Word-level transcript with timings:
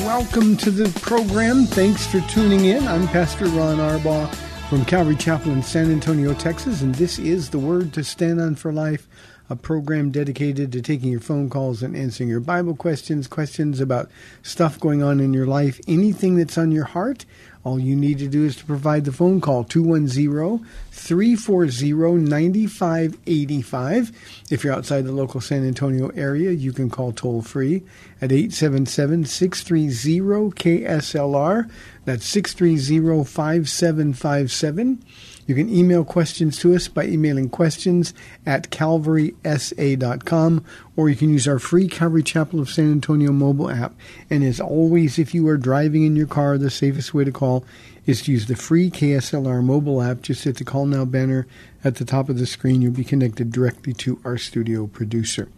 Welcome 0.00 0.56
to 0.56 0.70
the 0.70 0.88
program. 1.00 1.66
Thanks 1.66 2.06
for 2.06 2.20
tuning 2.22 2.64
in. 2.64 2.88
I'm 2.88 3.06
Pastor 3.08 3.44
Ron 3.44 3.76
Arbaugh 3.76 4.34
from 4.70 4.86
Calvary 4.86 5.16
Chapel 5.16 5.52
in 5.52 5.62
San 5.62 5.92
Antonio, 5.92 6.32
Texas, 6.32 6.80
and 6.80 6.94
this 6.94 7.18
is 7.18 7.50
the 7.50 7.58
Word 7.58 7.92
to 7.92 8.02
Stand 8.02 8.40
On 8.40 8.54
for 8.54 8.72
Life, 8.72 9.06
a 9.52 9.56
program 9.56 10.10
dedicated 10.10 10.72
to 10.72 10.80
taking 10.80 11.10
your 11.10 11.20
phone 11.20 11.50
calls 11.50 11.82
and 11.82 11.94
answering 11.94 12.30
your 12.30 12.40
Bible 12.40 12.74
questions, 12.74 13.28
questions 13.28 13.80
about 13.80 14.10
stuff 14.42 14.80
going 14.80 15.02
on 15.02 15.20
in 15.20 15.34
your 15.34 15.46
life, 15.46 15.78
anything 15.86 16.36
that's 16.36 16.56
on 16.56 16.72
your 16.72 16.86
heart. 16.86 17.26
All 17.64 17.78
you 17.78 17.94
need 17.94 18.18
to 18.18 18.28
do 18.28 18.44
is 18.44 18.56
to 18.56 18.64
provide 18.64 19.04
the 19.04 19.12
phone 19.12 19.40
call 19.42 19.62
210 19.62 20.66
340 20.90 22.22
9585. 22.22 24.10
If 24.50 24.64
you're 24.64 24.72
outside 24.72 25.04
the 25.04 25.12
local 25.12 25.40
San 25.40 25.64
Antonio 25.64 26.08
area, 26.16 26.50
you 26.50 26.72
can 26.72 26.90
call 26.90 27.12
toll 27.12 27.42
free 27.42 27.84
at 28.20 28.32
877 28.32 29.26
630 29.26 30.50
KSLR. 30.56 31.70
That's 32.04 32.26
630 32.26 33.24
5757. 33.24 35.04
You 35.52 35.62
can 35.62 35.68
email 35.68 36.02
questions 36.02 36.56
to 36.60 36.74
us 36.74 36.88
by 36.88 37.04
emailing 37.04 37.50
questions 37.50 38.14
at 38.46 38.70
calvarysa.com, 38.70 40.64
or 40.96 41.10
you 41.10 41.14
can 41.14 41.28
use 41.28 41.46
our 41.46 41.58
free 41.58 41.88
Calvary 41.88 42.22
Chapel 42.22 42.58
of 42.58 42.70
San 42.70 42.90
Antonio 42.90 43.32
mobile 43.32 43.68
app. 43.68 43.92
And 44.30 44.42
as 44.42 44.60
always, 44.60 45.18
if 45.18 45.34
you 45.34 45.46
are 45.48 45.58
driving 45.58 46.04
in 46.04 46.16
your 46.16 46.26
car, 46.26 46.56
the 46.56 46.70
safest 46.70 47.12
way 47.12 47.24
to 47.24 47.32
call 47.32 47.66
is 48.06 48.22
to 48.22 48.32
use 48.32 48.46
the 48.46 48.56
free 48.56 48.90
KSLR 48.90 49.62
mobile 49.62 50.00
app. 50.00 50.22
Just 50.22 50.44
hit 50.44 50.56
the 50.56 50.64
Call 50.64 50.86
Now 50.86 51.04
banner 51.04 51.46
at 51.84 51.96
the 51.96 52.06
top 52.06 52.30
of 52.30 52.38
the 52.38 52.46
screen. 52.46 52.80
You'll 52.80 52.92
be 52.92 53.04
connected 53.04 53.52
directly 53.52 53.92
to 53.92 54.22
our 54.24 54.38
studio 54.38 54.86
producer. 54.86 55.50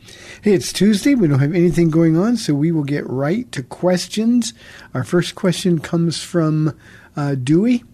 Hey, 0.42 0.54
it's 0.54 0.72
Tuesday. 0.72 1.14
We 1.14 1.28
don't 1.28 1.38
have 1.38 1.54
anything 1.54 1.88
going 1.88 2.16
on, 2.16 2.36
so 2.36 2.52
we 2.52 2.72
will 2.72 2.82
get 2.82 3.08
right 3.08 3.50
to 3.52 3.62
questions. 3.62 4.54
Our 4.92 5.04
first 5.04 5.36
question 5.36 5.78
comes 5.78 6.20
from 6.20 6.76
uh, 7.16 7.36
Dewey. 7.36 7.84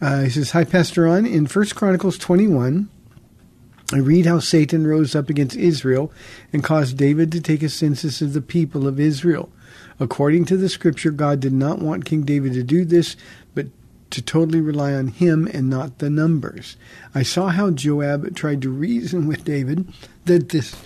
Uh, 0.00 0.22
he 0.22 0.30
says, 0.30 0.52
Hi, 0.52 0.64
Pastor 0.64 1.02
Ron. 1.02 1.26
In 1.26 1.46
1 1.46 1.66
Chronicles 1.70 2.18
21, 2.18 2.88
I 3.92 3.98
read 3.98 4.26
how 4.26 4.38
Satan 4.38 4.86
rose 4.86 5.14
up 5.14 5.28
against 5.28 5.56
Israel 5.56 6.12
and 6.52 6.62
caused 6.62 6.96
David 6.96 7.32
to 7.32 7.40
take 7.40 7.62
a 7.62 7.68
census 7.68 8.20
of 8.20 8.32
the 8.32 8.42
people 8.42 8.86
of 8.86 9.00
Israel. 9.00 9.50
According 9.98 10.44
to 10.46 10.56
the 10.56 10.68
scripture, 10.68 11.10
God 11.10 11.40
did 11.40 11.52
not 11.52 11.80
want 11.80 12.04
King 12.04 12.22
David 12.22 12.52
to 12.52 12.62
do 12.62 12.84
this, 12.84 13.16
but 13.54 13.66
to 14.10 14.22
totally 14.22 14.60
rely 14.60 14.94
on 14.94 15.08
him 15.08 15.48
and 15.52 15.68
not 15.68 15.98
the 15.98 16.10
numbers. 16.10 16.76
I 17.14 17.22
saw 17.22 17.48
how 17.48 17.70
Joab 17.70 18.34
tried 18.36 18.62
to 18.62 18.70
reason 18.70 19.26
with 19.26 19.44
David 19.44 19.92
that 20.26 20.50
this 20.50 20.76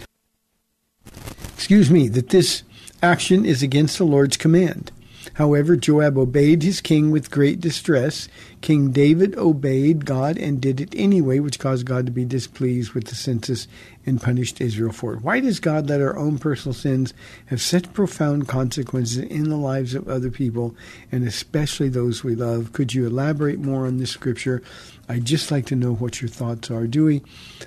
excuse 1.54 1.90
me, 1.90 2.08
that 2.08 2.30
this 2.30 2.62
action 3.02 3.44
is 3.44 3.62
against 3.62 3.98
the 3.98 4.04
Lord's 4.04 4.36
command. 4.36 4.90
However, 5.34 5.76
Joab 5.76 6.18
obeyed 6.18 6.62
his 6.62 6.80
king 6.80 7.10
with 7.10 7.30
great 7.30 7.60
distress. 7.60 8.28
King 8.62 8.92
David 8.92 9.36
obeyed 9.36 10.06
God 10.06 10.38
and 10.38 10.60
did 10.60 10.80
it 10.80 10.94
anyway, 10.96 11.40
which 11.40 11.58
caused 11.58 11.84
God 11.84 12.06
to 12.06 12.12
be 12.12 12.24
displeased 12.24 12.92
with 12.92 13.08
the 13.08 13.16
census 13.16 13.66
and 14.06 14.22
punished 14.22 14.60
Israel 14.60 14.92
for 14.92 15.14
it. 15.14 15.22
Why 15.22 15.40
does 15.40 15.60
God 15.60 15.88
let 15.88 16.00
our 16.00 16.16
own 16.16 16.38
personal 16.38 16.72
sins 16.72 17.12
have 17.46 17.60
such 17.60 17.92
profound 17.92 18.48
consequences 18.48 19.18
in 19.18 19.48
the 19.48 19.56
lives 19.56 19.94
of 19.94 20.08
other 20.08 20.30
people, 20.30 20.74
and 21.10 21.26
especially 21.26 21.88
those 21.88 22.22
we 22.22 22.36
love? 22.36 22.72
Could 22.72 22.94
you 22.94 23.06
elaborate 23.06 23.58
more 23.58 23.86
on 23.86 23.98
this 23.98 24.12
scripture? 24.12 24.62
I'd 25.08 25.24
just 25.24 25.50
like 25.50 25.66
to 25.66 25.76
know 25.76 25.92
what 25.92 26.22
your 26.22 26.28
thoughts 26.28 26.70
are. 26.70 26.86
Dewey, 26.86 27.22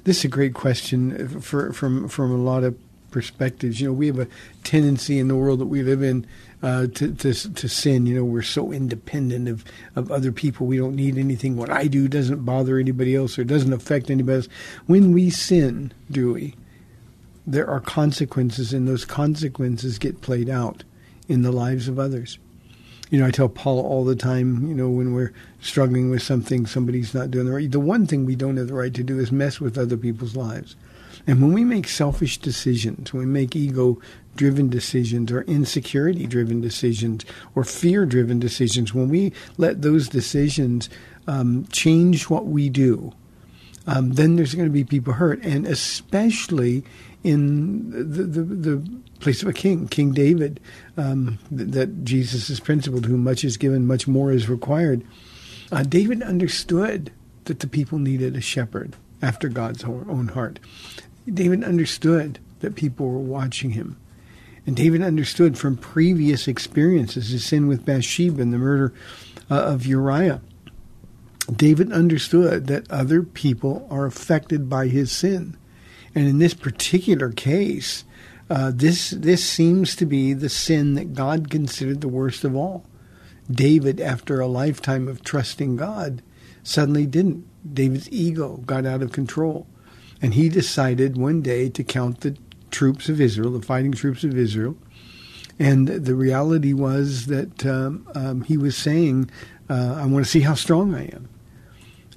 this 0.05 0.19
is 0.19 0.25
a 0.25 0.29
great 0.29 0.53
question 0.53 1.41
for, 1.41 1.73
from, 1.73 2.07
from 2.07 2.31
a 2.31 2.37
lot 2.37 2.63
of 2.63 2.77
perspectives. 3.11 3.79
You 3.79 3.87
know, 3.87 3.93
we 3.93 4.07
have 4.07 4.19
a 4.19 4.27
tendency 4.63 5.19
in 5.19 5.27
the 5.27 5.35
world 5.35 5.59
that 5.59 5.65
we 5.65 5.83
live 5.83 6.01
in 6.01 6.25
uh, 6.65 6.87
to, 6.87 7.13
to 7.13 7.31
to 7.31 7.69
sin. 7.69 8.07
You 8.07 8.15
know, 8.15 8.25
we're 8.25 8.41
so 8.41 8.71
independent 8.71 9.47
of, 9.47 9.63
of 9.95 10.11
other 10.11 10.31
people. 10.31 10.65
We 10.65 10.77
don't 10.77 10.95
need 10.95 11.15
anything. 11.15 11.57
What 11.57 11.69
I 11.69 11.85
do 11.85 12.07
doesn't 12.07 12.43
bother 12.43 12.79
anybody 12.79 13.15
else 13.15 13.37
or 13.37 13.43
doesn't 13.43 13.71
affect 13.71 14.09
anybody 14.09 14.37
else. 14.37 14.47
When 14.87 15.13
we 15.13 15.29
sin, 15.29 15.93
do 16.09 16.33
we? 16.33 16.55
There 17.45 17.69
are 17.69 17.79
consequences, 17.79 18.73
and 18.73 18.87
those 18.87 19.05
consequences 19.05 19.99
get 19.99 20.21
played 20.21 20.49
out 20.49 20.83
in 21.27 21.43
the 21.43 21.51
lives 21.51 21.87
of 21.87 21.99
others. 21.99 22.39
You 23.11 23.19
know, 23.19 23.27
I 23.27 23.31
tell 23.31 23.47
Paula 23.47 23.83
all 23.83 24.03
the 24.03 24.15
time, 24.15 24.67
you 24.67 24.73
know, 24.73 24.89
when 24.89 25.13
we're 25.13 25.33
struggling 25.61 26.09
with 26.09 26.23
something, 26.23 26.65
somebody's 26.65 27.13
not 27.13 27.29
doing 27.29 27.45
the 27.45 27.51
right. 27.51 27.71
The 27.71 27.79
one 27.79 28.07
thing 28.07 28.25
we 28.25 28.35
don't 28.35 28.57
have 28.57 28.69
the 28.69 28.73
right 28.73 28.95
to 28.95 29.03
do 29.03 29.19
is 29.19 29.31
mess 29.31 29.59
with 29.59 29.77
other 29.77 29.97
people's 29.97 30.35
lives. 30.35 30.75
And 31.27 31.41
when 31.43 31.53
we 31.53 31.63
make 31.63 31.87
selfish 31.87 32.39
decisions, 32.39 33.13
when 33.13 33.27
we 33.27 33.31
make 33.31 33.55
ego 33.55 33.99
driven 34.35 34.69
decisions 34.69 35.31
or 35.31 35.41
insecurity 35.43 36.27
driven 36.27 36.61
decisions 36.61 37.25
or 37.55 37.63
fear 37.63 38.05
driven 38.05 38.39
decisions, 38.39 38.93
when 38.93 39.09
we 39.09 39.33
let 39.57 39.81
those 39.81 40.09
decisions 40.09 40.89
um, 41.27 41.65
change 41.71 42.29
what 42.29 42.45
we 42.45 42.69
do, 42.69 43.13
um, 43.87 44.13
then 44.13 44.35
there's 44.35 44.55
going 44.55 44.67
to 44.67 44.73
be 44.73 44.83
people 44.83 45.13
hurt. 45.13 45.43
And 45.43 45.65
especially 45.65 46.83
in 47.23 47.89
the, 47.89 48.23
the, 48.23 48.43
the 48.43 49.01
place 49.19 49.41
of 49.41 49.47
a 49.47 49.53
king, 49.53 49.87
King 49.87 50.13
David, 50.13 50.59
um, 50.97 51.39
th- 51.55 51.69
that 51.71 52.03
Jesus 52.03 52.49
is 52.49 52.59
principled, 52.59 53.05
whom 53.05 53.23
much 53.23 53.43
is 53.43 53.57
given, 53.57 53.87
much 53.87 54.07
more 54.07 54.31
is 54.31 54.47
required. 54.47 55.03
Uh, 55.71 55.83
David 55.83 56.21
understood 56.21 57.11
that 57.45 57.59
the 57.59 57.67
people 57.67 57.97
needed 57.97 58.35
a 58.35 58.41
shepherd 58.41 58.95
after 59.21 59.49
God's 59.49 59.83
own 59.83 60.29
heart. 60.29 60.59
David 61.31 61.63
understood 61.63 62.39
that 62.59 62.75
people 62.75 63.07
were 63.07 63.17
watching 63.17 63.71
him. 63.71 63.97
And 64.65 64.75
David 64.75 65.01
understood 65.01 65.57
from 65.57 65.77
previous 65.77 66.47
experiences 66.47 67.29
his 67.29 67.45
sin 67.45 67.67
with 67.67 67.85
Bathsheba 67.85 68.41
and 68.41 68.53
the 68.53 68.57
murder 68.57 68.93
uh, 69.49 69.61
of 69.61 69.85
Uriah. 69.85 70.41
David 71.53 71.91
understood 71.91 72.67
that 72.67 72.89
other 72.89 73.21
people 73.21 73.87
are 73.91 74.05
affected 74.05 74.67
by 74.67 74.87
his 74.87 75.11
sin. 75.11 75.55
And 76.15 76.27
in 76.27 76.39
this 76.39 76.55
particular 76.55 77.31
case, 77.31 78.03
uh, 78.49 78.71
this 78.73 79.11
this 79.11 79.43
seems 79.43 79.95
to 79.95 80.05
be 80.05 80.33
the 80.33 80.49
sin 80.49 80.95
that 80.95 81.13
God 81.13 81.49
considered 81.49 82.01
the 82.01 82.07
worst 82.07 82.43
of 82.43 82.55
all. 82.55 82.85
David, 83.51 83.99
after 83.99 84.39
a 84.39 84.47
lifetime 84.47 85.07
of 85.07 85.23
trusting 85.23 85.75
God, 85.75 86.23
suddenly 86.63 87.05
didn't. 87.05 87.45
David's 87.71 88.11
ego 88.11 88.57
got 88.65 88.85
out 88.85 89.03
of 89.03 89.11
control. 89.11 89.67
And 90.21 90.33
he 90.33 90.49
decided 90.49 91.17
one 91.17 91.41
day 91.41 91.69
to 91.69 91.83
count 91.83 92.21
the 92.21 92.37
troops 92.75 93.07
of 93.09 93.21
Israel, 93.21 93.51
the 93.51 93.61
fighting 93.61 93.93
troops 93.93 94.23
of 94.23 94.37
Israel, 94.37 94.75
And 95.57 95.87
the 95.87 96.15
reality 96.15 96.73
was 96.73 97.27
that 97.27 97.65
um, 97.65 98.07
um, 98.13 98.41
he 98.41 98.57
was 98.57 98.75
saying, 98.75 99.31
uh, 99.69 99.95
I 99.97 100.05
want 100.05 100.25
to 100.25 100.31
see 100.31 100.41
how 100.41 100.53
strong 100.53 100.93
I 100.93 101.05
am. 101.05 101.29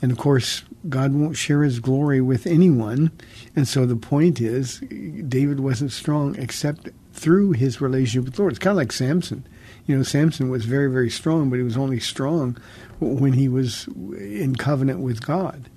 And 0.03 0.11
of 0.11 0.19
course, 0.19 0.65
God 0.89 1.13
won't 1.13 1.37
share 1.37 1.63
his 1.63 1.81
glory 1.81 2.21
with 2.21 2.47
anyone. 2.47 3.13
And 3.55 3.67
so 3.67 3.87
the 3.87 3.97
point 3.97 4.41
is, 4.41 4.81
David 4.81 5.61
wasn't 5.61 5.93
strong 5.93 6.37
except 6.37 6.89
through 7.13 7.53
his 7.53 7.81
relationship 7.81 8.25
with 8.25 8.35
the 8.35 8.43
Lord. 8.43 8.53
It's 8.53 8.59
kind 8.59 8.73
of 8.73 8.77
like 8.77 8.93
Samson. 8.93 9.47
You 9.87 9.97
know, 9.97 10.03
Samson 10.03 10.51
was 10.51 10.65
very, 10.65 10.91
very 10.91 11.11
strong, 11.11 11.51
but 11.51 11.57
he 11.57 11.63
was 11.63 11.77
only 11.77 11.99
strong 12.01 12.57
when 13.01 13.33
he 13.33 13.49
was 13.49 13.87
in 13.89 14.57
covenant 14.57 15.01
with 15.01 15.25
God. 15.25 15.69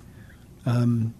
Um, 0.66 1.14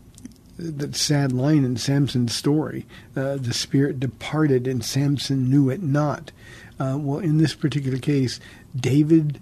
that 0.63 0.97
sad 0.97 1.33
line 1.33 1.65
in 1.65 1.77
Samson's 1.77 2.35
story 2.35 2.87
uh, 3.17 3.37
the 3.37 3.53
spirit 3.53 4.01
departed 4.01 4.67
and 4.67 4.85
Samson 4.85 5.51
knew 5.51 5.71
it 5.71 5.83
not. 5.83 6.33
Uh, 6.79 6.97
well, 6.99 7.19
in 7.19 7.39
this 7.39 7.55
particular 7.55 7.99
case, 7.99 8.41
David 8.75 9.41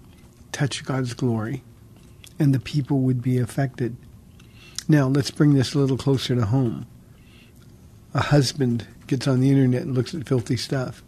touched 0.51 0.85
God's 0.85 1.13
glory 1.13 1.63
and 2.39 2.53
the 2.53 2.59
people 2.59 2.99
would 2.99 3.21
be 3.21 3.37
affected. 3.37 3.95
Now, 4.87 5.07
let's 5.07 5.31
bring 5.31 5.53
this 5.53 5.73
a 5.73 5.79
little 5.79 5.97
closer 5.97 6.35
to 6.35 6.45
home. 6.45 6.87
A 8.13 8.21
husband 8.21 8.87
gets 9.07 9.27
on 9.27 9.39
the 9.39 9.49
internet 9.49 9.83
and 9.83 9.95
looks 9.95 10.13
at 10.13 10.27
filthy 10.27 10.57
stuff. 10.57 11.03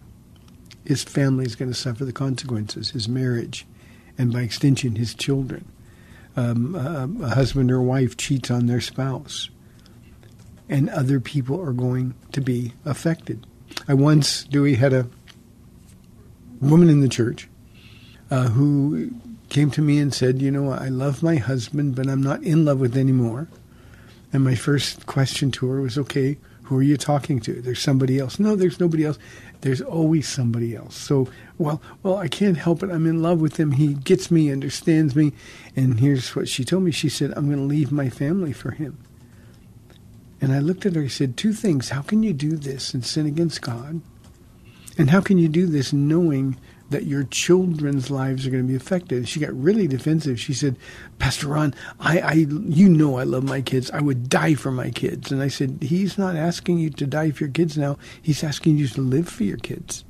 His 0.85 1.03
family 1.03 1.45
is 1.45 1.55
going 1.55 1.71
to 1.71 1.77
suffer 1.77 2.05
the 2.05 2.13
consequences, 2.13 2.91
his 2.91 3.09
marriage, 3.09 3.65
and 4.17 4.31
by 4.31 4.41
extension, 4.41 4.95
his 4.95 5.13
children. 5.13 5.65
Um, 6.35 6.75
a, 6.75 7.09
a 7.25 7.29
husband 7.29 7.71
or 7.71 7.81
wife 7.81 8.17
cheats 8.17 8.51
on 8.51 8.67
their 8.67 8.81
spouse, 8.81 9.49
and 10.69 10.89
other 10.89 11.19
people 11.19 11.59
are 11.61 11.73
going 11.73 12.13
to 12.31 12.41
be 12.41 12.73
affected. 12.85 13.45
I 13.87 13.93
once, 13.93 14.43
Dewey, 14.45 14.75
had 14.75 14.93
a 14.93 15.07
woman 16.61 16.89
in 16.89 17.01
the 17.01 17.09
church 17.09 17.49
uh, 18.31 18.49
who 18.49 19.11
came 19.49 19.69
to 19.71 19.81
me 19.81 19.99
and 19.99 20.13
said, 20.13 20.41
You 20.41 20.51
know, 20.51 20.71
I 20.71 20.87
love 20.87 21.23
my 21.23 21.35
husband, 21.35 21.95
but 21.95 22.07
I'm 22.07 22.21
not 22.21 22.43
in 22.43 22.65
love 22.65 22.79
with 22.79 22.97
anymore. 22.97 23.47
And 24.31 24.43
my 24.43 24.55
first 24.55 25.05
question 25.05 25.51
to 25.51 25.67
her 25.67 25.81
was, 25.81 25.97
Okay, 25.97 26.37
who 26.63 26.77
are 26.77 26.83
you 26.83 26.97
talking 26.97 27.39
to? 27.41 27.61
There's 27.61 27.81
somebody 27.81 28.19
else. 28.19 28.39
No, 28.39 28.55
there's 28.55 28.79
nobody 28.79 29.05
else. 29.05 29.19
There's 29.61 29.81
always 29.81 30.27
somebody 30.27 30.75
else. 30.75 30.95
So, 30.95 31.29
well, 31.57 31.81
well, 32.01 32.17
I 32.17 32.27
can't 32.27 32.57
help 32.57 32.83
it. 32.83 32.89
I'm 32.89 33.05
in 33.05 33.21
love 33.21 33.39
with 33.39 33.57
him. 33.59 33.71
He 33.71 33.93
gets 33.93 34.31
me, 34.31 34.51
understands 34.51 35.15
me. 35.15 35.33
And 35.75 35.99
here's 35.99 36.35
what 36.35 36.49
she 36.49 36.63
told 36.63 36.83
me. 36.83 36.91
She 36.91 37.09
said, 37.09 37.33
I'm 37.35 37.47
going 37.47 37.59
to 37.59 37.63
leave 37.63 37.91
my 37.91 38.09
family 38.09 38.53
for 38.53 38.71
him. 38.71 38.97
And 40.43 40.51
I 40.51 40.59
looked 40.59 40.85
at 40.85 40.95
her. 40.95 41.03
I 41.03 41.07
said, 41.07 41.37
Two 41.37 41.53
things. 41.53 41.87
How 41.87 42.01
can 42.01 42.21
you 42.21 42.33
do 42.33 42.57
this 42.57 42.93
and 42.93 43.05
sin 43.05 43.25
against 43.25 43.61
God? 43.61 44.01
And 44.97 45.09
how 45.09 45.21
can 45.21 45.37
you 45.37 45.47
do 45.47 45.67
this 45.67 45.93
knowing 45.93 46.57
that 46.89 47.05
your 47.05 47.23
children's 47.23 48.11
lives 48.11 48.45
are 48.45 48.49
going 48.49 48.61
to 48.61 48.67
be 48.67 48.75
affected. 48.75 49.27
She 49.27 49.39
got 49.39 49.53
really 49.53 49.87
defensive. 49.87 50.39
She 50.39 50.53
said, 50.53 50.75
Pastor 51.17 51.47
Ron, 51.47 51.73
I, 51.97 52.19
I, 52.19 52.33
you 52.33 52.89
know 52.89 53.17
I 53.17 53.23
love 53.23 53.45
my 53.45 53.61
kids. 53.61 53.89
I 53.91 54.01
would 54.01 54.27
die 54.27 54.53
for 54.53 54.69
my 54.69 54.91
kids. 54.91 55.31
And 55.31 55.41
I 55.41 55.47
said, 55.47 55.79
He's 55.81 56.17
not 56.17 56.35
asking 56.35 56.77
you 56.77 56.89
to 56.89 57.07
die 57.07 57.31
for 57.31 57.45
your 57.45 57.53
kids 57.53 57.77
now. 57.77 57.97
He's 58.21 58.43
asking 58.43 58.77
you 58.77 58.89
to 58.89 59.01
live 59.01 59.29
for 59.29 59.45
your 59.45 59.57
kids. 59.57 60.03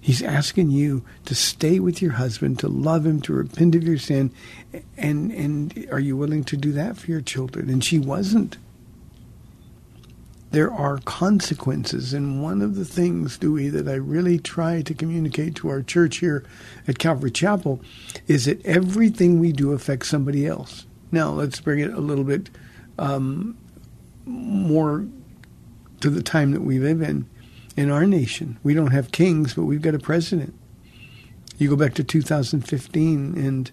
He's 0.00 0.22
asking 0.22 0.70
you 0.70 1.04
to 1.26 1.34
stay 1.34 1.80
with 1.80 2.00
your 2.00 2.12
husband, 2.12 2.58
to 2.60 2.68
love 2.68 3.04
him, 3.04 3.20
to 3.20 3.34
repent 3.34 3.74
of 3.74 3.84
your 3.84 3.98
sin. 3.98 4.32
And, 4.96 5.30
and 5.30 5.86
are 5.92 6.00
you 6.00 6.16
willing 6.16 6.44
to 6.44 6.56
do 6.56 6.72
that 6.72 6.96
for 6.96 7.10
your 7.10 7.20
children? 7.20 7.68
And 7.68 7.84
she 7.84 7.98
wasn't 7.98 8.56
there 10.52 10.72
are 10.72 10.98
consequences. 10.98 12.12
And 12.12 12.42
one 12.42 12.60
of 12.60 12.76
the 12.76 12.84
things, 12.84 13.38
Dewey, 13.38 13.68
that 13.70 13.88
I 13.88 13.94
really 13.94 14.38
try 14.38 14.82
to 14.82 14.94
communicate 14.94 15.56
to 15.56 15.70
our 15.70 15.82
church 15.82 16.18
here 16.18 16.44
at 16.86 16.98
Calvary 16.98 17.30
Chapel 17.30 17.80
is 18.28 18.44
that 18.44 18.64
everything 18.64 19.40
we 19.40 19.52
do 19.52 19.72
affects 19.72 20.08
somebody 20.08 20.46
else. 20.46 20.86
Now, 21.10 21.30
let's 21.30 21.60
bring 21.60 21.80
it 21.80 21.92
a 21.92 22.00
little 22.00 22.24
bit 22.24 22.50
um, 22.98 23.56
more 24.26 25.06
to 26.00 26.10
the 26.10 26.22
time 26.22 26.52
that 26.52 26.62
we 26.62 26.78
live 26.78 27.00
in. 27.00 27.28
In 27.74 27.90
our 27.90 28.06
nation, 28.06 28.58
we 28.62 28.74
don't 28.74 28.92
have 28.92 29.10
kings, 29.10 29.54
but 29.54 29.64
we've 29.64 29.80
got 29.80 29.94
a 29.94 29.98
president. 29.98 30.54
You 31.56 31.70
go 31.70 31.76
back 31.76 31.94
to 31.94 32.04
2015, 32.04 33.38
and 33.38 33.70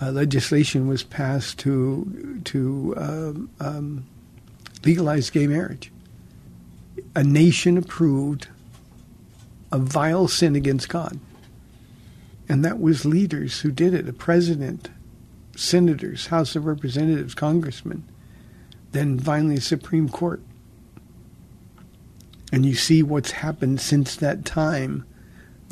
uh, 0.00 0.10
legislation 0.10 0.88
was 0.88 1.02
passed 1.02 1.58
to 1.58 2.40
to 2.44 2.94
uh, 2.96 3.32
um, 3.60 4.06
legalize 4.84 5.28
gay 5.28 5.46
marriage 5.46 5.92
a 7.14 7.22
nation 7.22 7.76
approved 7.76 8.48
a 9.70 9.78
vile 9.78 10.28
sin 10.28 10.54
against 10.54 10.88
God. 10.88 11.18
And 12.48 12.64
that 12.64 12.80
was 12.80 13.04
leaders 13.04 13.60
who 13.60 13.70
did 13.70 13.94
it 13.94 14.08
a 14.08 14.12
president, 14.12 14.90
senators, 15.56 16.26
House 16.26 16.54
of 16.56 16.66
Representatives, 16.66 17.34
congressmen, 17.34 18.04
then 18.92 19.18
finally 19.18 19.58
Supreme 19.60 20.08
Court. 20.08 20.42
And 22.52 22.66
you 22.66 22.74
see 22.74 23.02
what's 23.02 23.30
happened 23.30 23.80
since 23.80 24.16
that 24.16 24.44
time 24.44 25.06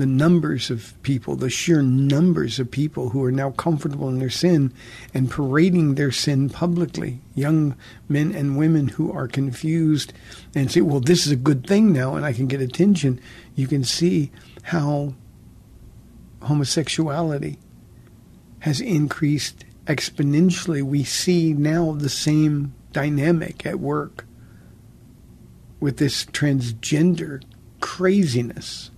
the 0.00 0.06
numbers 0.06 0.70
of 0.70 0.94
people, 1.02 1.36
the 1.36 1.50
sheer 1.50 1.82
numbers 1.82 2.58
of 2.58 2.70
people 2.70 3.10
who 3.10 3.22
are 3.22 3.30
now 3.30 3.50
comfortable 3.50 4.08
in 4.08 4.18
their 4.18 4.30
sin 4.30 4.72
and 5.12 5.30
parading 5.30 5.94
their 5.94 6.10
sin 6.10 6.48
publicly. 6.48 7.20
Young 7.34 7.76
men 8.08 8.34
and 8.34 8.56
women 8.56 8.88
who 8.88 9.12
are 9.12 9.28
confused 9.28 10.14
and 10.54 10.72
say, 10.72 10.80
well, 10.80 11.00
this 11.00 11.26
is 11.26 11.32
a 11.32 11.36
good 11.36 11.66
thing 11.66 11.92
now 11.92 12.14
and 12.14 12.24
I 12.24 12.32
can 12.32 12.46
get 12.46 12.62
attention. 12.62 13.20
You 13.54 13.66
can 13.66 13.84
see 13.84 14.32
how 14.62 15.12
homosexuality 16.44 17.58
has 18.60 18.80
increased 18.80 19.66
exponentially. 19.84 20.82
We 20.82 21.04
see 21.04 21.52
now 21.52 21.92
the 21.92 22.08
same 22.08 22.72
dynamic 22.92 23.66
at 23.66 23.78
work 23.78 24.24
with 25.78 25.98
this 25.98 26.24
transgender 26.24 27.42
craziness 27.80 28.90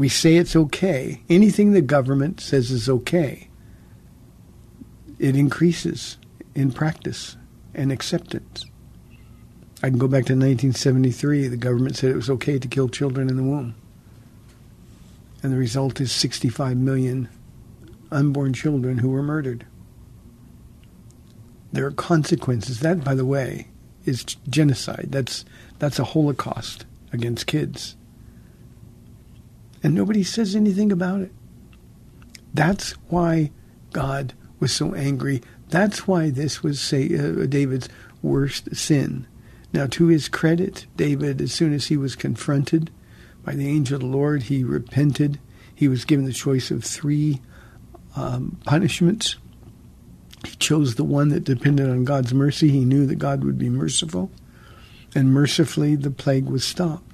we 0.00 0.08
say 0.08 0.36
it's 0.36 0.56
okay. 0.56 1.20
Anything 1.28 1.72
the 1.72 1.82
government 1.82 2.40
says 2.40 2.70
is 2.70 2.88
okay, 2.88 3.50
it 5.18 5.36
increases 5.36 6.16
in 6.54 6.72
practice 6.72 7.36
and 7.74 7.92
acceptance. 7.92 8.64
I 9.82 9.90
can 9.90 9.98
go 9.98 10.08
back 10.08 10.24
to 10.24 10.32
1973. 10.32 11.48
The 11.48 11.56
government 11.58 11.98
said 11.98 12.12
it 12.12 12.16
was 12.16 12.30
okay 12.30 12.58
to 12.58 12.66
kill 12.66 12.88
children 12.88 13.28
in 13.28 13.36
the 13.36 13.42
womb. 13.42 13.74
And 15.42 15.52
the 15.52 15.58
result 15.58 16.00
is 16.00 16.10
65 16.12 16.78
million 16.78 17.28
unborn 18.10 18.54
children 18.54 18.96
who 18.96 19.10
were 19.10 19.22
murdered. 19.22 19.66
There 21.74 21.84
are 21.84 21.90
consequences. 21.90 22.80
That, 22.80 23.04
by 23.04 23.14
the 23.14 23.26
way, 23.26 23.66
is 24.06 24.24
genocide. 24.48 25.08
That's, 25.10 25.44
that's 25.78 25.98
a 25.98 26.04
holocaust 26.04 26.86
against 27.12 27.46
kids 27.46 27.96
and 29.82 29.94
nobody 29.94 30.22
says 30.22 30.54
anything 30.54 30.92
about 30.92 31.20
it. 31.20 31.32
That's 32.52 32.92
why 33.08 33.50
God 33.92 34.34
was 34.58 34.72
so 34.72 34.94
angry. 34.94 35.42
That's 35.68 36.06
why 36.06 36.30
this 36.30 36.62
was 36.62 36.80
say, 36.80 37.16
uh, 37.16 37.46
David's 37.46 37.88
worst 38.22 38.74
sin. 38.74 39.26
Now, 39.72 39.86
to 39.86 40.06
his 40.06 40.28
credit, 40.28 40.86
David, 40.96 41.40
as 41.40 41.52
soon 41.52 41.72
as 41.72 41.86
he 41.86 41.96
was 41.96 42.16
confronted 42.16 42.90
by 43.44 43.54
the 43.54 43.68
angel 43.68 43.96
of 43.96 44.00
the 44.00 44.06
Lord, 44.06 44.44
he 44.44 44.64
repented. 44.64 45.38
He 45.74 45.88
was 45.88 46.04
given 46.04 46.26
the 46.26 46.32
choice 46.32 46.70
of 46.70 46.84
three 46.84 47.40
um, 48.16 48.60
punishments. 48.66 49.36
He 50.44 50.56
chose 50.56 50.96
the 50.96 51.04
one 51.04 51.28
that 51.28 51.44
depended 51.44 51.88
on 51.88 52.04
God's 52.04 52.34
mercy. 52.34 52.68
He 52.70 52.84
knew 52.84 53.06
that 53.06 53.16
God 53.16 53.44
would 53.44 53.58
be 53.58 53.68
merciful. 53.68 54.30
And 55.14 55.32
mercifully, 55.32 55.96
the 55.96 56.10
plague 56.10 56.46
was 56.46 56.64
stopped. 56.64 57.09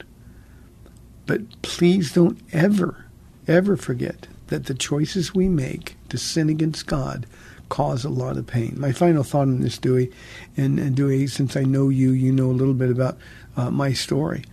But 1.26 1.62
please 1.62 2.12
don't 2.12 2.38
ever, 2.52 3.06
ever 3.48 3.76
forget 3.76 4.28
that 4.46 4.66
the 4.66 4.74
choices 4.74 5.34
we 5.34 5.48
make 5.48 5.96
to 6.08 6.18
sin 6.18 6.48
against 6.48 6.86
God 6.86 7.26
cause 7.68 8.04
a 8.04 8.08
lot 8.08 8.36
of 8.36 8.46
pain. 8.46 8.74
My 8.78 8.92
final 8.92 9.24
thought 9.24 9.42
on 9.42 9.60
this, 9.60 9.78
Dewey, 9.78 10.12
and, 10.56 10.78
and 10.78 10.94
Dewey, 10.94 11.26
since 11.26 11.56
I 11.56 11.64
know 11.64 11.88
you, 11.88 12.12
you 12.12 12.30
know 12.30 12.46
a 12.46 12.52
little 12.52 12.74
bit 12.74 12.90
about 12.90 13.18
uh, 13.56 13.70
my 13.70 13.92
story. 13.92 14.44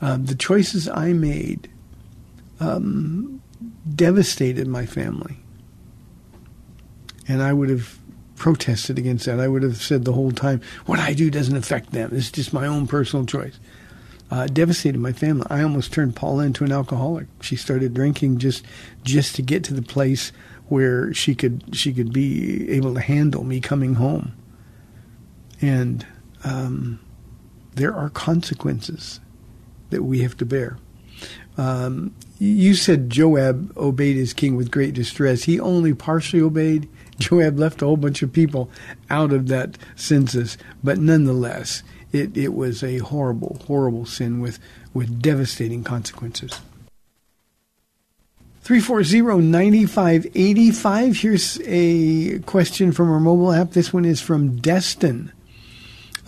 Uh, 0.00 0.18
the 0.20 0.34
choices 0.34 0.88
I 0.88 1.12
made 1.12 1.70
um, 2.58 3.40
devastated 3.94 4.66
my 4.66 4.86
family. 4.86 5.36
And 7.28 7.42
I 7.42 7.52
would 7.52 7.68
have 7.68 7.98
protested 8.36 8.98
against 8.98 9.26
that. 9.26 9.38
I 9.38 9.48
would 9.48 9.62
have 9.62 9.76
said 9.76 10.04
the 10.04 10.12
whole 10.12 10.32
time, 10.32 10.60
what 10.86 10.98
I 10.98 11.12
do 11.12 11.30
doesn't 11.30 11.56
affect 11.56 11.92
them. 11.92 12.10
It's 12.12 12.30
just 12.30 12.52
my 12.52 12.66
own 12.66 12.86
personal 12.86 13.26
choice 13.26 13.58
uh, 14.30 14.46
devastated 14.46 14.98
my 14.98 15.12
family. 15.12 15.46
I 15.48 15.62
almost 15.62 15.92
turned 15.92 16.16
Paula 16.16 16.44
into 16.44 16.64
an 16.64 16.72
alcoholic. 16.72 17.26
She 17.40 17.56
started 17.56 17.94
drinking 17.94 18.38
just 18.38 18.64
just 19.02 19.34
to 19.36 19.42
get 19.42 19.64
to 19.64 19.74
the 19.74 19.82
place 19.82 20.32
where 20.68 21.12
she 21.14 21.34
could 21.34 21.74
she 21.74 21.92
could 21.92 22.12
be 22.12 22.70
able 22.70 22.94
to 22.94 23.00
handle 23.00 23.44
me 23.44 23.60
coming 23.60 23.94
home. 23.94 24.32
And 25.60 26.06
um, 26.44 27.00
there 27.74 27.94
are 27.94 28.10
consequences 28.10 29.20
that 29.90 30.02
we 30.02 30.20
have 30.20 30.36
to 30.36 30.46
bear. 30.46 30.76
Um, 31.56 32.14
you 32.38 32.74
said 32.74 33.10
Joab 33.10 33.76
obeyed 33.76 34.16
his 34.16 34.32
king 34.32 34.56
with 34.56 34.70
great 34.70 34.94
distress. 34.94 35.42
He 35.42 35.58
only 35.58 35.92
partially 35.92 36.40
obeyed. 36.40 36.88
Joab 37.18 37.58
left 37.58 37.82
a 37.82 37.84
whole 37.84 37.96
bunch 37.96 38.22
of 38.22 38.32
people 38.32 38.70
out 39.10 39.32
of 39.32 39.48
that 39.48 39.76
census, 39.96 40.56
but 40.84 40.98
nonetheless, 40.98 41.82
it, 42.12 42.36
it 42.36 42.54
was 42.54 42.82
a 42.82 42.98
horrible, 42.98 43.62
horrible 43.66 44.04
sin 44.06 44.40
with, 44.40 44.58
with 44.94 45.22
devastating 45.22 45.84
consequences. 45.84 46.60
340-9585. 48.64 51.20
Here's 51.20 51.60
a 51.64 52.40
question 52.40 52.90
from 52.92 53.10
our 53.10 53.20
mobile 53.20 53.52
app. 53.52 53.70
This 53.70 53.94
one 53.94 54.04
is 54.04 54.20
from 54.20 54.56
Destin. 54.56 55.32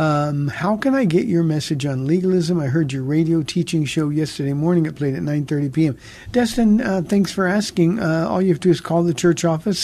Um, 0.00 0.48
how 0.48 0.78
can 0.78 0.94
I 0.94 1.04
get 1.04 1.26
your 1.26 1.42
message 1.42 1.84
on 1.84 2.06
legalism? 2.06 2.58
I 2.58 2.68
heard 2.68 2.90
your 2.90 3.02
radio 3.02 3.42
teaching 3.42 3.84
show 3.84 4.08
yesterday 4.08 4.54
morning. 4.54 4.86
It 4.86 4.96
played 4.96 5.14
at 5.14 5.20
9.30 5.20 5.74
p.m. 5.74 5.98
Destin, 6.32 6.80
uh, 6.80 7.02
thanks 7.04 7.30
for 7.30 7.46
asking. 7.46 8.00
Uh, 8.00 8.26
all 8.26 8.40
you 8.40 8.48
have 8.48 8.60
to 8.60 8.68
do 8.68 8.70
is 8.70 8.80
call 8.80 9.02
the 9.02 9.12
church 9.12 9.44
office, 9.44 9.78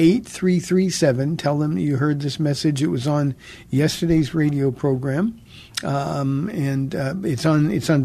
210-658-8337. 0.00 1.38
Tell 1.38 1.58
them 1.58 1.78
you 1.78 1.96
heard 1.96 2.20
this 2.20 2.40
message. 2.40 2.82
It 2.82 2.88
was 2.88 3.06
on 3.06 3.34
yesterday's 3.68 4.34
radio 4.34 4.70
program. 4.70 5.40
Um, 5.84 6.50
and 6.50 6.94
uh, 6.94 7.14
it's 7.22 7.46
on 7.46 7.70
it's 7.70 7.88
on 7.88 8.02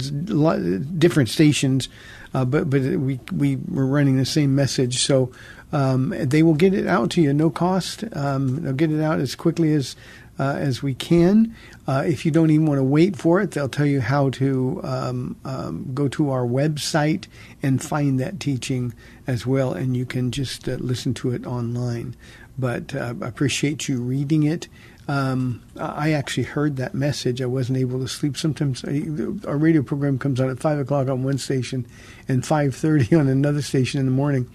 different 0.98 1.28
stations, 1.28 1.90
uh, 2.34 2.46
but 2.46 2.70
but 2.70 2.82
we 2.82 3.20
we 3.34 3.58
were 3.68 3.86
running 3.86 4.18
the 4.18 4.26
same 4.26 4.56
message. 4.56 5.04
So 5.04 5.32
um, 5.74 6.14
they 6.18 6.42
will 6.42 6.54
get 6.54 6.74
it 6.74 6.88
out 6.88 7.10
to 7.12 7.22
you, 7.22 7.34
no 7.34 7.50
cost. 7.50 8.06
Um, 8.14 8.64
they'll 8.64 8.74
get 8.74 8.92
it 8.92 9.02
out 9.02 9.20
as 9.20 9.36
quickly 9.36 9.74
as 9.74 9.98
uh, 10.40 10.56
as 10.58 10.82
we 10.82 10.94
can. 10.94 11.54
Uh, 11.86 12.04
if 12.06 12.26
you 12.26 12.32
don't 12.32 12.50
even 12.50 12.66
want 12.66 12.80
to 12.80 12.84
wait 12.84 13.18
for 13.18 13.42
it, 13.42 13.52
they'll 13.52 13.68
tell 13.68 13.86
you 13.86 14.00
how 14.00 14.30
to 14.32 14.80
um, 14.84 15.36
um 15.44 15.92
go 15.94 16.08
to 16.08 16.30
our 16.30 16.46
website 16.46 17.28
and 17.62 17.84
find 17.84 18.22
that 18.22 18.40
teaching 18.40 18.94
as 19.28 19.46
well, 19.46 19.74
and 19.74 19.96
you 19.96 20.06
can 20.06 20.32
just 20.32 20.68
uh, 20.68 20.74
listen 20.74 21.14
to 21.16 21.32
it 21.32 21.46
online. 21.46 22.16
But 22.58 22.96
uh, 22.96 23.14
I 23.22 23.28
appreciate 23.28 23.88
you 23.88 24.02
reading 24.02 24.44
it. 24.44 24.68
Um, 25.08 25.62
I 25.80 26.14
actually 26.14 26.44
heard 26.44 26.78
that 26.78 26.96
message. 26.96 27.42
I 27.42 27.46
wasn't 27.46 27.78
able 27.78 28.00
to 28.00 28.08
sleep. 28.08 28.38
Sometimes 28.38 28.84
I, 28.86 29.04
our 29.48 29.58
radio 29.58 29.84
program 29.84 30.18
comes 30.18 30.40
on 30.40 30.50
at 30.50 30.60
five 30.60 30.80
o'clock 30.80 31.10
on 31.10 31.24
one 31.24 31.38
station 31.38 31.86
and 32.28 32.46
five 32.46 32.76
thirty 32.76 33.16
on 33.16 33.28
another 33.28 33.62
station 33.62 34.00
in 34.00 34.06
the 34.06 34.12
morning 34.12 34.50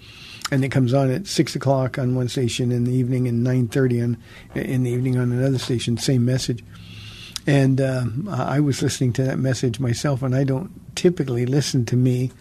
and 0.51 0.65
it 0.65 0.69
comes 0.69 0.93
on 0.93 1.09
at 1.09 1.25
six 1.25 1.55
o'clock 1.55 1.97
on 1.97 2.13
one 2.13 2.27
station 2.27 2.71
in 2.71 2.83
the 2.83 2.91
evening 2.91 3.27
and 3.27 3.43
nine 3.43 3.69
thirty 3.69 3.99
in 3.99 4.17
the 4.53 4.89
evening 4.89 5.17
on 5.17 5.31
another 5.31 5.57
station. 5.57 5.97
Same 5.97 6.25
message. 6.25 6.63
And 7.47 7.81
um, 7.81 8.27
I 8.29 8.59
was 8.59 8.83
listening 8.83 9.13
to 9.13 9.23
that 9.23 9.39
message 9.39 9.79
myself, 9.79 10.21
and 10.21 10.35
I 10.35 10.43
don't 10.43 10.69
typically 10.95 11.45
listen 11.45 11.85
to 11.85 11.95
me 11.95 12.31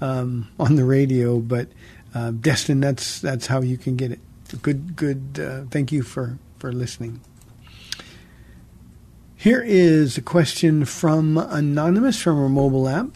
um, 0.00 0.48
on 0.58 0.76
the 0.76 0.84
radio, 0.84 1.38
but 1.38 1.68
uh, 2.14 2.30
Destin, 2.32 2.80
that's 2.80 3.20
that's 3.20 3.46
how 3.46 3.60
you 3.60 3.78
can 3.78 3.96
get 3.96 4.12
it. 4.12 4.20
Good, 4.62 4.96
good. 4.96 5.38
Uh, 5.40 5.62
thank 5.70 5.92
you 5.92 6.02
for 6.02 6.38
for 6.58 6.72
listening. 6.72 7.20
Here 9.36 9.62
is 9.64 10.18
a 10.18 10.22
question 10.22 10.84
from 10.84 11.38
Anonymous 11.38 12.20
from 12.20 12.38
our 12.38 12.48
mobile 12.48 12.88
app. 12.88 13.06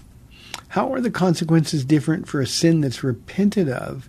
How 0.68 0.92
are 0.92 1.00
the 1.00 1.10
consequences 1.10 1.84
different 1.84 2.26
for 2.26 2.40
a 2.40 2.46
sin 2.46 2.80
that's 2.80 3.04
repented 3.04 3.68
of 3.68 4.08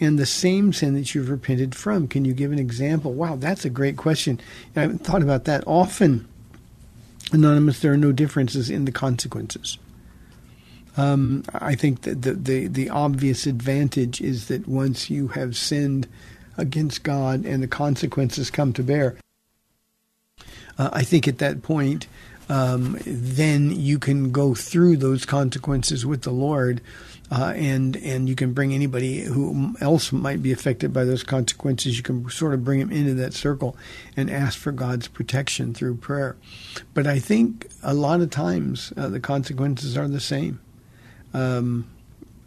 and 0.00 0.18
the 0.18 0.26
same 0.26 0.72
sin 0.72 0.94
that 0.94 1.14
you've 1.14 1.28
repented 1.28 1.74
from? 1.74 2.08
Can 2.08 2.24
you 2.24 2.32
give 2.32 2.50
an 2.50 2.58
example? 2.58 3.12
Wow, 3.12 3.36
that's 3.36 3.66
a 3.66 3.70
great 3.70 3.98
question. 3.98 4.40
I 4.74 4.80
haven't 4.80 5.04
thought 5.04 5.22
about 5.22 5.44
that 5.44 5.62
often. 5.66 6.26
Anonymous, 7.30 7.80
there 7.80 7.92
are 7.92 7.98
no 7.98 8.10
differences 8.10 8.70
in 8.70 8.86
the 8.86 8.92
consequences. 8.92 9.76
Um, 10.96 11.44
I 11.52 11.74
think 11.74 12.02
that 12.02 12.22
the, 12.22 12.34
the, 12.34 12.66
the 12.66 12.90
obvious 12.90 13.46
advantage 13.46 14.20
is 14.20 14.48
that 14.48 14.66
once 14.66 15.08
you 15.08 15.28
have 15.28 15.56
sinned 15.56 16.08
against 16.56 17.02
God 17.02 17.44
and 17.44 17.62
the 17.62 17.68
consequences 17.68 18.50
come 18.50 18.72
to 18.74 18.82
bear, 18.82 19.16
uh, 20.78 20.90
I 20.92 21.02
think 21.02 21.28
at 21.28 21.38
that 21.38 21.62
point, 21.62 22.06
um, 22.48 22.98
then 23.06 23.70
you 23.70 23.98
can 23.98 24.32
go 24.32 24.54
through 24.54 24.96
those 24.96 25.24
consequences 25.24 26.04
with 26.04 26.22
the 26.22 26.32
Lord 26.32 26.80
uh, 27.30 27.52
and 27.54 27.96
and 27.98 28.28
you 28.28 28.34
can 28.34 28.52
bring 28.52 28.74
anybody 28.74 29.20
who 29.20 29.74
else 29.80 30.10
might 30.10 30.42
be 30.42 30.50
affected 30.50 30.92
by 30.92 31.04
those 31.04 31.22
consequences. 31.22 31.96
You 31.96 32.02
can 32.02 32.28
sort 32.28 32.54
of 32.54 32.64
bring 32.64 32.80
them 32.80 32.90
into 32.90 33.14
that 33.14 33.34
circle 33.34 33.76
and 34.16 34.28
ask 34.28 34.58
for 34.58 34.72
God's 34.72 35.06
protection 35.06 35.72
through 35.72 35.96
prayer. 35.96 36.36
But 36.92 37.06
I 37.06 37.20
think 37.20 37.68
a 37.82 37.94
lot 37.94 38.20
of 38.20 38.30
times 38.30 38.92
uh, 38.96 39.08
the 39.08 39.20
consequences 39.20 39.96
are 39.96 40.08
the 40.08 40.20
same. 40.20 40.60
Um, 41.32 41.86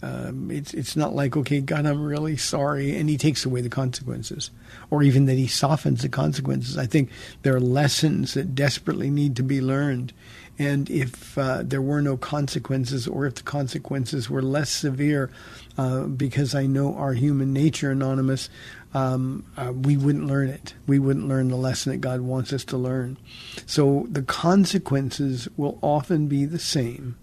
um, 0.02 0.52
it's 0.52 0.74
it's 0.74 0.98
not 0.98 1.16
like 1.16 1.38
okay, 1.38 1.62
God, 1.62 1.86
I'm 1.86 2.04
really 2.04 2.36
sorry, 2.36 2.98
and 2.98 3.10
He 3.10 3.18
takes 3.18 3.46
away 3.46 3.62
the 3.62 3.70
consequences, 3.70 4.52
or 4.90 5.02
even 5.02 5.26
that 5.28 5.38
He 5.38 5.48
softens 5.48 6.02
the 6.02 6.10
consequences. 6.10 6.78
I 6.78 6.86
think 6.86 7.10
there 7.44 7.56
are 7.56 7.62
lessons 7.62 8.34
that 8.34 8.54
desperately 8.54 9.10
need 9.10 9.38
to 9.38 9.44
be 9.44 9.62
learned, 9.62 10.12
and 10.60 10.90
if 10.90 11.38
uh, 11.38 11.62
there 11.64 11.82
were 11.82 12.02
no 12.02 12.18
consequences, 12.18 13.08
or 13.08 13.26
if 13.26 13.36
the 13.36 13.44
consequences 13.44 14.30
were 14.30 14.42
less 14.42 14.70
severe, 14.70 15.32
uh, 15.78 16.02
because 16.04 16.54
I 16.54 16.66
know 16.66 16.96
our 16.96 17.14
human 17.14 17.54
nature, 17.54 17.92
Anonymous, 17.92 18.50
um, 18.94 19.46
uh, 19.58 19.72
we 19.72 19.98
wouldn't 19.98 20.28
learn 20.28 20.50
it. 20.50 20.74
We 20.86 21.00
wouldn't 21.00 21.28
learn 21.28 21.48
the 21.48 21.56
lesson 21.56 21.94
that 21.94 22.00
God 22.00 22.22
wants 22.22 22.54
us 22.54 22.64
to 22.66 22.78
learn. 22.78 23.18
So 23.66 24.06
the 24.10 24.22
consequences 24.22 25.48
will 25.58 25.80
often 25.82 26.28
be 26.28 26.46
the 26.46 26.60
same, 26.60 27.16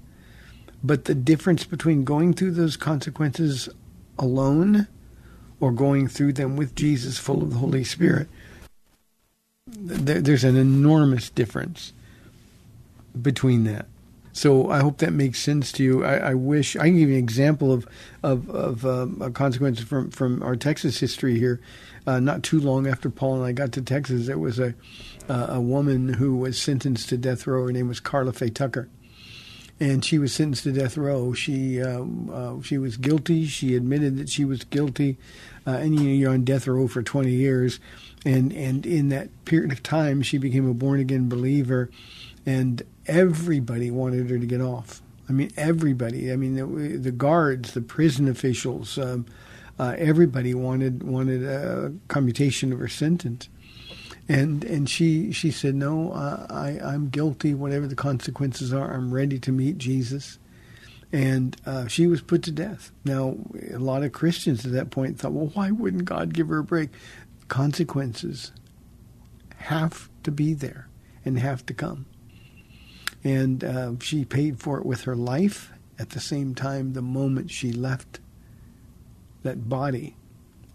but 0.82 1.04
the 1.04 1.14
difference 1.14 1.64
between 1.64 2.04
going 2.04 2.34
through 2.34 2.52
those 2.52 2.76
consequences 2.76 3.68
alone 4.18 4.86
or 5.60 5.72
going 5.72 6.08
through 6.08 6.32
them 6.32 6.56
with 6.56 6.74
Jesus, 6.74 7.18
full 7.18 7.42
of 7.42 7.50
the 7.50 7.58
Holy 7.58 7.84
Spirit, 7.84 8.28
there, 9.66 10.20
there's 10.20 10.44
an 10.44 10.56
enormous 10.56 11.30
difference 11.30 11.92
between 13.20 13.64
that. 13.64 13.86
So 14.32 14.70
I 14.70 14.78
hope 14.78 14.98
that 14.98 15.12
makes 15.12 15.40
sense 15.40 15.72
to 15.72 15.82
you. 15.82 16.04
I, 16.04 16.30
I 16.30 16.34
wish 16.34 16.76
I 16.76 16.84
can 16.84 16.98
give 16.98 17.08
you 17.08 17.16
an 17.16 17.22
example 17.22 17.72
of 17.72 17.86
of, 18.22 18.48
of 18.48 18.86
um, 18.86 19.20
a 19.20 19.30
consequence 19.30 19.80
from 19.80 20.10
from 20.10 20.42
our 20.42 20.56
Texas 20.56 21.00
history 21.00 21.38
here. 21.38 21.60
Uh, 22.06 22.20
not 22.20 22.42
too 22.42 22.60
long 22.60 22.86
after 22.86 23.10
Paula 23.10 23.40
and 23.40 23.46
I 23.46 23.52
got 23.52 23.72
to 23.72 23.82
Texas, 23.82 24.26
there 24.26 24.38
was 24.38 24.58
a 24.58 24.74
uh, 25.28 25.46
a 25.50 25.60
woman 25.60 26.14
who 26.14 26.36
was 26.36 26.60
sentenced 26.60 27.08
to 27.08 27.16
death 27.16 27.46
row. 27.46 27.66
Her 27.66 27.72
name 27.72 27.88
was 27.88 28.00
Karla 28.00 28.32
Faye 28.32 28.50
Tucker, 28.50 28.88
and 29.80 30.04
she 30.04 30.18
was 30.18 30.32
sentenced 30.32 30.64
to 30.64 30.72
death 30.72 30.96
row. 30.96 31.32
She 31.32 31.82
um, 31.82 32.30
uh, 32.32 32.62
she 32.62 32.78
was 32.78 32.96
guilty. 32.96 33.46
She 33.46 33.74
admitted 33.74 34.16
that 34.18 34.28
she 34.28 34.44
was 34.44 34.64
guilty, 34.64 35.16
uh, 35.66 35.70
and 35.70 35.98
you 35.98 36.08
know, 36.08 36.14
you're 36.14 36.32
on 36.32 36.44
death 36.44 36.66
row 36.66 36.86
for 36.86 37.02
20 37.02 37.30
years, 37.30 37.80
and 38.24 38.52
and 38.52 38.84
in 38.86 39.08
that 39.08 39.28
period 39.44 39.72
of 39.72 39.82
time, 39.82 40.22
she 40.22 40.38
became 40.38 40.68
a 40.68 40.74
born 40.74 41.00
again 41.00 41.28
believer 41.28 41.90
and 42.46 42.82
everybody 43.06 43.90
wanted 43.90 44.30
her 44.30 44.38
to 44.38 44.46
get 44.46 44.60
off. 44.60 45.02
I 45.28 45.32
mean, 45.32 45.50
everybody. 45.56 46.32
I 46.32 46.36
mean, 46.36 46.56
the, 46.56 46.96
the 46.96 47.12
guards, 47.12 47.74
the 47.74 47.80
prison 47.80 48.28
officials, 48.28 48.98
um, 48.98 49.26
uh, 49.78 49.94
everybody 49.96 50.54
wanted 50.54 51.02
wanted 51.02 51.44
a 51.44 51.92
commutation 52.08 52.72
of 52.72 52.78
her 52.80 52.88
sentence. 52.88 53.48
And 54.32 54.64
and 54.64 54.88
she 54.88 55.32
she 55.32 55.50
said, 55.50 55.74
no, 55.74 56.12
uh, 56.12 56.46
I 56.48 56.78
I'm 56.82 57.08
guilty. 57.08 57.54
Whatever 57.54 57.86
the 57.86 57.96
consequences 57.96 58.72
are, 58.72 58.92
I'm 58.92 59.12
ready 59.12 59.38
to 59.40 59.52
meet 59.52 59.78
Jesus. 59.78 60.38
And 61.12 61.56
uh, 61.66 61.88
she 61.88 62.06
was 62.06 62.22
put 62.22 62.44
to 62.44 62.52
death. 62.52 62.92
Now, 63.04 63.36
a 63.72 63.78
lot 63.78 64.04
of 64.04 64.12
Christians 64.12 64.64
at 64.64 64.72
that 64.72 64.90
point 64.90 65.18
thought, 65.18 65.32
well, 65.32 65.50
why 65.54 65.72
wouldn't 65.72 66.04
God 66.04 66.32
give 66.32 66.48
her 66.48 66.58
a 66.58 66.64
break? 66.64 66.90
Consequences 67.48 68.52
have 69.56 70.08
to 70.22 70.30
be 70.30 70.54
there 70.54 70.88
and 71.24 71.36
have 71.38 71.66
to 71.66 71.74
come 71.74 72.06
and 73.22 73.62
uh, 73.62 73.92
she 74.00 74.24
paid 74.24 74.60
for 74.60 74.78
it 74.78 74.86
with 74.86 75.02
her 75.02 75.16
life. 75.16 75.72
At 75.98 76.10
the 76.10 76.20
same 76.20 76.54
time, 76.54 76.94
the 76.94 77.02
moment 77.02 77.50
she 77.50 77.72
left 77.72 78.20
that 79.42 79.68
body, 79.68 80.16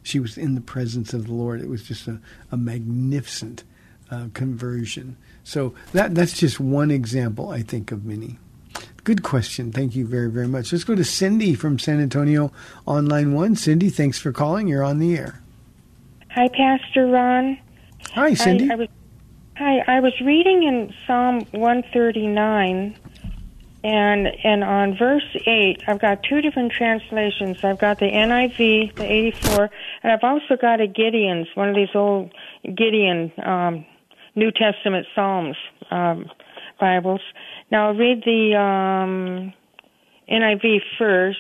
she 0.06 0.20
was 0.20 0.38
in 0.38 0.56
the 0.56 0.62
presence 0.62 1.14
of 1.14 1.26
the 1.26 1.34
Lord. 1.34 1.62
It 1.62 1.68
was 1.68 1.84
just 1.84 2.08
a, 2.08 2.20
a 2.52 2.58
magnificent 2.58 3.64
uh, 4.12 4.28
conversion. 4.34 5.18
So 5.44 5.74
that 5.94 6.14
that's 6.14 6.38
just 6.38 6.60
one 6.60 6.92
example, 6.92 7.50
I 7.50 7.62
think, 7.62 7.92
of 7.92 8.06
many. 8.06 8.38
Good 9.04 9.24
question. 9.24 9.72
Thank 9.72 9.96
you 9.96 10.06
very, 10.06 10.30
very 10.30 10.48
much. 10.48 10.72
Let's 10.72 10.84
go 10.84 10.96
to 10.96 11.04
Cindy 11.04 11.56
from 11.56 11.80
San 11.80 12.00
Antonio 12.00 12.52
on 12.88 13.06
line 13.08 13.34
one. 13.34 13.56
Cindy, 13.56 13.90
thanks 13.90 14.20
for 14.20 14.32
calling. 14.32 14.68
You're 14.68 14.84
on 14.84 15.00
the 15.00 15.16
air. 15.16 15.42
Hi, 16.32 16.50
Pastor 16.50 17.08
Ron. 17.08 17.58
Hi, 18.14 18.34
Cindy. 18.34 18.70
I, 18.70 18.74
I 18.74 18.76
was 18.76 18.88
Hi, 19.58 19.78
I 19.88 20.00
was 20.02 20.14
reading 20.20 20.64
in 20.64 20.94
Psalm 21.08 21.46
139 21.52 22.98
and 23.86 24.28
and 24.44 24.64
on 24.64 24.98
verse 24.98 25.38
8, 25.46 25.84
I've 25.88 26.00
got 26.00 26.24
two 26.24 26.42
different 26.42 26.72
translations. 26.72 27.64
I've 27.64 27.78
got 27.78 28.00
the 28.00 28.08
NIV, 28.08 28.96
the 28.96 29.06
84, 29.06 29.70
and 30.02 30.12
I've 30.12 30.24
also 30.24 30.58
got 30.60 30.82
a 30.82 30.88
Gideon's, 30.88 31.48
one 31.54 31.70
of 31.70 31.76
these 31.76 31.94
old 31.94 32.34
Gideon 32.64 33.32
um, 33.46 33.86
New 34.34 34.52
Testament 34.52 35.06
Psalms 35.14 35.56
um, 35.92 36.32
Bibles. 36.80 37.22
Now 37.72 37.90
I'll 37.90 37.96
read 37.96 38.24
the 38.26 38.56
um, 38.58 39.54
NIV 40.32 40.80
first. 40.98 41.38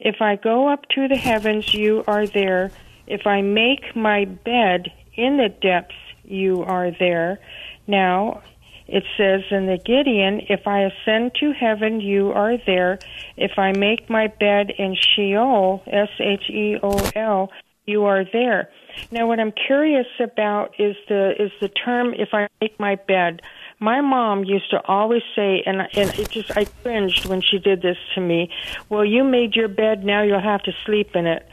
If 0.00 0.16
I 0.20 0.34
go 0.34 0.66
up 0.66 0.88
to 0.96 1.06
the 1.06 1.16
heavens, 1.16 1.72
you 1.72 2.02
are 2.08 2.26
there. 2.26 2.72
If 3.06 3.28
I 3.28 3.42
make 3.42 3.94
my 3.94 4.24
bed 4.24 4.90
in 5.14 5.36
the 5.36 5.50
depths, 5.50 5.94
you 6.24 6.64
are 6.64 6.90
there. 6.98 7.38
Now, 7.86 8.42
it 8.86 9.04
says 9.16 9.42
in 9.50 9.66
the 9.66 9.78
Gideon, 9.78 10.42
if 10.48 10.66
I 10.66 10.82
ascend 10.82 11.32
to 11.40 11.52
heaven, 11.52 12.00
you 12.00 12.32
are 12.32 12.56
there. 12.66 12.98
If 13.36 13.58
I 13.58 13.72
make 13.72 14.10
my 14.10 14.26
bed 14.26 14.70
in 14.76 14.94
Sheol, 14.94 15.82
S 15.86 16.10
H 16.20 16.50
E 16.50 16.76
O 16.82 17.10
L, 17.16 17.50
you 17.86 18.04
are 18.04 18.24
there. 18.30 18.70
Now, 19.10 19.26
what 19.26 19.40
I'm 19.40 19.52
curious 19.52 20.06
about 20.20 20.74
is 20.78 20.96
the 21.08 21.32
is 21.38 21.50
the 21.60 21.68
term 21.68 22.14
"if 22.14 22.28
I 22.32 22.48
make 22.60 22.78
my 22.78 22.96
bed." 22.96 23.42
My 23.80 24.00
mom 24.00 24.44
used 24.44 24.70
to 24.70 24.80
always 24.86 25.22
say, 25.34 25.62
and 25.66 25.80
and 25.94 26.10
it 26.18 26.30
just 26.30 26.56
I 26.56 26.64
cringed 26.82 27.26
when 27.26 27.40
she 27.40 27.58
did 27.58 27.82
this 27.82 27.96
to 28.14 28.20
me. 28.20 28.50
Well, 28.88 29.04
you 29.04 29.24
made 29.24 29.56
your 29.56 29.68
bed, 29.68 30.04
now 30.04 30.22
you'll 30.22 30.40
have 30.40 30.62
to 30.62 30.72
sleep 30.84 31.16
in 31.16 31.26
it. 31.26 31.48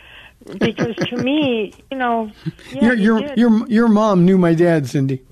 Because 0.60 0.96
to 0.96 1.18
me, 1.18 1.74
you 1.92 1.98
know, 1.98 2.32
yeah, 2.72 2.94
your 2.94 2.94
your 2.94 3.34
your 3.36 3.68
your 3.68 3.88
mom 3.88 4.26
knew 4.26 4.38
my 4.38 4.54
dad, 4.54 4.88
Cindy. 4.88 5.24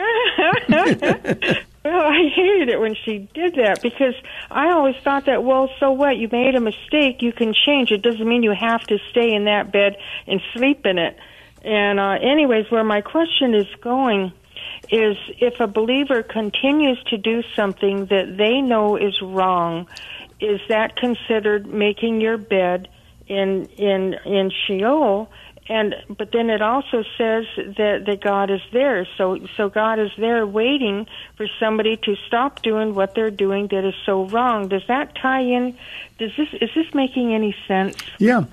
well, 1.84 2.06
I 2.06 2.28
hated 2.34 2.68
it 2.68 2.80
when 2.80 2.94
she 3.04 3.28
did 3.34 3.56
that 3.56 3.80
because 3.82 4.14
I 4.50 4.70
always 4.70 4.96
thought 5.02 5.26
that, 5.26 5.44
well, 5.44 5.70
so 5.78 5.92
what? 5.92 6.16
You 6.16 6.28
made 6.30 6.54
a 6.54 6.60
mistake. 6.60 7.22
You 7.22 7.32
can 7.32 7.54
change. 7.54 7.90
It 7.90 8.02
doesn't 8.02 8.26
mean 8.26 8.42
you 8.42 8.54
have 8.58 8.82
to 8.88 8.98
stay 9.10 9.32
in 9.32 9.44
that 9.44 9.72
bed 9.72 9.96
and 10.26 10.40
sleep 10.54 10.86
in 10.86 10.98
it. 10.98 11.16
And, 11.62 12.00
uh, 12.00 12.16
anyways, 12.22 12.70
where 12.70 12.84
my 12.84 13.00
question 13.02 13.54
is 13.54 13.66
going 13.82 14.32
is 14.90 15.16
if 15.38 15.60
a 15.60 15.66
believer 15.66 16.22
continues 16.22 17.02
to 17.04 17.16
do 17.18 17.42
something 17.54 18.06
that 18.06 18.36
they 18.36 18.60
know 18.60 18.96
is 18.96 19.20
wrong, 19.22 19.86
is 20.40 20.60
that 20.68 20.96
considered 20.96 21.66
making 21.66 22.20
your 22.20 22.38
bed 22.38 22.88
in, 23.26 23.66
in, 23.76 24.14
in 24.24 24.50
Sheol? 24.66 25.30
And 25.68 25.94
but 26.08 26.32
then 26.32 26.50
it 26.50 26.62
also 26.62 27.04
says 27.16 27.44
that 27.56 28.04
that 28.06 28.20
God 28.22 28.50
is 28.50 28.60
there. 28.72 29.06
So 29.16 29.38
so 29.56 29.68
God 29.68 29.98
is 29.98 30.10
there 30.18 30.46
waiting 30.46 31.06
for 31.36 31.46
somebody 31.58 31.96
to 31.98 32.16
stop 32.26 32.62
doing 32.62 32.94
what 32.94 33.14
they're 33.14 33.30
doing 33.30 33.68
that 33.68 33.84
is 33.84 33.94
so 34.04 34.24
wrong. 34.26 34.68
Does 34.68 34.82
that 34.88 35.14
tie 35.14 35.42
in? 35.42 35.76
Does 36.18 36.32
this 36.36 36.48
is 36.54 36.70
this 36.74 36.92
making 36.94 37.34
any 37.34 37.54
sense? 37.68 37.96
Yeah. 38.18 38.44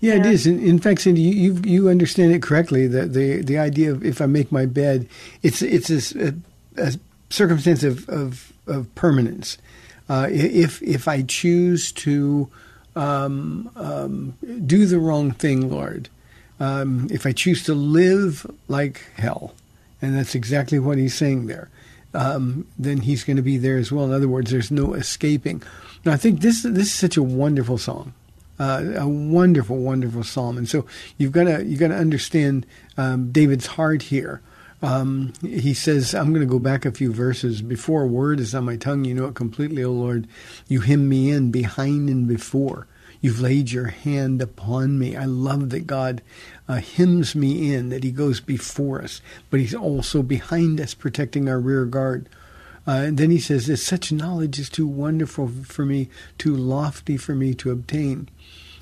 Yeah, 0.00 0.14
it 0.14 0.24
Yeah. 0.24 0.30
is. 0.30 0.46
In, 0.46 0.64
in 0.64 0.78
fact, 0.78 1.02
Cindy, 1.02 1.20
you, 1.20 1.52
you 1.54 1.60
you 1.64 1.88
understand 1.90 2.32
it 2.32 2.40
correctly. 2.42 2.86
The 2.86 3.06
the 3.06 3.42
the 3.42 3.58
idea 3.58 3.92
of 3.92 4.02
if 4.04 4.22
I 4.22 4.26
make 4.26 4.50
my 4.50 4.64
bed, 4.64 5.06
it's 5.42 5.60
it's 5.60 5.90
a- 6.14 6.34
a 6.78 6.92
circumstance 7.28 7.82
of 7.84 8.08
of, 8.08 8.52
of 8.66 8.94
permanence. 8.94 9.58
Uh, 10.08 10.28
if 10.30 10.82
if 10.82 11.06
I 11.08 11.22
choose 11.22 11.92
to 11.92 12.48
um, 12.96 13.68
um, 13.76 14.34
do 14.66 14.86
the 14.86 14.98
wrong 14.98 15.32
thing, 15.32 15.68
Lord, 15.70 16.08
um, 16.60 17.08
if 17.10 17.26
I 17.26 17.32
choose 17.32 17.64
to 17.64 17.74
live 17.74 18.46
like 18.68 19.04
hell, 19.16 19.54
and 20.00 20.16
that's 20.16 20.34
exactly 20.34 20.78
what 20.78 20.98
he's 20.98 21.14
saying 21.14 21.46
there, 21.46 21.70
um, 22.12 22.66
then 22.78 22.98
he's 22.98 23.24
going 23.24 23.36
to 23.36 23.42
be 23.42 23.56
there 23.58 23.76
as 23.76 23.90
well. 23.90 24.04
In 24.04 24.12
other 24.12 24.28
words, 24.28 24.50
there's 24.50 24.70
no 24.70 24.94
escaping. 24.94 25.62
Now, 26.04 26.12
I 26.12 26.16
think 26.16 26.40
this 26.40 26.62
this 26.62 26.86
is 26.86 26.94
such 26.94 27.16
a 27.16 27.22
wonderful 27.22 27.78
song, 27.78 28.14
uh, 28.58 28.82
a 28.96 29.08
wonderful, 29.08 29.78
wonderful 29.78 30.22
psalm, 30.22 30.58
and 30.58 30.68
so 30.68 30.86
you've 31.18 31.32
got 31.32 31.44
to 31.44 31.64
you 31.64 31.76
got 31.76 31.88
to 31.88 31.96
understand 31.96 32.66
um, 32.96 33.32
David's 33.32 33.66
heart 33.66 34.02
here. 34.02 34.40
Um, 34.82 35.32
he 35.40 35.72
says, 35.72 36.14
I'm 36.14 36.28
going 36.34 36.46
to 36.46 36.52
go 36.52 36.58
back 36.58 36.84
a 36.84 36.92
few 36.92 37.10
verses. 37.10 37.62
Before 37.62 38.02
a 38.02 38.06
word 38.06 38.38
is 38.38 38.54
on 38.54 38.66
my 38.66 38.76
tongue, 38.76 39.06
you 39.06 39.14
know 39.14 39.24
it 39.26 39.34
completely, 39.34 39.82
O 39.82 39.90
Lord. 39.90 40.28
You 40.68 40.82
hem 40.82 41.08
me 41.08 41.30
in 41.30 41.50
behind 41.50 42.10
and 42.10 42.28
before. 42.28 42.86
You've 43.24 43.40
laid 43.40 43.72
your 43.72 43.86
hand 43.86 44.42
upon 44.42 44.98
me. 44.98 45.16
I 45.16 45.24
love 45.24 45.70
that 45.70 45.86
God 45.86 46.20
uh, 46.68 46.74
hems 46.74 47.34
me 47.34 47.72
in, 47.72 47.88
that 47.88 48.04
He 48.04 48.10
goes 48.10 48.38
before 48.38 49.00
us, 49.00 49.22
but 49.48 49.60
He's 49.60 49.74
also 49.74 50.22
behind 50.22 50.78
us, 50.78 50.92
protecting 50.92 51.48
our 51.48 51.58
rear 51.58 51.86
guard. 51.86 52.28
Uh, 52.86 52.90
and 52.90 53.16
then 53.16 53.30
he 53.30 53.40
says, 53.40 53.66
"This 53.66 53.82
such 53.82 54.12
knowledge 54.12 54.58
is 54.58 54.68
too 54.68 54.86
wonderful 54.86 55.48
for 55.64 55.86
me, 55.86 56.10
too 56.36 56.54
lofty 56.54 57.16
for 57.16 57.34
me 57.34 57.54
to 57.54 57.70
obtain, 57.70 58.28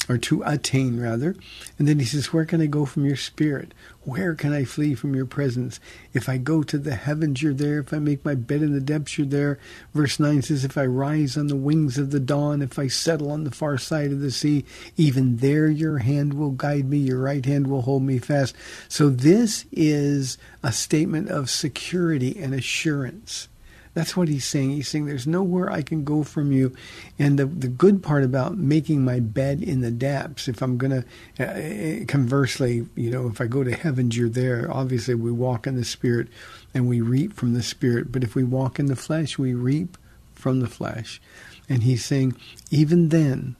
or 0.08 0.18
to 0.18 0.42
attain, 0.44 0.98
rather." 1.00 1.36
And 1.78 1.86
then 1.86 1.98
he 1.98 2.04
says, 2.04 2.32
"Where 2.32 2.44
can 2.44 2.60
I 2.60 2.66
go 2.66 2.84
from 2.84 3.04
your 3.04 3.16
spirit? 3.16 3.72
Where 4.04 4.34
can 4.34 4.52
I 4.52 4.64
flee 4.64 4.94
from 4.94 5.14
your 5.14 5.26
presence? 5.26 5.78
If 6.12 6.28
I 6.28 6.36
go 6.36 6.64
to 6.64 6.76
the 6.76 6.96
heavens, 6.96 7.40
you're 7.40 7.54
there. 7.54 7.78
If 7.78 7.92
I 7.92 8.00
make 8.00 8.24
my 8.24 8.34
bed 8.34 8.62
in 8.62 8.72
the 8.72 8.80
depths, 8.80 9.16
you're 9.16 9.26
there." 9.26 9.58
Verse 9.94 10.18
nine 10.18 10.42
says, 10.42 10.64
"If 10.64 10.76
I 10.76 10.86
rise 10.86 11.36
on 11.36 11.46
the 11.46 11.54
wings 11.54 11.98
of 11.98 12.10
the 12.10 12.18
dawn, 12.18 12.62
if 12.62 12.80
I 12.80 12.88
settle 12.88 13.30
on 13.30 13.44
the 13.44 13.52
far 13.52 13.78
side 13.78 14.10
of 14.10 14.20
the 14.20 14.32
sea, 14.32 14.64
even 14.96 15.36
there 15.36 15.68
your 15.68 15.98
hand 15.98 16.34
will 16.34 16.50
guide 16.50 16.90
me, 16.90 16.98
your 16.98 17.20
right 17.20 17.46
hand 17.46 17.68
will 17.68 17.82
hold 17.82 18.02
me 18.02 18.18
fast." 18.18 18.56
So 18.88 19.08
this 19.08 19.66
is 19.70 20.36
a 20.64 20.72
statement 20.72 21.28
of 21.28 21.48
security 21.48 22.36
and 22.36 22.54
assurance. 22.54 23.46
That's 23.94 24.16
what 24.16 24.28
he's 24.28 24.46
saying. 24.46 24.70
He's 24.70 24.88
saying 24.88 25.05
there's 25.05 25.26
nowhere 25.26 25.70
I 25.70 25.83
can 25.83 26.05
go 26.05 26.22
from 26.22 26.50
you. 26.50 26.74
And 27.18 27.38
the 27.38 27.44
the 27.44 27.68
good 27.68 28.02
part 28.02 28.24
about 28.24 28.57
making 28.57 29.05
my 29.05 29.20
bed 29.20 29.62
in 29.62 29.83
the 29.83 29.90
depths, 29.90 30.48
if 30.48 30.62
I'm 30.62 30.78
going 30.78 31.05
to, 31.38 32.02
uh, 32.02 32.07
conversely, 32.07 32.87
you 32.94 33.11
know, 33.11 33.28
if 33.28 33.40
I 33.40 33.46
go 33.46 33.62
to 33.62 33.74
heavens, 33.74 34.16
you're 34.16 34.31
there. 34.31 34.70
Obviously, 34.72 35.14
we 35.14 35.31
walk 35.31 35.66
in 35.66 35.76
the 35.76 35.85
spirit 35.85 36.28
and 36.72 36.88
we 36.88 37.00
reap 37.02 37.35
from 37.35 37.52
the 37.52 37.62
spirit. 37.62 38.11
But 38.11 38.24
if 38.24 38.35
we 38.35 38.44
walk 38.44 38.78
in 38.78 38.87
the 38.87 38.96
flesh, 38.96 39.38
we 39.38 39.52
reap 39.52 39.98
from 40.35 40.61
the 40.61 40.68
flesh. 40.68 41.20
And 41.68 41.83
he's 41.83 42.05
saying, 42.05 42.37
even 42.70 43.11
then, 43.11 43.57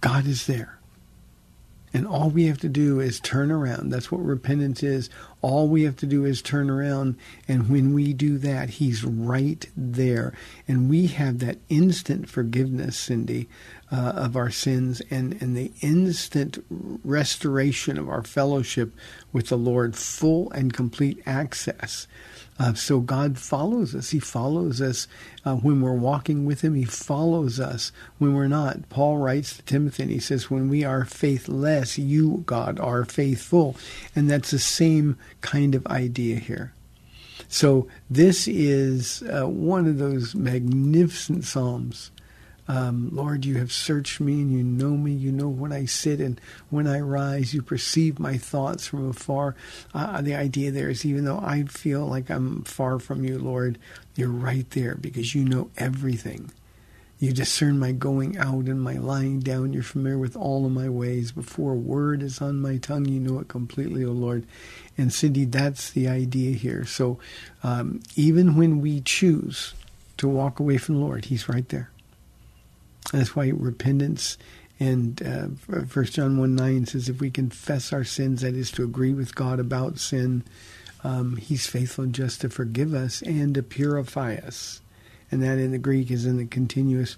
God 0.00 0.26
is 0.26 0.46
there. 0.46 0.78
And 1.94 2.08
all 2.08 2.28
we 2.28 2.46
have 2.46 2.58
to 2.58 2.68
do 2.68 2.98
is 2.98 3.20
turn 3.20 3.52
around. 3.52 3.90
That's 3.90 4.10
what 4.10 4.24
repentance 4.24 4.82
is. 4.82 5.08
All 5.42 5.68
we 5.68 5.84
have 5.84 5.94
to 5.98 6.06
do 6.06 6.24
is 6.24 6.42
turn 6.42 6.68
around. 6.68 7.16
And 7.46 7.70
when 7.70 7.94
we 7.94 8.12
do 8.12 8.36
that, 8.38 8.68
He's 8.68 9.04
right 9.04 9.64
there. 9.76 10.34
And 10.66 10.90
we 10.90 11.06
have 11.06 11.38
that 11.38 11.58
instant 11.68 12.28
forgiveness, 12.28 12.98
Cindy, 12.98 13.48
uh, 13.92 14.12
of 14.16 14.36
our 14.36 14.50
sins 14.50 15.02
and, 15.08 15.40
and 15.40 15.56
the 15.56 15.70
instant 15.82 16.64
restoration 17.04 17.96
of 17.96 18.08
our 18.08 18.24
fellowship 18.24 18.92
with 19.32 19.48
the 19.48 19.58
Lord, 19.58 19.94
full 19.94 20.50
and 20.50 20.72
complete 20.72 21.22
access. 21.24 22.08
Uh, 22.58 22.74
so 22.74 23.00
God 23.00 23.38
follows 23.38 23.94
us. 23.94 24.10
He 24.10 24.20
follows 24.20 24.80
us 24.80 25.08
uh, 25.44 25.56
when 25.56 25.80
we're 25.80 25.92
walking 25.92 26.44
with 26.44 26.60
Him. 26.60 26.74
He 26.74 26.84
follows 26.84 27.58
us 27.58 27.90
when 28.18 28.34
we're 28.34 28.48
not. 28.48 28.88
Paul 28.88 29.18
writes 29.18 29.56
to 29.56 29.62
Timothy 29.62 30.04
and 30.04 30.12
he 30.12 30.20
says, 30.20 30.50
When 30.50 30.68
we 30.68 30.84
are 30.84 31.04
faithless, 31.04 31.98
you, 31.98 32.44
God, 32.46 32.78
are 32.78 33.04
faithful. 33.04 33.76
And 34.14 34.30
that's 34.30 34.52
the 34.52 34.58
same 34.58 35.18
kind 35.40 35.74
of 35.74 35.86
idea 35.88 36.36
here. 36.36 36.72
So 37.48 37.88
this 38.08 38.46
is 38.46 39.22
uh, 39.22 39.48
one 39.48 39.86
of 39.86 39.98
those 39.98 40.34
magnificent 40.34 41.44
Psalms. 41.44 42.10
Um, 42.66 43.10
Lord, 43.12 43.44
you 43.44 43.58
have 43.58 43.72
searched 43.72 44.20
me 44.20 44.34
and 44.34 44.52
you 44.52 44.62
know 44.62 44.96
me. 44.96 45.12
You 45.12 45.32
know 45.32 45.48
when 45.48 45.72
I 45.72 45.84
sit 45.84 46.20
and 46.20 46.40
when 46.70 46.86
I 46.86 47.00
rise. 47.00 47.52
You 47.54 47.62
perceive 47.62 48.18
my 48.18 48.38
thoughts 48.38 48.86
from 48.86 49.10
afar. 49.10 49.54
Uh, 49.92 50.20
the 50.20 50.34
idea 50.34 50.70
there 50.70 50.88
is 50.88 51.04
even 51.04 51.24
though 51.24 51.40
I 51.40 51.64
feel 51.64 52.06
like 52.06 52.30
I'm 52.30 52.64
far 52.64 52.98
from 52.98 53.24
you, 53.24 53.38
Lord, 53.38 53.78
you're 54.16 54.28
right 54.28 54.68
there 54.70 54.94
because 54.94 55.34
you 55.34 55.44
know 55.44 55.70
everything. 55.76 56.50
You 57.18 57.32
discern 57.32 57.78
my 57.78 57.92
going 57.92 58.36
out 58.36 58.64
and 58.66 58.82
my 58.82 58.94
lying 58.94 59.40
down. 59.40 59.72
You're 59.72 59.82
familiar 59.82 60.18
with 60.18 60.36
all 60.36 60.66
of 60.66 60.72
my 60.72 60.88
ways. 60.88 61.32
Before 61.32 61.72
a 61.72 61.76
word 61.76 62.22
is 62.22 62.40
on 62.42 62.60
my 62.60 62.76
tongue, 62.76 63.06
you 63.06 63.20
know 63.20 63.38
it 63.38 63.48
completely, 63.48 64.04
O 64.04 64.10
Lord. 64.10 64.46
And 64.98 65.12
Cindy, 65.12 65.44
that's 65.44 65.90
the 65.90 66.08
idea 66.08 66.56
here. 66.56 66.84
So 66.84 67.18
um, 67.62 68.02
even 68.16 68.56
when 68.56 68.80
we 68.80 69.00
choose 69.00 69.74
to 70.18 70.28
walk 70.28 70.58
away 70.60 70.76
from 70.76 70.96
the 70.96 71.00
Lord, 71.00 71.26
He's 71.26 71.48
right 71.48 71.68
there. 71.68 71.90
That's 73.12 73.36
why 73.36 73.52
repentance 73.54 74.38
and 74.80 75.22
uh, 75.22 75.84
First 75.86 76.14
John 76.14 76.38
one 76.38 76.56
nine 76.56 76.86
says, 76.86 77.08
if 77.08 77.20
we 77.20 77.30
confess 77.30 77.92
our 77.92 78.04
sins, 78.04 78.42
that 78.42 78.54
is 78.54 78.70
to 78.72 78.82
agree 78.82 79.12
with 79.12 79.34
God 79.34 79.60
about 79.60 79.98
sin, 79.98 80.42
um, 81.04 81.36
He's 81.36 81.66
faithful 81.66 82.04
and 82.04 82.14
just 82.14 82.40
to 82.40 82.48
forgive 82.48 82.92
us 82.92 83.22
and 83.22 83.54
to 83.54 83.62
purify 83.62 84.34
us. 84.34 84.80
And 85.30 85.42
that 85.42 85.58
in 85.58 85.70
the 85.70 85.78
Greek 85.78 86.10
is 86.10 86.26
in 86.26 86.38
the 86.38 86.46
continuous 86.46 87.16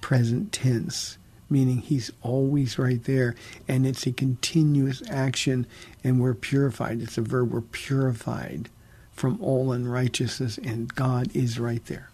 present 0.00 0.52
tense, 0.52 1.16
meaning 1.48 1.78
He's 1.78 2.10
always 2.22 2.78
right 2.78 3.02
there, 3.04 3.36
and 3.68 3.86
it's 3.86 4.06
a 4.06 4.12
continuous 4.12 5.02
action, 5.08 5.66
and 6.02 6.20
we're 6.20 6.34
purified. 6.34 7.00
It's 7.00 7.18
a 7.18 7.22
verb. 7.22 7.52
We're 7.52 7.60
purified 7.60 8.68
from 9.12 9.40
all 9.40 9.72
unrighteousness, 9.72 10.58
and 10.58 10.92
God 10.94 11.34
is 11.36 11.58
right 11.58 11.84
there. 11.86 12.10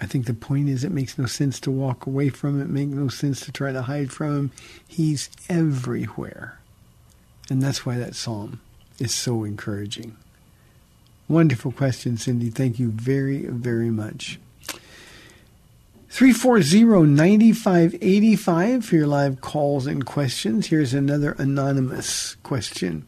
I 0.00 0.06
think 0.06 0.26
the 0.26 0.34
point 0.34 0.68
is 0.68 0.84
it 0.84 0.92
makes 0.92 1.18
no 1.18 1.26
sense 1.26 1.58
to 1.60 1.70
walk 1.70 2.06
away 2.06 2.28
from 2.28 2.60
it, 2.60 2.68
makes 2.68 2.92
no 2.92 3.08
sense 3.08 3.40
to 3.40 3.52
try 3.52 3.72
to 3.72 3.82
hide 3.82 4.12
from 4.12 4.36
him. 4.36 4.52
He's 4.86 5.28
everywhere. 5.48 6.60
And 7.50 7.60
that's 7.60 7.84
why 7.84 7.98
that 7.98 8.14
psalm 8.14 8.60
is 8.98 9.12
so 9.12 9.44
encouraging. 9.44 10.16
Wonderful 11.28 11.72
question, 11.72 12.16
Cindy. 12.16 12.50
Thank 12.50 12.78
you 12.78 12.90
very, 12.90 13.46
very 13.46 13.90
much. 13.90 14.38
340-9585 16.10 18.84
for 18.84 18.96
your 18.96 19.06
live 19.06 19.40
calls 19.40 19.86
and 19.86 20.04
questions. 20.06 20.68
Here's 20.68 20.94
another 20.94 21.32
anonymous 21.32 22.36
question. 22.42 23.06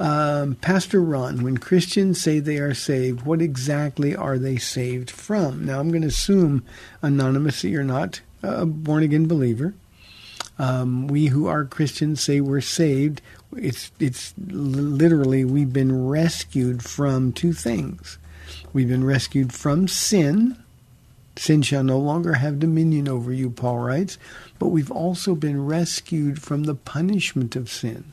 Um, 0.00 0.56
Pastor 0.56 1.00
Ron, 1.00 1.42
when 1.42 1.58
Christians 1.58 2.20
say 2.20 2.38
they 2.38 2.58
are 2.58 2.74
saved, 2.74 3.22
what 3.22 3.40
exactly 3.40 4.16
are 4.16 4.38
they 4.38 4.56
saved 4.56 5.10
from? 5.10 5.64
Now, 5.64 5.78
I'm 5.78 5.90
going 5.90 6.02
to 6.02 6.08
assume, 6.08 6.64
anonymous, 7.02 7.62
that 7.62 7.68
you're 7.68 7.84
not 7.84 8.20
a 8.42 8.66
born 8.66 9.02
again 9.02 9.28
believer. 9.28 9.74
Um, 10.58 11.06
we 11.06 11.26
who 11.26 11.46
are 11.46 11.64
Christians 11.64 12.22
say 12.22 12.40
we're 12.40 12.60
saved. 12.60 13.22
It's 13.56 13.90
it's 13.98 14.34
literally 14.38 15.44
we've 15.44 15.72
been 15.72 16.06
rescued 16.06 16.82
from 16.82 17.32
two 17.32 17.52
things. 17.52 18.18
We've 18.72 18.88
been 18.88 19.04
rescued 19.04 19.52
from 19.52 19.88
sin. 19.88 20.56
Sin 21.36 21.62
shall 21.62 21.84
no 21.84 21.98
longer 21.98 22.34
have 22.34 22.58
dominion 22.58 23.08
over 23.08 23.32
you, 23.32 23.50
Paul 23.50 23.78
writes. 23.78 24.18
But 24.58 24.68
we've 24.68 24.90
also 24.90 25.34
been 25.34 25.64
rescued 25.64 26.42
from 26.42 26.64
the 26.64 26.74
punishment 26.74 27.56
of 27.56 27.70
sin. 27.70 28.12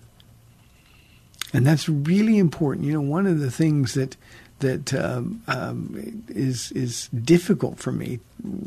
And 1.54 1.66
that's 1.66 1.90
really 1.90 2.38
important. 2.38 2.86
You 2.86 2.94
know, 2.94 3.02
one 3.02 3.26
of 3.26 3.40
the 3.40 3.52
things 3.52 3.94
that 3.94 4.16
that 4.60 4.94
um, 4.94 5.42
um, 5.48 6.24
is 6.28 6.72
is 6.74 7.08
difficult 7.10 7.80
for 7.80 7.92
me 7.92 8.20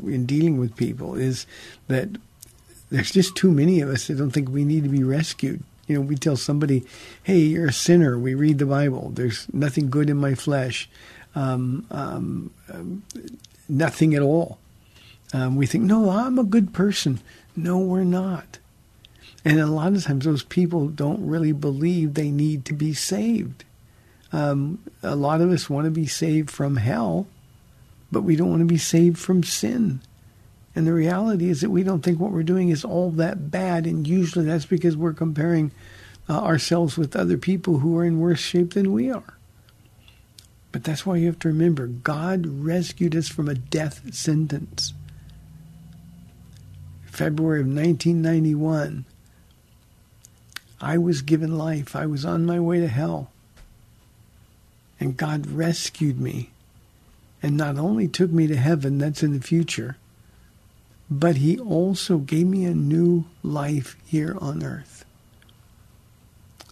in 0.04 0.26
dealing 0.26 0.58
with 0.58 0.76
people 0.76 1.14
is 1.14 1.46
that 1.88 2.08
there's 2.90 3.10
just 3.10 3.36
too 3.36 3.50
many 3.50 3.80
of 3.80 3.88
us 3.88 4.06
that 4.06 4.16
don't 4.16 4.30
think 4.30 4.48
we 4.48 4.64
need 4.64 4.84
to 4.84 4.88
be 4.88 5.04
rescued. 5.04 5.62
You 5.86 5.96
know, 5.96 6.00
we 6.00 6.16
tell 6.16 6.36
somebody, 6.36 6.84
"Hey, 7.22 7.40
you're 7.40 7.68
a 7.68 7.72
sinner." 7.72 8.18
We 8.18 8.34
read 8.34 8.58
the 8.58 8.66
Bible. 8.66 9.10
There's 9.14 9.46
nothing 9.52 9.90
good 9.90 10.08
in 10.10 10.16
my 10.16 10.34
flesh, 10.34 10.88
um, 11.34 11.86
um, 11.90 12.50
um 12.72 13.02
nothing 13.68 14.14
at 14.14 14.22
all. 14.22 14.58
Um, 15.32 15.56
we 15.56 15.66
think, 15.66 15.84
"No, 15.84 16.10
I'm 16.10 16.38
a 16.38 16.44
good 16.44 16.72
person." 16.72 17.20
No, 17.54 17.78
we're 17.78 18.04
not. 18.04 18.58
And 19.44 19.58
a 19.58 19.66
lot 19.66 19.92
of 19.92 20.04
times, 20.04 20.24
those 20.24 20.44
people 20.44 20.88
don't 20.88 21.26
really 21.26 21.52
believe 21.52 22.14
they 22.14 22.30
need 22.30 22.64
to 22.66 22.74
be 22.74 22.94
saved. 22.94 23.64
Um, 24.32 24.78
a 25.02 25.16
lot 25.16 25.40
of 25.40 25.50
us 25.50 25.68
want 25.68 25.84
to 25.86 25.90
be 25.90 26.06
saved 26.06 26.50
from 26.50 26.76
hell, 26.76 27.26
but 28.10 28.22
we 28.22 28.36
don't 28.36 28.50
want 28.50 28.60
to 28.60 28.66
be 28.66 28.78
saved 28.78 29.18
from 29.18 29.42
sin. 29.42 30.00
And 30.74 30.86
the 30.86 30.92
reality 30.92 31.50
is 31.50 31.60
that 31.60 31.70
we 31.70 31.82
don't 31.82 32.02
think 32.02 32.18
what 32.18 32.30
we're 32.30 32.42
doing 32.42 32.70
is 32.70 32.84
all 32.84 33.10
that 33.12 33.50
bad, 33.50 33.86
and 33.86 34.06
usually 34.06 34.44
that's 34.46 34.64
because 34.64 34.96
we're 34.96 35.12
comparing 35.12 35.72
uh, 36.28 36.38
ourselves 36.38 36.96
with 36.96 37.16
other 37.16 37.36
people 37.36 37.80
who 37.80 37.98
are 37.98 38.04
in 38.04 38.20
worse 38.20 38.38
shape 38.38 38.74
than 38.74 38.92
we 38.92 39.10
are. 39.10 39.36
But 40.70 40.84
that's 40.84 41.04
why 41.04 41.16
you 41.16 41.26
have 41.26 41.38
to 41.40 41.48
remember 41.48 41.86
God 41.86 42.46
rescued 42.46 43.14
us 43.14 43.28
from 43.28 43.48
a 43.48 43.54
death 43.54 44.14
sentence. 44.14 44.94
February 47.04 47.60
of 47.60 47.66
1991, 47.66 49.04
I 50.82 50.98
was 50.98 51.22
given 51.22 51.56
life. 51.56 51.94
I 51.94 52.06
was 52.06 52.24
on 52.24 52.44
my 52.44 52.58
way 52.58 52.80
to 52.80 52.88
hell. 52.88 53.30
And 54.98 55.16
God 55.16 55.46
rescued 55.46 56.20
me 56.20 56.50
and 57.42 57.56
not 57.56 57.78
only 57.78 58.08
took 58.08 58.30
me 58.30 58.46
to 58.48 58.56
heaven, 58.56 58.98
that's 58.98 59.22
in 59.22 59.32
the 59.32 59.40
future, 59.40 59.96
but 61.10 61.36
He 61.36 61.58
also 61.58 62.18
gave 62.18 62.46
me 62.46 62.64
a 62.64 62.74
new 62.74 63.24
life 63.42 63.96
here 64.06 64.36
on 64.40 64.62
earth. 64.62 65.04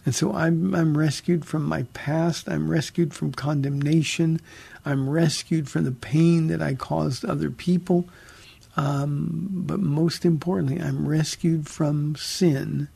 And 0.05 0.15
so 0.15 0.33
I'm, 0.33 0.73
I'm 0.73 0.97
rescued 0.97 1.45
from 1.45 1.63
my 1.63 1.83
past. 1.93 2.49
I'm 2.49 2.69
rescued 2.69 3.13
from 3.13 3.33
condemnation. 3.33 4.41
I'm 4.83 5.09
rescued 5.09 5.69
from 5.69 5.83
the 5.83 5.91
pain 5.91 6.47
that 6.47 6.61
I 6.61 6.73
caused 6.73 7.23
other 7.23 7.51
people. 7.51 8.09
Um, 8.75 9.49
but 9.51 9.79
most 9.79 10.25
importantly, 10.25 10.81
I'm 10.81 11.07
rescued 11.07 11.67
from 11.67 12.15
sin. 12.15 12.87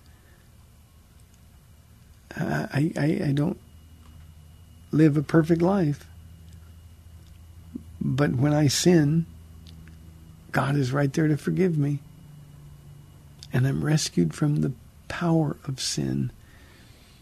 I, 2.37 2.91
I, 2.97 3.21
I 3.27 3.31
don't 3.31 3.59
live 4.91 5.17
a 5.17 5.23
perfect 5.23 5.61
life. 5.61 6.07
But 8.01 8.35
when 8.35 8.53
I 8.53 8.67
sin, 8.67 9.25
God 10.51 10.75
is 10.75 10.91
right 10.91 11.11
there 11.11 11.27
to 11.27 11.37
forgive 11.37 11.77
me. 11.77 11.99
And 13.51 13.67
I'm 13.67 13.83
rescued 13.83 14.33
from 14.33 14.57
the 14.57 14.73
power 15.07 15.57
of 15.65 15.79
sin. 15.79 16.31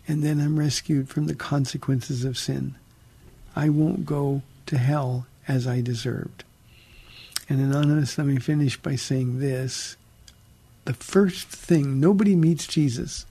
And 0.08 0.24
then 0.24 0.40
I'm 0.42 0.60
rescued 0.60 1.10
from 1.10 1.28
the 1.28 1.36
consequences 1.36 2.26
of 2.26 2.38
sin. 2.38 2.76
I 3.56 3.70
won't 3.70 4.06
go 4.06 4.42
to 4.66 4.78
hell 4.78 5.28
as 5.48 5.68
I 5.68 5.82
deserved. 5.82 6.44
And 7.50 7.60
Anonymous, 7.60 8.18
let 8.18 8.28
me 8.28 8.40
finish 8.40 8.78
by 8.78 8.96
saying 8.96 9.40
this. 9.40 9.96
The 10.86 10.94
first 10.94 11.48
thing, 11.48 12.00
nobody 12.00 12.36
meets 12.36 12.68
Jesus. 12.68 13.26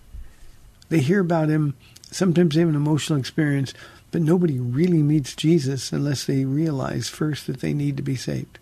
They 0.93 1.01
hear 1.01 1.21
about 1.21 1.49
him, 1.49 1.73
sometimes 2.11 2.55
they 2.55 2.61
have 2.61 2.69
an 2.69 2.75
emotional 2.75 3.19
experience, 3.19 3.73
but 4.11 4.21
nobody 4.21 4.61
really 4.61 5.03
meets 5.03 5.35
Jesus 5.35 5.91
unless 5.91 6.27
they 6.27 6.45
realize 6.45 7.09
first 7.09 7.47
that 7.47 7.61
they 7.61 7.73
need 7.73 7.97
to 7.97 8.03
be 8.03 8.15
saved, 8.15 8.59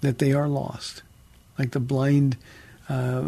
that 0.00 0.18
they 0.18 0.32
are 0.32 0.48
lost. 0.48 1.02
Like 1.56 1.70
the 1.70 1.78
blind 1.78 2.38
uh, 2.88 3.22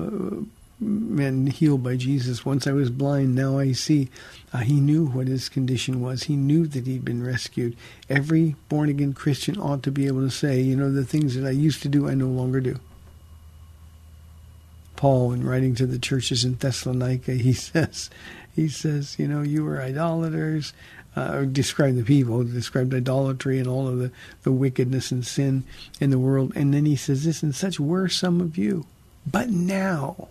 man 0.81 1.47
healed 1.47 1.85
by 1.85 1.95
Jesus. 1.95 2.45
Once 2.45 2.67
I 2.67 2.73
was 2.73 2.91
blind, 2.91 3.37
now 3.37 3.61
I 3.61 3.71
see. 3.71 4.09
Uh, 4.53 4.59
he 4.59 4.81
knew 4.81 5.07
what 5.07 5.29
his 5.29 5.49
condition 5.49 6.01
was. 6.01 6.25
He 6.25 6.35
knew 6.35 6.67
that 6.67 6.89
he'd 6.89 7.05
been 7.05 7.25
rescued. 7.25 7.77
Every 8.09 8.57
born 8.69 8.89
again 8.89 9.13
Christian 9.13 9.57
ought 9.57 9.85
to 9.85 9.93
be 9.93 10.09
able 10.09 10.23
to 10.23 10.31
say, 10.31 10.61
you 10.61 10.75
know, 10.75 10.91
the 10.91 11.05
things 11.05 11.37
that 11.37 11.47
I 11.47 11.51
used 11.51 11.81
to 11.83 11.89
do, 11.89 12.09
I 12.09 12.15
no 12.15 12.27
longer 12.27 12.61
do. 12.61 12.81
Paul, 15.01 15.33
in 15.33 15.47
writing 15.47 15.75
to 15.77 15.87
the 15.87 15.99
churches 15.99 16.45
in 16.45 16.57
Thessalonica, 16.57 17.33
he 17.33 17.53
says, 17.55 18.11
he 18.55 18.69
says, 18.69 19.19
you 19.19 19.27
know, 19.27 19.41
you 19.41 19.65
were 19.65 19.81
idolaters, 19.81 20.75
uh, 21.17 21.45
describe 21.45 21.97
the 21.97 22.03
people, 22.03 22.45
described 22.45 22.93
idolatry 22.93 23.59
and 23.59 23.67
all 23.67 23.89
of 23.89 23.97
the, 23.97 24.13
the 24.43 24.53
wickedness 24.53 25.11
and 25.11 25.27
sin 25.27 25.65
in 26.03 26.11
the 26.11 26.19
world. 26.19 26.53
And 26.55 26.75
then 26.75 26.85
he 26.85 26.97
says 26.97 27.25
this, 27.25 27.43
and 27.43 27.55
such 27.55 27.81
were 27.81 28.11
some 28.11 28.43
of 28.43 28.59
you. 28.59 28.85
But 29.27 29.49
now, 29.49 30.29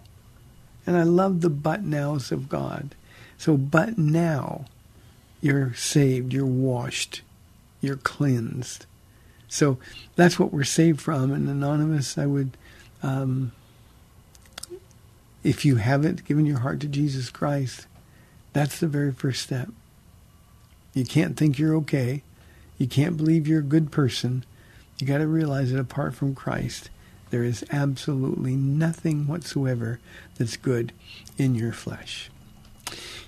and 0.86 0.95
I 0.95 1.01
love 1.01 1.41
the 1.41 1.49
but 1.49 1.82
nows 1.82 2.32
of 2.32 2.47
God. 2.47 2.93
So, 3.39 3.58
but 3.58 3.97
now, 3.97 4.65
you're 5.41 5.73
saved, 5.73 6.32
you're 6.32 6.45
washed, 6.45 7.23
you're 7.82 7.95
cleansed. 7.95 8.86
So 9.47 9.79
that's 10.15 10.38
what 10.38 10.53
we're 10.53 10.63
saved 10.63 11.01
from. 11.01 11.32
And 11.32 11.49
Anonymous, 11.49 12.19
I 12.19 12.27
would, 12.27 12.55
um, 13.01 13.51
if 15.43 15.65
you 15.65 15.78
haven't 15.78 16.25
given 16.25 16.45
your 16.45 16.60
heart 16.60 16.80
to 16.82 16.88
Jesus 16.88 17.30
Christ, 17.30 17.88
that's 18.54 18.80
the 18.80 18.88
very 18.88 19.12
first 19.12 19.41
step. 19.41 19.69
You 20.93 21.06
can't 21.06 21.38
think 21.38 21.58
you're 21.58 21.75
okay. 21.78 22.23
You 22.78 22.88
can't 22.88 23.17
believe 23.17 23.47
you're 23.47 23.60
a 23.60 23.63
good 23.63 23.91
person. 23.91 24.43
You 24.99 25.08
got 25.08 25.19
to 25.19 25.28
realize 25.28 25.71
that 25.71 25.80
apart 25.80 26.15
from 26.15 26.36
Christ, 26.36 26.89
there 27.30 27.43
is 27.43 27.63
absolutely 27.71 28.56
nothing 28.56 29.28
whatsoever 29.28 29.99
that's 30.38 30.58
good 30.58 30.91
in 31.38 31.56
your 31.56 31.71
flesh. 31.71 32.30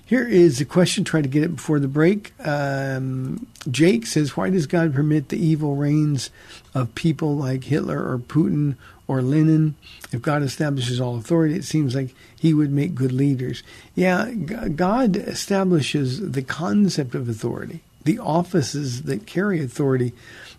Here 0.04 0.26
is 0.26 0.60
a 0.60 0.64
question. 0.64 1.04
Try 1.04 1.22
to 1.22 1.28
get 1.28 1.44
it 1.44 1.56
before 1.56 1.80
the 1.80 1.88
break. 1.88 2.32
Um, 2.44 3.46
Jake 3.70 4.06
says, 4.06 4.36
"Why 4.36 4.50
does 4.50 4.66
God 4.66 4.92
permit 4.92 5.28
the 5.28 5.38
evil 5.38 5.76
reigns 5.76 6.30
of 6.74 6.94
people 6.94 7.36
like 7.36 7.64
Hitler 7.64 7.98
or 7.98 8.18
Putin 8.18 8.74
or 9.12 9.22
Lenin. 9.22 9.74
If 10.10 10.22
God 10.22 10.42
establishes 10.42 11.00
all 11.00 11.16
authority, 11.16 11.54
it 11.54 11.64
seems 11.64 11.94
like 11.94 12.14
He 12.38 12.54
would 12.54 12.72
make 12.72 12.94
good 12.94 13.12
leaders." 13.12 13.62
Yeah, 13.94 14.30
God 14.30 15.16
establishes 15.16 16.32
the 16.32 16.42
concept 16.42 17.14
of 17.14 17.28
authority, 17.28 17.80
the 18.04 18.18
offices 18.18 19.02
that 19.02 19.26
carry 19.26 19.62
authority, 19.62 20.12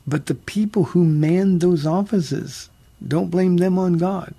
but 0.05 0.27
the 0.27 0.35
people 0.35 0.85
who 0.85 1.03
man 1.03 1.59
those 1.59 1.85
offices, 1.85 2.69
don't 3.05 3.31
blame 3.31 3.57
them 3.57 3.77
on 3.77 3.97
God. 3.97 4.35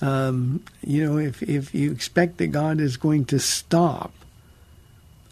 Um, 0.00 0.64
you 0.84 1.04
know, 1.04 1.18
if 1.18 1.42
if 1.42 1.74
you 1.74 1.92
expect 1.92 2.38
that 2.38 2.48
God 2.48 2.80
is 2.80 2.96
going 2.96 3.24
to 3.26 3.38
stop 3.38 4.12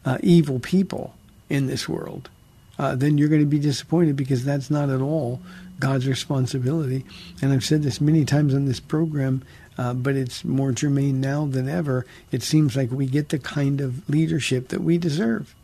uh, 0.04 0.18
evil 0.22 0.60
people 0.60 1.14
in 1.48 1.66
this 1.66 1.88
world, 1.88 2.30
uh, 2.78 2.94
then 2.94 3.18
you're 3.18 3.28
going 3.28 3.42
to 3.42 3.46
be 3.46 3.58
disappointed 3.58 4.16
because 4.16 4.44
that's 4.44 4.70
not 4.70 4.88
at 4.88 5.00
all 5.00 5.40
God's 5.80 6.06
responsibility. 6.06 7.04
And 7.42 7.52
I've 7.52 7.64
said 7.64 7.82
this 7.82 8.00
many 8.00 8.24
times 8.24 8.54
on 8.54 8.66
this 8.66 8.80
program, 8.80 9.42
uh, 9.76 9.94
but 9.94 10.14
it's 10.14 10.44
more 10.44 10.72
germane 10.72 11.20
now 11.20 11.46
than 11.46 11.68
ever. 11.68 12.06
It 12.30 12.42
seems 12.42 12.76
like 12.76 12.90
we 12.90 13.06
get 13.06 13.30
the 13.30 13.38
kind 13.38 13.80
of 13.80 14.08
leadership 14.08 14.68
that 14.68 14.82
we 14.82 14.98
deserve. 14.98 15.54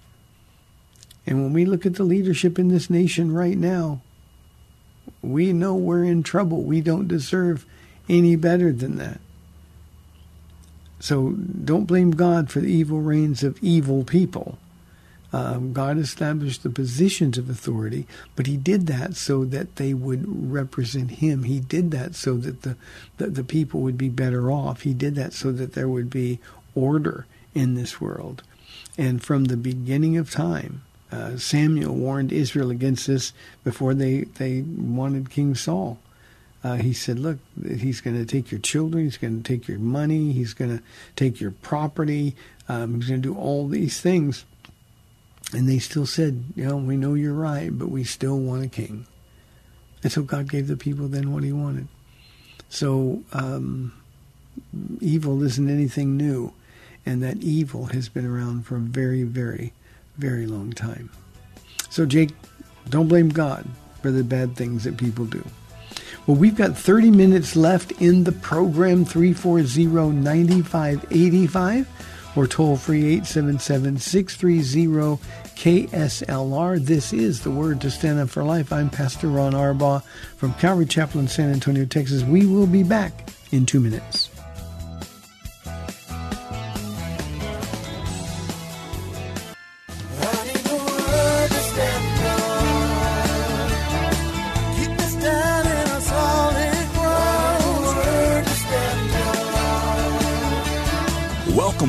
And 1.26 1.42
when 1.42 1.52
we 1.52 1.64
look 1.64 1.85
at 1.87 1.94
the 1.94 2.05
leadership 2.05 2.59
in 2.59 2.68
this 2.68 2.88
nation 2.88 3.33
right 3.33 3.59
now, 3.59 4.00
we 5.22 5.52
know 5.52 5.74
we're 5.74 6.05
in 6.05 6.22
trouble. 6.22 6.62
We 6.62 6.81
don't 6.81 7.09
deserve 7.09 7.66
any 8.09 8.37
better 8.37 8.72
than 8.72 8.96
that. 8.96 9.20
So 11.00 11.31
don't 11.31 11.85
blame 11.85 12.12
God 12.12 12.50
for 12.50 12.61
the 12.61 12.72
evil 12.72 13.00
reigns 13.00 13.42
of 13.42 13.59
evil 13.62 14.05
people. 14.05 14.59
Um, 15.37 15.75
God 15.75 15.99
established 15.99 16.62
the 16.62 16.70
positions 16.70 17.37
of 17.37 17.51
authority, 17.51 18.07
but 18.37 18.46
He 18.46 18.57
did 18.57 18.87
that 18.87 19.16
so 19.16 19.44
that 19.44 19.77
they 19.77 19.92
would 19.92 20.25
represent 20.27 21.11
Him. 21.11 21.42
He 21.42 21.61
did 21.61 21.90
that 21.90 22.14
so 22.14 22.38
that 22.38 22.62
the, 22.62 22.75
the, 23.18 23.27
the 23.27 23.44
people 23.44 23.83
would 23.83 23.99
be 23.99 24.09
better 24.09 24.51
off. 24.51 24.81
He 24.81 24.94
did 24.94 25.14
that 25.16 25.35
so 25.35 25.53
that 25.53 25.75
there 25.75 25.90
would 25.90 26.09
be 26.09 26.38
order 26.75 27.27
in 27.55 27.75
this 27.75 28.01
world. 28.01 28.44
And 28.96 29.22
from 29.22 29.44
the 29.44 29.59
beginning 29.59 30.16
of 30.16 30.31
time, 30.31 30.81
uh, 31.12 31.37
Samuel 31.37 31.94
warned 31.94 32.33
Israel 32.33 32.70
against 32.70 33.07
this 33.07 33.35
before 33.62 33.92
they, 33.92 34.22
they 34.38 34.62
wanted 34.62 35.29
King 35.29 35.55
Saul. 35.55 35.99
Uh, 36.64 36.77
he 36.77 36.94
said, 36.94 37.18
Look, 37.18 37.40
he's 37.62 38.01
going 38.01 38.16
to 38.16 38.25
take 38.25 38.51
your 38.51 38.61
children, 38.61 39.05
he's 39.05 39.18
going 39.18 39.42
to 39.42 39.46
take 39.46 39.68
your 39.68 39.81
money, 39.81 40.33
he's 40.33 40.55
going 40.55 40.79
to 40.79 40.83
take 41.14 41.42
your 41.42 41.51
property, 41.51 42.35
um, 42.70 42.94
he's 42.94 43.11
going 43.11 43.20
to 43.20 43.35
do 43.35 43.38
all 43.38 43.68
these 43.68 44.01
things. 44.01 44.46
And 45.53 45.69
they 45.69 45.79
still 45.79 46.07
said, 46.07 46.45
You 46.55 46.67
know, 46.67 46.77
we 46.77 46.97
know 46.97 47.15
you're 47.15 47.33
right, 47.33 47.77
but 47.77 47.89
we 47.89 48.05
still 48.05 48.39
want 48.39 48.65
a 48.65 48.69
king. 48.69 49.07
And 50.03 50.13
so 50.13 50.23
God 50.23 50.51
gave 50.51 50.67
the 50.69 50.77
people 50.77 51.09
then 51.09 51.33
what 51.33 51.45
he 51.45 51.53
wanted. 51.53 51.89
So 52.69 53.23
um, 53.33 53.93
evil 55.01 55.43
isn't 55.43 55.71
anything 55.71 56.17
new, 56.17 56.53
and 57.05 57.23
that 57.23 57.39
evil 57.39 57.87
has 57.87 58.09
been 58.09 58.27
around 58.27 58.67
for 58.67 58.77
a 58.77 58.81
very, 58.81 59.23
very, 59.23 59.73
very 60.17 60.47
long 60.47 60.73
time. 60.73 61.11
So, 61.91 62.07
Jake, 62.07 62.31
don't 62.89 63.09
blame 63.09 63.29
God 63.29 63.67
for 64.03 64.11
the 64.11 64.25
bad 64.25 64.57
things 64.57 64.85
that 64.85 64.97
people 64.97 65.25
do. 65.25 65.45
Well, 66.27 66.37
we've 66.37 66.57
got 66.57 66.77
30 66.77 67.11
minutes 67.13 67.55
left 67.55 67.93
in 67.93 68.25
the 68.25 68.33
program 68.33 69.05
340 69.05 69.87
9585 70.13 71.89
or 72.37 72.46
toll 72.46 72.77
free 72.77 73.14
877 73.14 73.99
630 73.99 75.22
KSLR. 75.57 76.85
This 76.85 77.12
is 77.12 77.40
the 77.40 77.51
Word 77.51 77.81
to 77.81 77.90
Stand 77.90 78.18
Up 78.18 78.29
for 78.29 78.44
Life. 78.44 78.72
I'm 78.72 78.90
Pastor 78.90 79.29
Ron 79.29 79.55
Arbaugh 79.55 80.03
from 80.37 80.55
Calvary 80.55 80.87
Chapel 80.87 81.20
in 81.20 81.29
San 81.29 81.51
Antonio, 81.51 81.87
Texas. 81.87 82.22
We 82.22 82.46
will 82.46 82.66
be 82.66 82.83
back 82.83 83.31
in 83.51 83.64
two 83.64 83.81
minutes. 83.81 84.36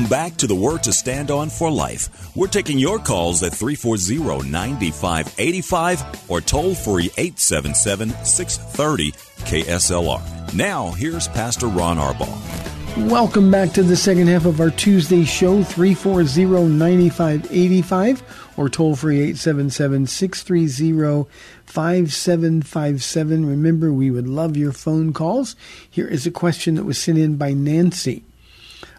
Back 0.08 0.36
to 0.36 0.46
the 0.46 0.54
Word 0.54 0.82
to 0.84 0.92
Stand 0.92 1.30
On 1.30 1.50
for 1.50 1.70
Life. 1.70 2.34
We're 2.34 2.46
taking 2.46 2.78
your 2.78 2.98
calls 2.98 3.42
at 3.42 3.52
340 3.52 4.48
9585 4.48 6.30
or 6.30 6.40
toll 6.40 6.74
free 6.74 7.10
877 7.16 8.10
630 8.24 9.12
KSLR. 9.12 10.54
Now, 10.54 10.90
here's 10.92 11.28
Pastor 11.28 11.66
Ron 11.66 11.98
Arbaugh. 11.98 13.08
Welcome 13.08 13.50
back 13.50 13.70
to 13.72 13.82
the 13.82 13.96
second 13.96 14.26
half 14.26 14.44
of 14.44 14.60
our 14.60 14.70
Tuesday 14.70 15.24
show, 15.24 15.62
340 15.62 16.68
9585 16.68 18.22
or 18.56 18.68
toll 18.68 18.96
free 18.96 19.20
877 19.20 20.06
630 20.06 21.30
5757. 21.66 23.46
Remember, 23.46 23.92
we 23.92 24.10
would 24.10 24.26
love 24.26 24.56
your 24.56 24.72
phone 24.72 25.12
calls. 25.12 25.54
Here 25.88 26.08
is 26.08 26.26
a 26.26 26.30
question 26.30 26.74
that 26.74 26.84
was 26.84 26.98
sent 26.98 27.18
in 27.18 27.36
by 27.36 27.52
Nancy. 27.52 28.24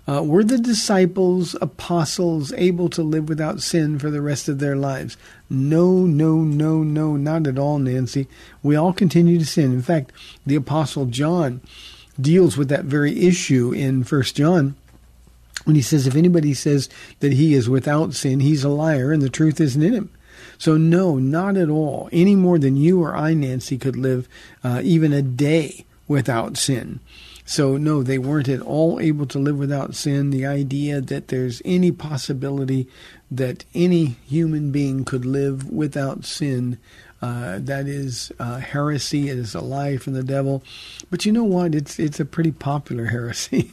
Uh, 0.09 0.23
were 0.23 0.43
the 0.43 0.57
disciples, 0.57 1.55
apostles, 1.61 2.51
able 2.53 2.89
to 2.89 3.03
live 3.03 3.29
without 3.29 3.61
sin 3.61 3.99
for 3.99 4.09
the 4.09 4.23
rest 4.23 4.49
of 4.49 4.57
their 4.57 4.75
lives? 4.75 5.17
No, 5.51 5.99
no, 6.07 6.37
no, 6.37 6.81
no, 6.81 7.15
not 7.15 7.45
at 7.45 7.59
all, 7.59 7.77
Nancy. 7.77 8.27
We 8.63 8.75
all 8.75 8.91
continue 8.91 9.37
to 9.37 9.45
sin. 9.45 9.71
In 9.71 9.83
fact, 9.83 10.11
the 10.47 10.55
apostle 10.55 11.05
John 11.05 11.61
deals 12.19 12.57
with 12.57 12.69
that 12.69 12.85
very 12.85 13.27
issue 13.27 13.71
in 13.71 14.03
First 14.03 14.35
John 14.35 14.75
when 15.65 15.75
he 15.75 15.81
says, 15.83 16.07
if 16.07 16.15
anybody 16.15 16.55
says 16.55 16.89
that 17.19 17.33
he 17.33 17.53
is 17.53 17.69
without 17.69 18.15
sin, 18.15 18.39
he's 18.39 18.63
a 18.63 18.69
liar 18.69 19.11
and 19.11 19.21
the 19.21 19.29
truth 19.29 19.61
isn't 19.61 19.83
in 19.83 19.93
him. 19.93 20.09
So, 20.57 20.75
no, 20.75 21.17
not 21.19 21.55
at 21.55 21.69
all. 21.69 22.09
Any 22.11 22.35
more 22.35 22.57
than 22.57 22.77
you 22.77 23.03
or 23.03 23.15
I, 23.15 23.35
Nancy, 23.35 23.77
could 23.77 23.95
live 23.95 24.27
uh, 24.63 24.81
even 24.83 25.13
a 25.13 25.21
day 25.21 25.85
without 26.07 26.57
sin. 26.57 26.99
So, 27.49 27.77
no, 27.77 28.03
they 28.03 28.19
weren't 28.19 28.47
at 28.47 28.61
all 28.61 28.99
able 28.99 29.25
to 29.25 29.39
live 29.39 29.57
without 29.57 29.95
sin. 29.95 30.29
The 30.29 30.45
idea 30.45 31.01
that 31.01 31.29
there's 31.29 31.63
any 31.65 31.91
possibility 31.91 32.87
that 33.31 33.65
any 33.73 34.17
human 34.27 34.71
being 34.71 35.03
could 35.03 35.25
live 35.25 35.67
without 35.67 36.25
sin, 36.25 36.77
uh, 37.23 37.57
that 37.61 37.87
is 37.87 38.31
uh, 38.37 38.57
heresy. 38.57 39.29
It 39.29 39.39
is 39.39 39.55
a 39.55 39.61
lie 39.61 39.97
from 39.97 40.13
the 40.13 40.21
devil. 40.21 40.61
But 41.09 41.25
you 41.25 41.31
know 41.31 41.43
what? 41.43 41.73
It's 41.73 41.97
it's 41.97 42.19
a 42.19 42.25
pretty 42.25 42.51
popular 42.51 43.05
heresy. 43.15 43.71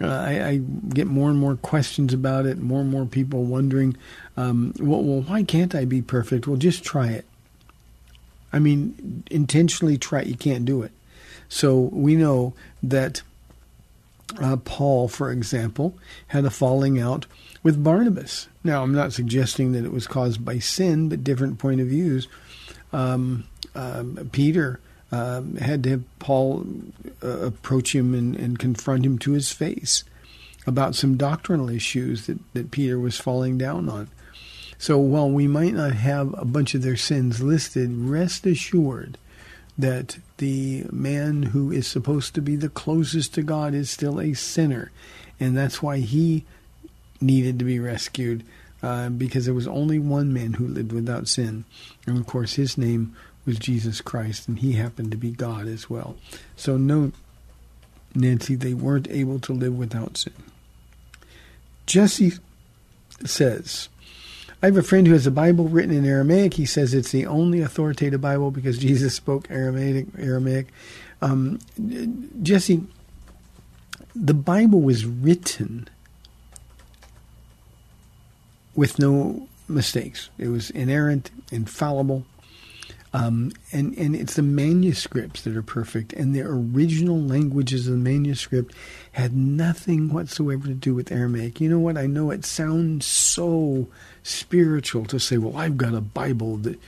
Uh, 0.00 0.06
I, 0.06 0.48
I 0.48 0.56
get 0.88 1.06
more 1.06 1.28
and 1.28 1.38
more 1.38 1.56
questions 1.56 2.14
about 2.14 2.46
it. 2.46 2.60
More 2.60 2.80
and 2.80 2.90
more 2.90 3.04
people 3.04 3.44
wondering, 3.44 3.94
um, 4.38 4.72
well, 4.80 5.02
well, 5.02 5.20
why 5.20 5.42
can't 5.42 5.74
I 5.74 5.84
be 5.84 6.00
perfect? 6.00 6.46
Well, 6.46 6.56
just 6.56 6.82
try 6.82 7.08
it. 7.08 7.26
I 8.54 8.58
mean, 8.58 9.22
intentionally 9.30 9.98
try 9.98 10.22
it. 10.22 10.28
You 10.28 10.36
can't 10.36 10.64
do 10.64 10.80
it. 10.80 10.92
So 11.52 11.90
we 11.92 12.16
know 12.16 12.54
that 12.82 13.20
uh, 14.40 14.56
Paul, 14.56 15.06
for 15.06 15.30
example, 15.30 15.94
had 16.28 16.46
a 16.46 16.50
falling 16.50 16.98
out 16.98 17.26
with 17.62 17.84
Barnabas. 17.84 18.48
Now, 18.64 18.82
I'm 18.82 18.94
not 18.94 19.12
suggesting 19.12 19.72
that 19.72 19.84
it 19.84 19.92
was 19.92 20.06
caused 20.06 20.42
by 20.46 20.58
sin, 20.60 21.10
but 21.10 21.22
different 21.22 21.58
point 21.58 21.82
of 21.82 21.88
views. 21.88 22.26
Um, 22.90 23.44
um, 23.74 24.30
Peter 24.32 24.80
um, 25.12 25.56
had 25.56 25.82
to 25.82 25.90
have 25.90 26.18
Paul 26.20 26.64
uh, 27.22 27.28
approach 27.28 27.94
him 27.94 28.14
and, 28.14 28.34
and 28.34 28.58
confront 28.58 29.04
him 29.04 29.18
to 29.18 29.32
his 29.32 29.52
face 29.52 30.04
about 30.66 30.94
some 30.94 31.18
doctrinal 31.18 31.68
issues 31.68 32.28
that, 32.28 32.38
that 32.54 32.70
Peter 32.70 32.98
was 32.98 33.20
falling 33.20 33.58
down 33.58 33.90
on. 33.90 34.08
So 34.78 34.96
while 34.96 35.30
we 35.30 35.46
might 35.48 35.74
not 35.74 35.92
have 35.92 36.34
a 36.38 36.46
bunch 36.46 36.74
of 36.74 36.80
their 36.80 36.96
sins 36.96 37.42
listed, 37.42 37.90
rest 37.94 38.46
assured 38.46 39.18
that 39.78 40.18
the 40.36 40.84
man 40.90 41.42
who 41.44 41.72
is 41.72 41.86
supposed 41.86 42.34
to 42.34 42.42
be 42.42 42.56
the 42.56 42.68
closest 42.68 43.34
to 43.34 43.42
God 43.42 43.74
is 43.74 43.90
still 43.90 44.20
a 44.20 44.34
sinner. 44.34 44.90
And 45.40 45.56
that's 45.56 45.82
why 45.82 45.98
he 45.98 46.44
needed 47.20 47.58
to 47.58 47.64
be 47.64 47.78
rescued, 47.78 48.44
uh, 48.82 49.08
because 49.08 49.44
there 49.44 49.54
was 49.54 49.66
only 49.68 49.98
one 49.98 50.32
man 50.32 50.54
who 50.54 50.66
lived 50.66 50.92
without 50.92 51.28
sin. 51.28 51.64
And 52.06 52.18
of 52.18 52.26
course, 52.26 52.54
his 52.54 52.76
name 52.76 53.16
was 53.44 53.58
Jesus 53.58 54.00
Christ, 54.00 54.46
and 54.48 54.58
he 54.58 54.72
happened 54.72 55.10
to 55.10 55.16
be 55.16 55.30
God 55.30 55.66
as 55.66 55.88
well. 55.88 56.16
So, 56.56 56.76
no, 56.76 57.12
Nancy, 58.14 58.54
they 58.54 58.74
weren't 58.74 59.08
able 59.10 59.40
to 59.40 59.52
live 59.52 59.76
without 59.76 60.16
sin. 60.16 60.34
Jesse 61.86 62.32
says, 63.24 63.88
I 64.62 64.66
have 64.66 64.76
a 64.76 64.82
friend 64.82 65.08
who 65.08 65.12
has 65.12 65.26
a 65.26 65.32
Bible 65.32 65.68
written 65.68 65.92
in 65.92 66.06
Aramaic. 66.06 66.54
He 66.54 66.66
says 66.66 66.94
it's 66.94 67.10
the 67.10 67.26
only 67.26 67.60
authoritative 67.60 68.20
Bible 68.20 68.52
because 68.52 68.78
Jesus 68.78 69.12
spoke 69.12 69.50
Aramaic. 69.50 70.06
Aramaic. 70.16 70.68
Um, 71.20 71.58
Jesse, 72.42 72.84
the 74.14 74.34
Bible 74.34 74.80
was 74.80 75.04
written 75.04 75.88
with 78.76 79.00
no 79.00 79.48
mistakes. 79.68 80.30
It 80.38 80.48
was 80.48 80.70
inerrant, 80.70 81.32
infallible. 81.50 82.24
Um, 83.14 83.52
and, 83.72 83.96
and 83.98 84.16
it's 84.16 84.36
the 84.36 84.42
manuscripts 84.42 85.42
that 85.42 85.56
are 85.56 85.62
perfect, 85.62 86.14
and 86.14 86.34
the 86.34 86.42
original 86.42 87.20
languages 87.20 87.86
of 87.86 87.92
the 87.92 87.98
manuscript 87.98 88.74
had 89.12 89.36
nothing 89.36 90.10
whatsoever 90.10 90.66
to 90.66 90.74
do 90.74 90.94
with 90.94 91.12
Aramaic. 91.12 91.60
You 91.60 91.68
know 91.68 91.78
what? 91.78 91.98
I 91.98 92.06
know 92.06 92.30
it 92.30 92.46
sounds 92.46 93.04
so 93.04 93.86
spiritual 94.22 95.04
to 95.06 95.20
say, 95.20 95.36
well, 95.36 95.58
I've 95.58 95.76
got 95.76 95.94
a 95.94 96.00
Bible 96.00 96.56
that 96.58 96.78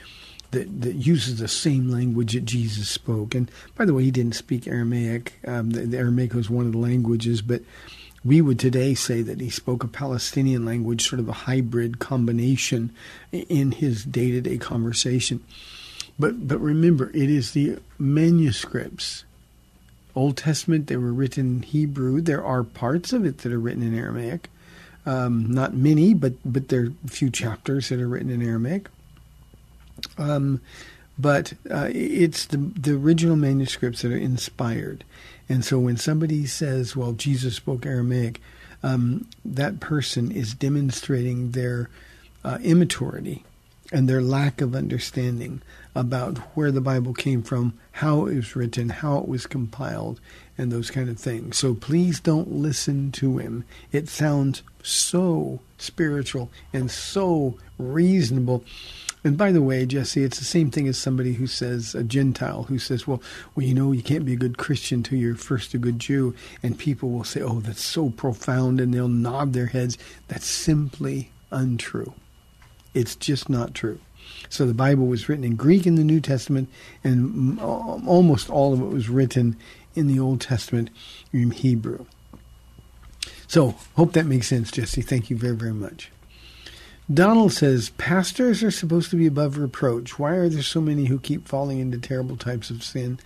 that, 0.54 0.82
that 0.82 0.94
uses 0.94 1.40
the 1.40 1.48
same 1.48 1.90
language 1.90 2.32
that 2.32 2.44
Jesus 2.44 2.88
spoke. 2.88 3.34
And 3.34 3.50
by 3.74 3.84
the 3.84 3.92
way, 3.92 4.04
he 4.04 4.10
didn't 4.12 4.36
speak 4.36 4.66
Aramaic. 4.68 5.34
Um, 5.46 5.70
the, 5.70 5.80
the 5.80 5.98
Aramaic 5.98 6.32
was 6.32 6.48
one 6.48 6.66
of 6.66 6.72
the 6.72 6.78
languages, 6.78 7.42
but 7.42 7.62
we 8.24 8.40
would 8.40 8.58
today 8.58 8.94
say 8.94 9.20
that 9.20 9.40
he 9.40 9.50
spoke 9.50 9.84
a 9.84 9.88
Palestinian 9.88 10.64
language, 10.64 11.06
sort 11.06 11.20
of 11.20 11.28
a 11.28 11.32
hybrid 11.32 11.98
combination 11.98 12.94
in 13.32 13.72
his 13.72 14.04
day 14.04 14.30
to 14.30 14.40
day 14.40 14.56
conversation. 14.56 15.44
But 16.18 16.46
but 16.46 16.60
remember, 16.60 17.10
it 17.10 17.30
is 17.30 17.52
the 17.52 17.78
manuscripts. 17.98 19.24
Old 20.14 20.36
Testament, 20.36 20.86
they 20.86 20.96
were 20.96 21.12
written 21.12 21.56
in 21.56 21.62
Hebrew. 21.62 22.20
There 22.20 22.44
are 22.44 22.62
parts 22.62 23.12
of 23.12 23.24
it 23.24 23.38
that 23.38 23.52
are 23.52 23.58
written 23.58 23.82
in 23.82 23.98
Aramaic. 23.98 24.48
Um, 25.06 25.50
not 25.50 25.74
many, 25.74 26.14
but 26.14 26.34
but 26.44 26.68
there 26.68 26.84
are 26.84 26.92
a 27.04 27.08
few 27.08 27.30
chapters 27.30 27.88
that 27.88 28.00
are 28.00 28.08
written 28.08 28.30
in 28.30 28.42
Aramaic. 28.42 28.88
Um, 30.16 30.60
but 31.18 31.52
uh, 31.70 31.90
it's 31.92 32.46
the 32.46 32.58
the 32.58 32.94
original 32.94 33.36
manuscripts 33.36 34.02
that 34.02 34.12
are 34.12 34.16
inspired. 34.16 35.04
And 35.48 35.64
so 35.64 35.78
when 35.78 35.96
somebody 35.96 36.46
says, 36.46 36.96
"Well, 36.96 37.12
Jesus 37.12 37.56
spoke 37.56 37.84
Aramaic," 37.84 38.40
um, 38.82 39.26
that 39.44 39.80
person 39.80 40.30
is 40.30 40.54
demonstrating 40.54 41.50
their 41.50 41.90
uh, 42.44 42.58
immaturity 42.62 43.44
and 43.94 44.08
their 44.08 44.20
lack 44.20 44.60
of 44.60 44.74
understanding 44.74 45.62
about 45.94 46.38
where 46.56 46.72
the 46.72 46.80
Bible 46.80 47.14
came 47.14 47.44
from, 47.44 47.78
how 47.92 48.26
it 48.26 48.34
was 48.34 48.56
written, 48.56 48.88
how 48.88 49.18
it 49.18 49.28
was 49.28 49.46
compiled, 49.46 50.20
and 50.58 50.72
those 50.72 50.90
kind 50.90 51.08
of 51.08 51.16
things. 51.16 51.56
So 51.56 51.74
please 51.74 52.18
don't 52.18 52.50
listen 52.50 53.12
to 53.12 53.38
him. 53.38 53.64
It 53.92 54.08
sounds 54.08 54.64
so 54.82 55.60
spiritual 55.78 56.50
and 56.72 56.90
so 56.90 57.56
reasonable. 57.78 58.64
And 59.22 59.38
by 59.38 59.52
the 59.52 59.62
way, 59.62 59.86
Jesse, 59.86 60.24
it's 60.24 60.40
the 60.40 60.44
same 60.44 60.72
thing 60.72 60.88
as 60.88 60.98
somebody 60.98 61.34
who 61.34 61.46
says, 61.46 61.94
a 61.94 62.02
Gentile 62.02 62.64
who 62.64 62.80
says, 62.80 63.06
well, 63.06 63.22
well, 63.54 63.64
you 63.64 63.74
know, 63.74 63.92
you 63.92 64.02
can't 64.02 64.26
be 64.26 64.32
a 64.32 64.36
good 64.36 64.58
Christian 64.58 65.04
till 65.04 65.18
you're 65.18 65.36
first 65.36 65.72
a 65.72 65.78
good 65.78 66.00
Jew. 66.00 66.34
And 66.64 66.76
people 66.76 67.10
will 67.10 67.22
say, 67.22 67.42
oh, 67.42 67.60
that's 67.60 67.84
so 67.84 68.10
profound, 68.10 68.80
and 68.80 68.92
they'll 68.92 69.06
nod 69.06 69.52
their 69.52 69.66
heads. 69.66 69.96
That's 70.26 70.46
simply 70.46 71.30
untrue. 71.52 72.12
It's 72.94 73.16
just 73.16 73.48
not 73.48 73.74
true. 73.74 73.98
So 74.48 74.66
the 74.66 74.74
Bible 74.74 75.06
was 75.06 75.28
written 75.28 75.44
in 75.44 75.56
Greek 75.56 75.86
in 75.86 75.96
the 75.96 76.04
New 76.04 76.20
Testament, 76.20 76.68
and 77.02 77.60
almost 77.60 78.48
all 78.48 78.72
of 78.72 78.80
it 78.80 78.86
was 78.86 79.08
written 79.08 79.56
in 79.94 80.06
the 80.06 80.18
Old 80.18 80.40
Testament 80.40 80.90
in 81.32 81.50
Hebrew. 81.50 82.06
So, 83.46 83.74
hope 83.96 84.12
that 84.14 84.26
makes 84.26 84.48
sense, 84.48 84.70
Jesse. 84.70 85.02
Thank 85.02 85.30
you 85.30 85.36
very, 85.36 85.54
very 85.54 85.72
much. 85.72 86.10
Donald 87.12 87.52
says, 87.52 87.90
Pastors 87.90 88.62
are 88.62 88.70
supposed 88.70 89.10
to 89.10 89.16
be 89.16 89.26
above 89.26 89.58
reproach. 89.58 90.18
Why 90.18 90.32
are 90.32 90.48
there 90.48 90.62
so 90.62 90.80
many 90.80 91.04
who 91.04 91.18
keep 91.18 91.46
falling 91.46 91.78
into 91.78 91.98
terrible 91.98 92.36
types 92.36 92.70
of 92.70 92.82
sin? 92.82 93.20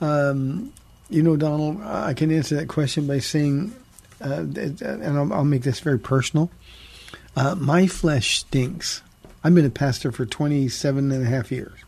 Um, 0.00 0.72
you 1.10 1.22
know, 1.22 1.36
Donald, 1.36 1.82
I 1.82 2.14
can 2.14 2.32
answer 2.32 2.56
that 2.56 2.68
question 2.68 3.06
by 3.06 3.18
saying, 3.18 3.74
uh, 4.22 4.44
and 4.54 5.18
I'll, 5.18 5.32
I'll, 5.32 5.44
make 5.44 5.62
this 5.62 5.80
very 5.80 5.98
personal. 5.98 6.50
Uh, 7.36 7.54
my 7.54 7.86
flesh 7.86 8.40
stinks. 8.40 9.02
I've 9.42 9.54
been 9.54 9.64
a 9.64 9.70
pastor 9.70 10.10
for 10.12 10.26
27 10.26 11.12
and 11.12 11.22
a 11.22 11.28
half 11.28 11.52
years. 11.52 11.78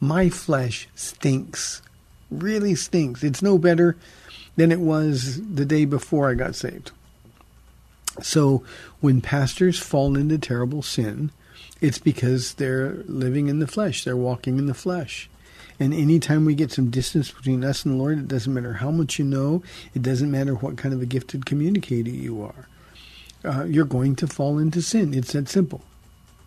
My 0.00 0.28
flesh 0.28 0.88
stinks. 0.94 1.82
Really 2.30 2.74
stinks. 2.74 3.22
It's 3.22 3.42
no 3.42 3.58
better 3.58 3.96
than 4.56 4.72
it 4.72 4.80
was 4.80 5.40
the 5.54 5.64
day 5.64 5.84
before 5.84 6.30
I 6.30 6.34
got 6.34 6.54
saved. 6.54 6.90
So 8.20 8.64
when 9.00 9.20
pastors 9.20 9.78
fall 9.78 10.16
into 10.16 10.38
terrible 10.38 10.82
sin, 10.82 11.30
it's 11.80 11.98
because 11.98 12.54
they're 12.54 13.02
living 13.06 13.48
in 13.48 13.58
the 13.58 13.66
flesh, 13.66 14.04
they're 14.04 14.16
walking 14.16 14.58
in 14.58 14.66
the 14.66 14.74
flesh. 14.74 15.28
And 15.80 15.92
anytime 15.92 16.44
we 16.44 16.54
get 16.54 16.70
some 16.70 16.90
distance 16.90 17.30
between 17.30 17.64
us 17.64 17.84
and 17.84 17.94
the 17.94 17.98
Lord, 17.98 18.18
it 18.18 18.28
doesn't 18.28 18.52
matter 18.52 18.74
how 18.74 18.90
much 18.90 19.18
you 19.18 19.24
know, 19.24 19.62
it 19.94 20.02
doesn't 20.02 20.30
matter 20.30 20.54
what 20.54 20.76
kind 20.76 20.94
of 20.94 21.02
a 21.02 21.06
gifted 21.06 21.46
communicator 21.46 22.10
you 22.10 22.42
are. 22.42 22.68
Uh, 23.44 23.64
you're 23.64 23.84
going 23.84 24.16
to 24.16 24.26
fall 24.26 24.58
into 24.58 24.80
sin. 24.80 25.14
It's 25.14 25.32
that 25.32 25.48
simple. 25.48 25.82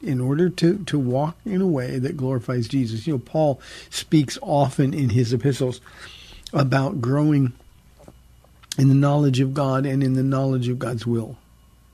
In 0.02 0.20
order 0.20 0.50
to, 0.50 0.84
to 0.86 1.00
walk 1.00 1.38
in 1.46 1.62
a 1.62 1.68
way 1.68 2.00
that 2.00 2.16
glorifies 2.16 2.68
Jesus. 2.68 3.08
You 3.08 3.14
know, 3.14 3.20
Paul 3.20 3.60
speaks 3.90 4.38
often 4.42 4.94
in 4.94 5.10
his 5.10 5.34
epistles 5.34 5.82
about 6.54 7.02
growing 7.02 7.54
in 8.78 8.90
the 8.90 8.96
knowledge 8.96 9.40
of 9.40 9.54
God 9.54 9.86
and 9.86 10.04
in 10.04 10.14
the 10.14 10.24
knowledge 10.24 10.68
of 10.68 10.80
God's 10.80 11.08
will 11.08 11.38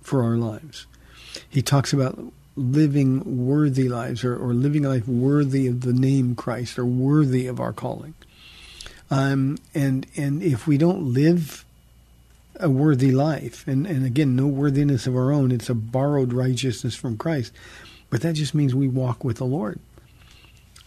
for 0.01 0.23
our 0.23 0.37
lives. 0.37 0.87
He 1.49 1.61
talks 1.61 1.93
about 1.93 2.19
living 2.55 3.45
worthy 3.45 3.87
lives 3.87 4.23
or, 4.23 4.35
or 4.35 4.53
living 4.53 4.85
a 4.85 4.89
life 4.89 5.07
worthy 5.07 5.67
of 5.67 5.81
the 5.81 5.93
name 5.93 6.35
Christ 6.35 6.77
or 6.77 6.85
worthy 6.85 7.47
of 7.47 7.59
our 7.59 7.73
calling. 7.73 8.13
Um, 9.09 9.57
and 9.73 10.07
and 10.15 10.41
if 10.41 10.67
we 10.67 10.77
don't 10.77 11.13
live 11.13 11.65
a 12.61 12.69
worthy 12.69 13.11
life, 13.11 13.67
and, 13.67 13.85
and 13.87 14.05
again, 14.05 14.35
no 14.35 14.47
worthiness 14.47 15.07
of 15.07 15.15
our 15.15 15.31
own, 15.31 15.51
it's 15.51 15.69
a 15.69 15.75
borrowed 15.75 16.33
righteousness 16.33 16.95
from 16.95 17.17
Christ, 17.17 17.53
but 18.09 18.21
that 18.21 18.33
just 18.33 18.53
means 18.53 18.73
we 18.73 18.87
walk 18.87 19.23
with 19.23 19.37
the 19.37 19.45
Lord. 19.45 19.79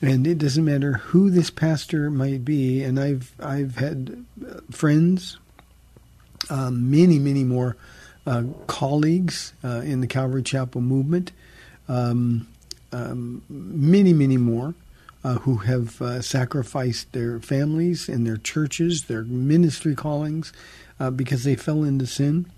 And 0.01 0.27
it 0.27 0.39
doesn't 0.39 0.65
matter 0.65 0.95
who 0.95 1.31
this 1.31 1.51
pastor 1.51 2.11
might 2.11 2.45
be, 2.45 2.83
and 2.83 3.01
I've 3.01 3.33
I've 3.41 3.77
had 3.77 4.25
friends, 4.71 5.39
um, 6.51 6.91
many 6.91 7.19
many 7.19 7.45
more 7.45 7.77
uh, 8.27 8.45
colleagues 8.67 9.53
uh, 9.63 9.83
in 9.85 10.01
the 10.01 10.07
Calvary 10.07 10.43
Chapel 10.43 10.81
movement, 10.81 11.33
um, 11.89 12.47
um, 12.93 13.43
many, 13.49 14.13
many 14.13 14.37
more 14.37 14.75
uh, 15.23 15.35
who 15.39 15.59
have 15.59 16.01
uh, 16.01 16.21
sacrificed 16.23 17.13
their 17.13 17.41
families 17.41 18.09
and 18.09 18.27
their 18.27 18.37
churches, 18.37 19.05
their 19.05 19.23
ministry 19.25 19.95
callings, 19.95 20.53
uh, 21.01 21.11
because 21.11 21.45
they 21.45 21.57
fell 21.57 21.83
into 21.83 22.07
sin. 22.07 22.51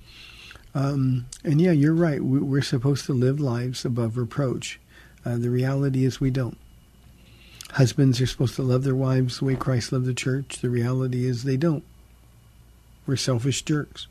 Um, 0.75 1.27
and 1.43 1.61
yeah, 1.61 1.73
you're 1.73 1.95
right. 1.95 2.23
We're 2.23 2.63
supposed 2.63 3.07
to 3.07 3.13
live 3.13 3.41
lives 3.41 3.85
above 3.85 4.17
reproach. 4.17 4.79
Uh, 5.25 5.37
the 5.37 5.51
reality 5.51 6.05
is 6.05 6.21
we 6.21 6.31
don't. 6.31 6.59
Husbands 7.73 8.21
are 8.21 8.27
supposed 8.27 8.55
to 8.57 8.63
love 8.63 8.85
their 8.85 8.95
wives 8.95 9.39
the 9.39 9.47
way 9.47 9.57
Christ 9.57 9.91
loved 9.93 10.07
the 10.07 10.15
church. 10.15 10.59
The 10.61 10.71
reality 10.71 11.27
is 11.27 11.43
they 11.43 11.57
don't. 11.57 11.85
We're 13.07 13.17
selfish 13.17 13.63
jerks. 13.63 14.07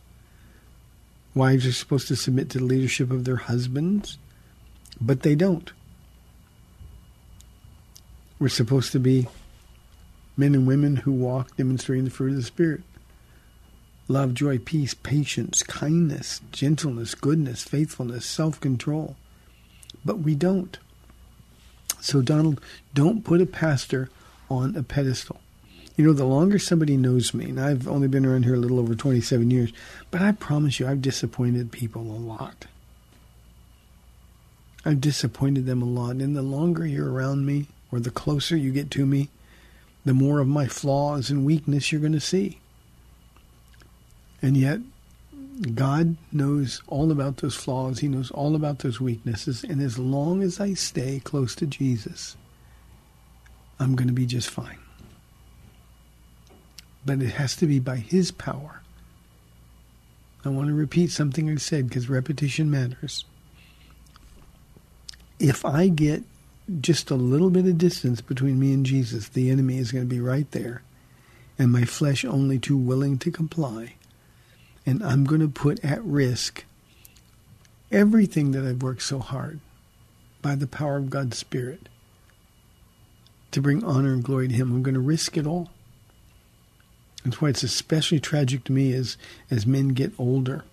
Wives 1.34 1.66
are 1.66 1.72
supposed 1.72 2.08
to 2.08 2.16
submit 2.16 2.50
to 2.52 2.60
the 2.60 2.66
leadership 2.66 3.12
of 3.12 3.26
their 3.26 3.36
husbands, 3.36 4.18
but 5.00 5.22
they 5.22 5.36
don't. 5.36 5.72
We're 8.40 8.50
supposed 8.50 8.92
to 8.94 9.00
be 9.00 9.28
men 10.38 10.56
and 10.56 10.68
women 10.68 10.98
who 10.98 11.12
walk 11.12 11.56
demonstrating 11.58 12.06
the 12.06 12.12
fruit 12.12 12.32
of 12.32 12.38
the 12.38 12.44
Spirit 12.44 12.82
love, 14.08 14.34
joy, 14.34 14.58
peace, 14.58 14.94
patience, 14.94 15.64
kindness, 15.64 16.42
gentleness, 16.52 17.16
goodness, 17.16 17.64
faithfulness, 17.64 18.26
self 18.26 18.60
control. 18.60 19.16
But 20.04 20.20
we 20.20 20.36
don't. 20.36 20.78
So, 22.00 22.22
Donald, 22.22 22.62
don't 22.94 23.24
put 23.24 23.42
a 23.42 23.46
pastor 23.46 24.10
on 24.50 24.76
a 24.76 24.84
pedestal. 24.84 25.40
You 25.98 26.06
know, 26.06 26.14
the 26.14 26.26
longer 26.26 26.60
somebody 26.60 26.98
knows 26.98 27.34
me, 27.34 27.46
and 27.46 27.60
I've 27.60 27.88
only 27.88 28.08
been 28.08 28.26
around 28.26 28.44
here 28.44 28.56
a 28.56 28.60
little 28.60 28.80
over 28.80 28.96
27 28.96 29.50
years, 29.50 29.72
but 30.12 30.22
I 30.22 30.34
promise 30.34 30.80
you, 30.80 30.88
I've 30.88 31.02
disappointed 31.02 31.72
people 31.72 32.02
a 32.02 32.20
lot. 32.20 32.66
I've 34.84 35.02
disappointed 35.02 35.66
them 35.66 35.82
a 35.82 35.86
lot. 35.86 36.18
And 36.18 36.36
the 36.36 36.42
longer 36.42 36.86
you're 36.86 37.12
around 37.12 37.46
me, 37.46 37.68
or 37.92 38.00
the 38.00 38.12
closer 38.12 38.56
you 38.58 38.72
get 38.72 38.92
to 38.92 39.06
me, 39.06 39.30
the 40.04 40.14
more 40.14 40.40
of 40.40 40.48
my 40.48 40.68
flaws 40.68 41.30
and 41.30 41.46
weakness 41.46 41.92
you're 41.92 42.02
going 42.02 42.14
to 42.14 42.20
see. 42.20 42.60
And 44.42 44.58
yet, 44.58 44.80
God 45.74 46.18
knows 46.32 46.82
all 46.88 47.12
about 47.12 47.38
those 47.38 47.56
flaws. 47.56 48.00
He 48.00 48.08
knows 48.08 48.32
all 48.32 48.56
about 48.56 48.80
those 48.80 49.00
weaknesses. 49.00 49.64
And 49.64 49.82
as 49.82 49.98
long 49.98 50.44
as 50.44 50.60
I 50.60 50.74
stay 50.74 51.22
close 51.24 51.56
to 51.56 51.66
Jesus, 51.66 52.36
I'm 53.80 53.96
going 53.96 54.08
to 54.08 54.14
be 54.14 54.26
just 54.26 54.50
fine 54.50 54.80
but 57.06 57.22
it 57.22 57.32
has 57.34 57.56
to 57.58 57.68
be 57.68 57.80
by 57.80 57.98
His 57.98 58.32
power. 58.32 58.82
I 60.44 60.50
want 60.50 60.68
to 60.68 60.74
repeat 60.74 61.12
something 61.12 61.50
I 61.50 61.56
said 61.56 61.88
because 61.88 62.10
repetition 62.10 62.70
matters. 62.70 63.26
If 65.40 65.66
I 65.66 65.88
get 65.88 66.24
just 66.82 67.12
a 67.12 67.16
little 67.16 67.50
bit 67.50 67.66
of 67.66 67.78
distance 67.78 68.22
between 68.22 68.60
me 68.60 68.74
and 68.74 68.86
Jesus, 68.86 69.30
the 69.30 69.50
enemy 69.50 69.78
is 69.78 69.92
going 69.92 70.08
to 70.08 70.14
be 70.14 70.22
right 70.22 70.50
there, 70.52 70.82
and 71.60 71.72
my 71.72 71.86
flesh 71.86 72.26
only 72.26 72.58
too 72.58 72.78
willing 72.78 73.18
to 73.20 73.32
comply. 73.32 73.96
And 74.86 75.04
I'm 75.04 75.24
going 75.24 75.42
to 75.42 75.48
put 75.48 75.84
at 75.84 76.04
risk 76.04 76.66
everything 77.92 78.52
that 78.52 78.66
I've 78.66 78.84
worked 78.84 79.02
so 79.02 79.20
hard 79.20 79.60
by 80.42 80.56
the 80.56 80.68
power 80.68 80.98
of 80.98 81.10
God's 81.10 81.38
Spirit 81.38 81.90
to 83.52 83.62
bring 83.62 83.84
honor 83.84 84.14
and 84.14 84.24
glory 84.24 84.48
to 84.48 84.54
Him. 84.54 84.72
I'm 84.72 84.84
going 84.84 84.96
to 84.96 85.00
risk 85.00 85.38
it 85.38 85.48
all. 85.48 85.70
That's 87.24 87.42
why 87.42 87.50
it's 87.50 87.64
especially 87.64 88.20
tragic 88.20 88.64
to 88.66 88.72
me 88.72 88.94
as 88.94 89.18
as 89.50 89.66
men 89.66 89.90
get 89.90 90.12
older. 90.20 90.64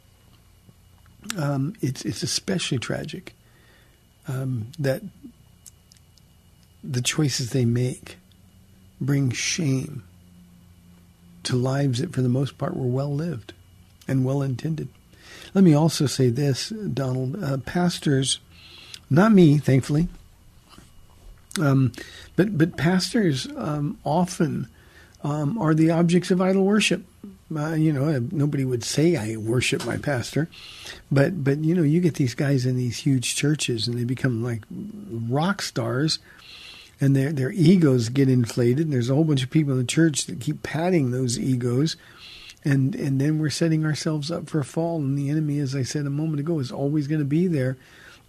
Um, 1.39 1.75
it's 1.81 2.05
it's 2.05 2.23
especially 2.23 2.79
tragic 2.79 3.35
um, 4.29 4.73
that 4.79 5.03
the 6.85 7.01
choices 7.01 7.51
they 7.51 7.65
make 7.65 8.17
bring 9.01 9.31
shame 9.31 10.05
to 11.45 11.57
lives 11.57 12.01
that, 12.01 12.13
for 12.13 12.21
the 12.21 12.29
most 12.29 12.59
part, 12.59 12.77
were 12.77 12.87
well 12.87 13.15
lived 13.15 13.55
and 14.13 14.25
well 14.25 14.43
intended. 14.43 14.89
Let 15.55 15.65
me 15.65 15.75
also 15.75 16.07
say 16.07 16.31
this, 16.31 16.69
Donald. 16.69 17.43
Uh, 17.43 17.59
pastors, 17.59 18.39
not 19.11 19.33
me, 19.33 19.59
thankfully, 19.59 20.09
um, 21.61 21.93
but 22.37 22.57
but 22.57 22.77
pastors 22.77 23.49
um, 23.57 23.99
often 24.05 24.69
um, 25.23 25.59
are 25.59 25.75
the 25.75 25.91
objects 25.91 26.31
of 26.31 26.41
idol 26.41 26.65
worship. 26.65 27.05
Uh, 27.55 27.75
you 27.75 27.93
know, 27.93 28.19
nobody 28.31 28.65
would 28.65 28.83
say 28.83 29.17
I 29.17 29.37
worship 29.37 29.85
my 29.85 29.99
pastor, 29.99 30.49
but 31.11 31.45
but 31.45 31.59
you 31.59 31.75
know, 31.75 31.83
you 31.83 32.01
get 32.01 32.15
these 32.15 32.35
guys 32.35 32.65
in 32.65 32.77
these 32.77 32.99
huge 32.99 33.37
churches 33.37 33.87
and 33.87 33.99
they 33.99 34.05
become 34.05 34.43
like 34.43 34.63
rock 34.71 35.61
stars, 35.61 36.19
and 36.99 37.15
their 37.15 37.31
their 37.31 37.53
egos 37.53 38.09
get 38.09 38.31
inflated. 38.31 38.87
And 38.87 38.93
there's 38.93 39.11
a 39.11 39.15
whole 39.15 39.25
bunch 39.25 39.43
of 39.43 39.51
people 39.51 39.73
in 39.73 39.79
the 39.79 39.85
church 39.85 40.25
that 40.27 40.41
keep 40.41 40.63
patting 40.63 41.11
those 41.11 41.39
egos, 41.39 41.97
and 42.65 42.95
and 42.95 43.21
then 43.21 43.39
we're 43.39 43.51
setting 43.51 43.85
ourselves 43.85 44.31
up 44.31 44.49
for 44.49 44.63
fall. 44.63 44.99
And 44.99 45.17
the 45.19 45.31
enemy, 45.31 45.59
as 45.59 45.75
I 45.75 45.83
said 45.83 46.07
a 46.07 46.11
moment 46.11 46.41
ago, 46.41 46.59
is 46.59 46.73
always 46.73 47.09
going 47.09 47.21
to 47.21 47.25
be 47.25 47.47
there, 47.47 47.77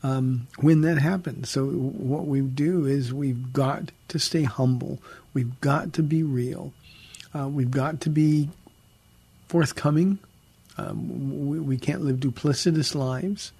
um, 0.02 0.48
when 0.60 0.82
that 0.82 0.98
happens. 0.98 1.50
So 1.50 1.66
what 1.66 2.26
we 2.26 2.42
do 2.42 2.86
is 2.86 3.14
we've 3.14 3.54
got 3.54 3.92
to 4.10 4.20
stay 4.20 4.44
humble. 4.44 5.00
We've 5.34 5.60
got 5.62 5.94
to 5.94 6.04
be 6.04 6.24
real. 6.24 6.74
Uh, 7.34 7.48
we've 7.48 7.72
got 7.72 8.02
to 8.02 8.10
be 8.10 8.50
forthcoming. 9.48 10.20
Um, 10.78 11.48
we, 11.48 11.60
we, 11.60 11.78
can't 11.78 12.02
live 12.02 12.18
duplicitous 12.18 12.96
lives. 12.96 13.52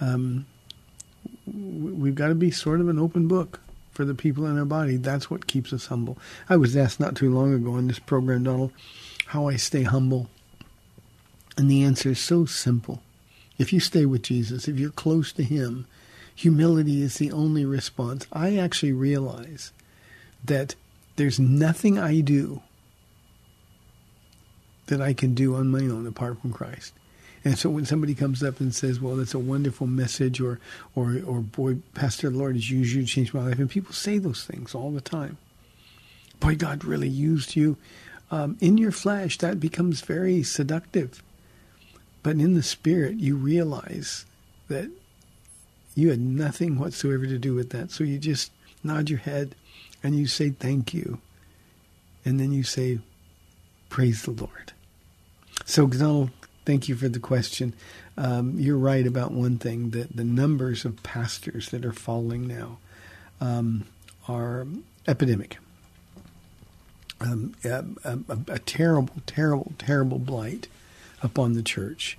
Um, 0.00 0.46
we've 1.46 2.14
got 2.14 2.28
to 2.28 2.34
be 2.34 2.50
sort 2.50 2.80
of 2.80 2.88
an 2.88 2.98
open 2.98 3.28
book 3.28 3.60
for 3.92 4.04
the 4.04 4.14
people 4.14 4.46
in 4.46 4.58
our 4.58 4.64
body. 4.64 4.96
That's 4.96 5.30
what 5.30 5.46
keeps 5.46 5.72
us 5.72 5.86
humble. 5.86 6.18
I 6.48 6.56
was 6.56 6.76
asked 6.76 6.98
not 6.98 7.14
too 7.14 7.32
long 7.32 7.54
ago 7.54 7.76
in 7.76 7.86
this 7.86 8.00
program, 8.00 8.42
Donald, 8.42 8.72
how 9.26 9.48
I 9.48 9.56
stay 9.56 9.82
humble. 9.82 10.28
And 11.56 11.70
the 11.70 11.82
answer 11.84 12.10
is 12.10 12.18
so 12.18 12.44
simple. 12.44 13.02
If 13.58 13.72
you 13.72 13.80
stay 13.80 14.04
with 14.04 14.22
Jesus, 14.22 14.66
if 14.66 14.78
you're 14.78 14.90
close 14.90 15.32
to 15.32 15.44
Him, 15.44 15.86
humility 16.34 17.02
is 17.02 17.16
the 17.16 17.30
only 17.32 17.64
response. 17.64 18.26
I 18.32 18.56
actually 18.56 18.92
realize 18.92 19.72
that 20.44 20.74
there's 21.16 21.38
nothing 21.38 21.98
I 21.98 22.20
do 22.20 22.62
that 24.86 25.00
I 25.00 25.12
can 25.12 25.34
do 25.34 25.54
on 25.54 25.70
my 25.70 25.80
own 25.80 26.06
apart 26.06 26.40
from 26.40 26.52
Christ. 26.52 26.92
And 27.44 27.58
so 27.58 27.70
when 27.70 27.86
somebody 27.86 28.14
comes 28.14 28.42
up 28.42 28.58
and 28.58 28.74
says, 28.74 29.00
"Well, 29.00 29.16
that's 29.16 29.34
a 29.34 29.38
wonderful 29.38 29.86
message," 29.86 30.40
or, 30.40 30.58
or, 30.94 31.20
or, 31.24 31.40
"Boy, 31.40 31.76
Pastor, 31.94 32.30
Lord 32.30 32.56
has 32.56 32.70
used 32.70 32.94
you 32.94 33.02
to 33.02 33.06
change 33.06 33.32
my 33.32 33.44
life," 33.46 33.58
and 33.58 33.70
people 33.70 33.92
say 33.92 34.18
those 34.18 34.44
things 34.44 34.74
all 34.74 34.90
the 34.90 35.00
time. 35.00 35.36
Boy, 36.40 36.56
God 36.56 36.84
really 36.84 37.08
used 37.08 37.54
you. 37.54 37.76
Um, 38.30 38.56
in 38.60 38.78
your 38.78 38.92
flesh, 38.92 39.38
that 39.38 39.60
becomes 39.60 40.00
very 40.00 40.42
seductive. 40.42 41.22
But 42.22 42.36
in 42.36 42.54
the 42.54 42.62
spirit, 42.62 43.16
you 43.16 43.36
realize 43.36 44.24
that 44.68 44.90
you 45.94 46.10
had 46.10 46.20
nothing 46.20 46.78
whatsoever 46.78 47.26
to 47.26 47.38
do 47.38 47.54
with 47.54 47.70
that. 47.70 47.90
So 47.90 48.02
you 48.02 48.18
just 48.18 48.50
nod 48.82 49.10
your 49.10 49.20
head 49.20 49.54
and 50.02 50.16
you 50.16 50.26
say 50.26 50.50
thank 50.50 50.94
you. 50.94 51.20
And 52.24 52.40
then 52.40 52.52
you 52.52 52.62
say, 52.62 53.00
Praise 53.90 54.22
the 54.22 54.32
Lord. 54.32 54.72
So, 55.66 55.86
Donald, 55.86 56.30
thank 56.64 56.88
you 56.88 56.96
for 56.96 57.08
the 57.08 57.20
question. 57.20 57.74
Um, 58.16 58.58
you're 58.58 58.78
right 58.78 59.06
about 59.06 59.30
one 59.30 59.58
thing 59.58 59.90
that 59.90 60.16
the 60.16 60.24
numbers 60.24 60.84
of 60.84 61.02
pastors 61.02 61.68
that 61.68 61.84
are 61.84 61.92
falling 61.92 62.48
now 62.48 62.78
um, 63.40 63.84
are 64.26 64.66
epidemic. 65.06 65.58
Um, 67.24 67.54
a, 67.64 67.84
a, 68.04 68.38
a, 68.48 68.58
terrible, 68.58 69.14
terrible, 69.24 69.72
terrible 69.78 70.18
blight 70.18 70.68
upon 71.22 71.54
the 71.54 71.62
church. 71.62 72.18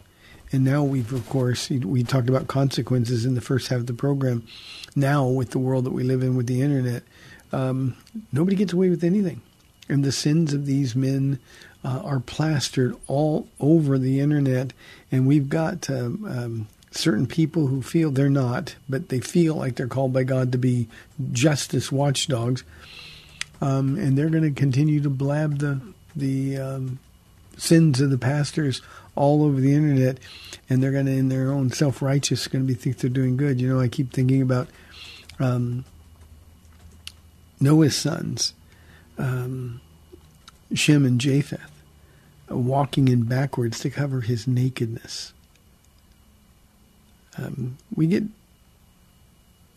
And 0.52 0.64
now 0.64 0.84
we've, 0.84 1.14
of 1.14 1.30
course, 1.30 1.70
we 1.70 2.04
talked 2.04 2.28
about 2.28 2.48
consequences 2.48 3.24
in 3.24 3.36
the 3.36 3.42
first 3.42 3.68
half 3.68 3.80
of 3.80 3.88
the 3.88 3.94
program. 3.94 4.48
Now, 4.96 5.28
with 5.28 5.52
the 5.52 5.60
world 5.60 5.86
that 5.86 5.94
we 5.94 6.04
live 6.04 6.24
in 6.24 6.36
with 6.36 6.48
the 6.48 6.62
internet, 6.62 7.04
um, 7.52 7.96
nobody 8.32 8.56
gets 8.56 8.74
away 8.74 8.90
with 8.90 9.04
anything. 9.04 9.42
And 9.88 10.04
the 10.04 10.12
sins 10.12 10.54
of 10.54 10.66
these 10.66 10.96
men 10.96 11.40
uh, 11.84 12.02
are 12.04 12.20
plastered 12.20 12.96
all 13.08 13.48
over 13.60 14.00
the 14.00 14.20
internet. 14.20 14.74
And 15.12 15.28
we've 15.28 15.50
got 15.50 15.88
um, 15.90 16.26
um, 16.26 16.68
certain 16.92 17.28
people 17.28 17.68
who 17.68 17.82
feel 17.82 18.10
they're 18.10 18.30
not, 18.30 18.76
but 18.90 19.10
they 19.10 19.20
feel 19.20 19.56
like 19.56 19.76
they're 19.76 19.88
called 19.88 20.14
by 20.14 20.24
God 20.24 20.52
to 20.54 20.58
be 20.58 20.88
justice 21.32 21.92
watchdogs. 21.92 22.64
Um, 23.62 23.98
and 23.98 24.18
they're 24.18 24.30
going 24.30 24.44
to 24.44 24.52
continue 24.52 25.02
to 25.02 25.10
blab 25.10 25.60
the 25.60 25.82
the 26.16 26.58
um, 26.58 27.00
sins 27.58 28.00
of 28.00 28.10
the 28.10 28.18
pastors 28.18 28.82
all 29.16 29.44
over 29.44 29.60
the 29.60 29.74
internet, 29.74 30.18
and 30.70 30.82
they're 30.82 30.92
going 30.92 31.06
to, 31.06 31.12
in 31.12 31.30
their 31.30 31.52
own 31.52 31.72
self 31.72 32.02
righteous, 32.02 32.48
going 32.48 32.66
to 32.66 32.68
be 32.68 32.78
think 32.78 32.98
they're 32.98 33.10
doing 33.10 33.38
good. 33.38 33.62
You 33.62 33.70
know, 33.70 33.80
I 33.80 33.88
keep 33.88 34.12
thinking 34.12 34.42
about 34.42 34.68
um, 35.40 35.86
Noah's 37.60 37.96
sons, 37.96 38.54
um, 39.18 39.82
Shem 40.74 41.06
and 41.06 41.20
Japheth, 41.20 41.72
walking 42.50 43.08
in 43.08 43.24
backwards 43.24 43.80
to 43.80 43.90
cover 43.90 44.22
his 44.22 44.48
nakedness. 44.48 45.34
Um, 47.38 47.78
we 47.94 48.08
get 48.08 48.24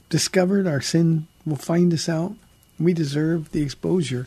discovered, 0.09 0.67
our 0.67 0.81
sin 0.81 1.27
will 1.45 1.57
find 1.57 1.93
us 1.93 2.09
out. 2.09 2.35
We 2.79 2.93
deserve 2.93 3.53
the 3.53 3.63
exposure, 3.63 4.27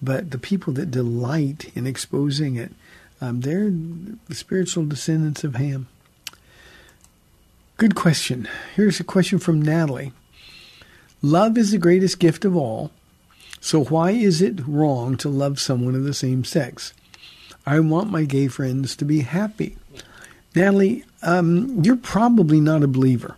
but 0.00 0.30
the 0.30 0.38
people 0.38 0.72
that 0.74 0.90
delight 0.90 1.70
in 1.74 1.86
exposing 1.86 2.56
it 2.56 2.72
um, 3.20 3.42
they're 3.42 3.70
the 3.70 4.34
spiritual 4.34 4.86
descendants 4.86 5.44
of 5.44 5.56
Ham. 5.56 5.88
Good 7.76 7.94
question. 7.94 8.48
Here's 8.74 9.00
a 9.00 9.04
question 9.04 9.38
from 9.38 9.60
Natalie. 9.60 10.12
Love 11.22 11.58
is 11.58 11.70
the 11.70 11.78
greatest 11.78 12.18
gift 12.18 12.44
of 12.44 12.56
all. 12.56 12.90
So 13.60 13.84
why 13.84 14.12
is 14.12 14.40
it 14.40 14.66
wrong 14.66 15.18
to 15.18 15.28
love 15.28 15.60
someone 15.60 15.94
of 15.94 16.04
the 16.04 16.14
same 16.14 16.44
sex? 16.44 16.94
I 17.66 17.78
want 17.80 18.10
my 18.10 18.24
gay 18.24 18.48
friends 18.48 18.96
to 18.96 19.04
be 19.04 19.20
happy. 19.20 19.76
Natalie, 20.56 21.04
um, 21.22 21.82
you're 21.84 21.96
probably 21.96 22.58
not 22.58 22.82
a 22.82 22.88
believer. 22.88 23.36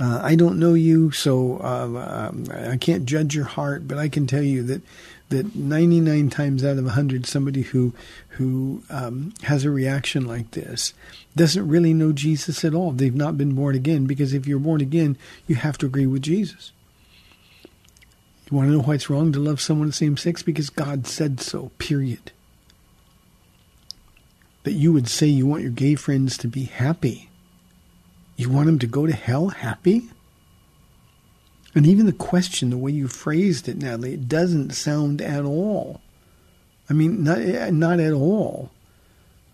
Uh, 0.00 0.20
I 0.22 0.36
don't 0.36 0.60
know 0.60 0.74
you, 0.74 1.10
so 1.10 1.58
uh, 1.62 2.28
um, 2.28 2.44
I 2.52 2.76
can't 2.76 3.04
judge 3.04 3.34
your 3.34 3.46
heart, 3.46 3.88
but 3.88 3.98
I 3.98 4.08
can 4.08 4.26
tell 4.26 4.42
you 4.42 4.62
that 4.64 4.82
that 5.28 5.54
99 5.54 6.30
times 6.30 6.64
out 6.64 6.78
of 6.78 6.84
100 6.84 7.26
somebody 7.26 7.62
who 7.62 7.92
who 8.30 8.82
um, 8.88 9.34
has 9.42 9.64
a 9.64 9.70
reaction 9.70 10.26
like 10.26 10.52
this 10.52 10.94
doesn't 11.36 11.68
really 11.68 11.92
know 11.92 12.12
Jesus 12.12 12.64
at 12.64 12.74
all. 12.74 12.92
They've 12.92 13.14
not 13.14 13.36
been 13.36 13.54
born 13.54 13.74
again 13.74 14.06
because 14.06 14.32
if 14.32 14.46
you're 14.46 14.58
born 14.58 14.80
again, 14.80 15.18
you 15.46 15.56
have 15.56 15.76
to 15.78 15.86
agree 15.86 16.06
with 16.06 16.22
Jesus. 16.22 16.72
You 18.50 18.56
want 18.56 18.68
to 18.68 18.72
know 18.72 18.82
why 18.82 18.94
it's 18.94 19.10
wrong 19.10 19.32
to 19.32 19.40
love 19.40 19.60
someone 19.60 19.88
the 19.88 19.92
same 19.92 20.16
sex? 20.16 20.42
Because 20.42 20.70
God 20.70 21.06
said 21.06 21.40
so, 21.40 21.70
period. 21.78 22.32
That 24.62 24.72
you 24.72 24.92
would 24.92 25.08
say 25.08 25.26
you 25.26 25.46
want 25.46 25.62
your 25.62 25.72
gay 25.72 25.96
friends 25.96 26.38
to 26.38 26.48
be 26.48 26.64
happy. 26.64 27.27
You 28.38 28.48
want 28.48 28.66
them 28.66 28.78
to 28.78 28.86
go 28.86 29.04
to 29.04 29.12
hell 29.12 29.48
happy? 29.48 30.08
And 31.74 31.84
even 31.84 32.06
the 32.06 32.12
question, 32.12 32.70
the 32.70 32.78
way 32.78 32.92
you 32.92 33.08
phrased 33.08 33.68
it, 33.68 33.76
Natalie, 33.76 34.14
it 34.14 34.28
doesn't 34.28 34.74
sound 34.74 35.20
at 35.20 35.44
all. 35.44 36.00
I 36.88 36.92
mean, 36.92 37.24
not 37.24 37.40
not 37.72 37.98
at 37.98 38.12
all. 38.12 38.70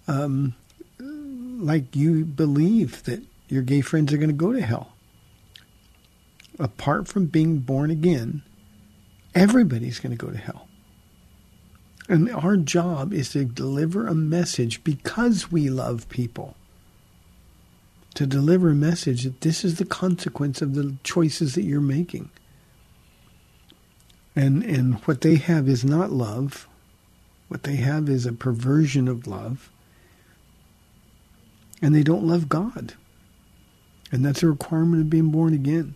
Um, 0.07 0.55
like 1.01 1.97
you 1.97 2.27
believe 2.27 3.03
that 3.05 3.23
your 3.49 3.63
gay 3.63 3.81
friends 3.81 4.13
are 4.13 4.19
going 4.19 4.29
to 4.29 4.35
go 4.35 4.53
to 4.53 4.61
hell. 4.61 4.93
Apart 6.59 7.09
from 7.09 7.27
being 7.27 7.61
born 7.61 7.91
again, 7.91 8.43
everybody's 9.35 9.99
going 9.99 10.17
to 10.17 10.27
go 10.27 10.31
to 10.31 10.39
hell. 10.39 10.69
And 12.07 12.31
our 12.31 12.59
job 12.59 13.15
is 13.15 13.31
to 13.31 13.47
deliver 13.47 14.07
a 14.07 14.15
message 14.15 14.85
because 14.85 15.51
we 15.51 15.71
love 15.71 16.07
people 16.11 16.55
to 18.15 18.27
deliver 18.27 18.71
a 18.71 18.75
message 18.75 19.25
that 19.25 19.41
this 19.41 19.65
is 19.65 19.77
the 19.77 19.85
consequence 19.85 20.63
of 20.63 20.75
the 20.75 20.97
choices 21.03 21.55
that 21.55 21.63
you're 21.63 21.81
making. 21.81 22.31
And 24.37 24.63
and 24.65 24.97
what 25.05 25.21
they 25.21 25.37
have 25.37 25.69
is 25.69 25.85
not 25.85 26.11
love. 26.11 26.69
What 27.49 27.65
they 27.65 27.77
have 27.77 28.09
is 28.09 28.27
a 28.27 28.33
perversion 28.33 29.07
of 29.09 29.27
love. 29.27 29.71
And 31.83 31.95
they 31.95 32.03
don't 32.03 32.27
love 32.27 32.49
God. 32.49 32.95
And 34.11 34.25
that's 34.25 34.43
a 34.43 34.49
requirement 34.49 35.03
of 35.03 35.11
being 35.11 35.31
born 35.31 35.55
again. 35.55 35.95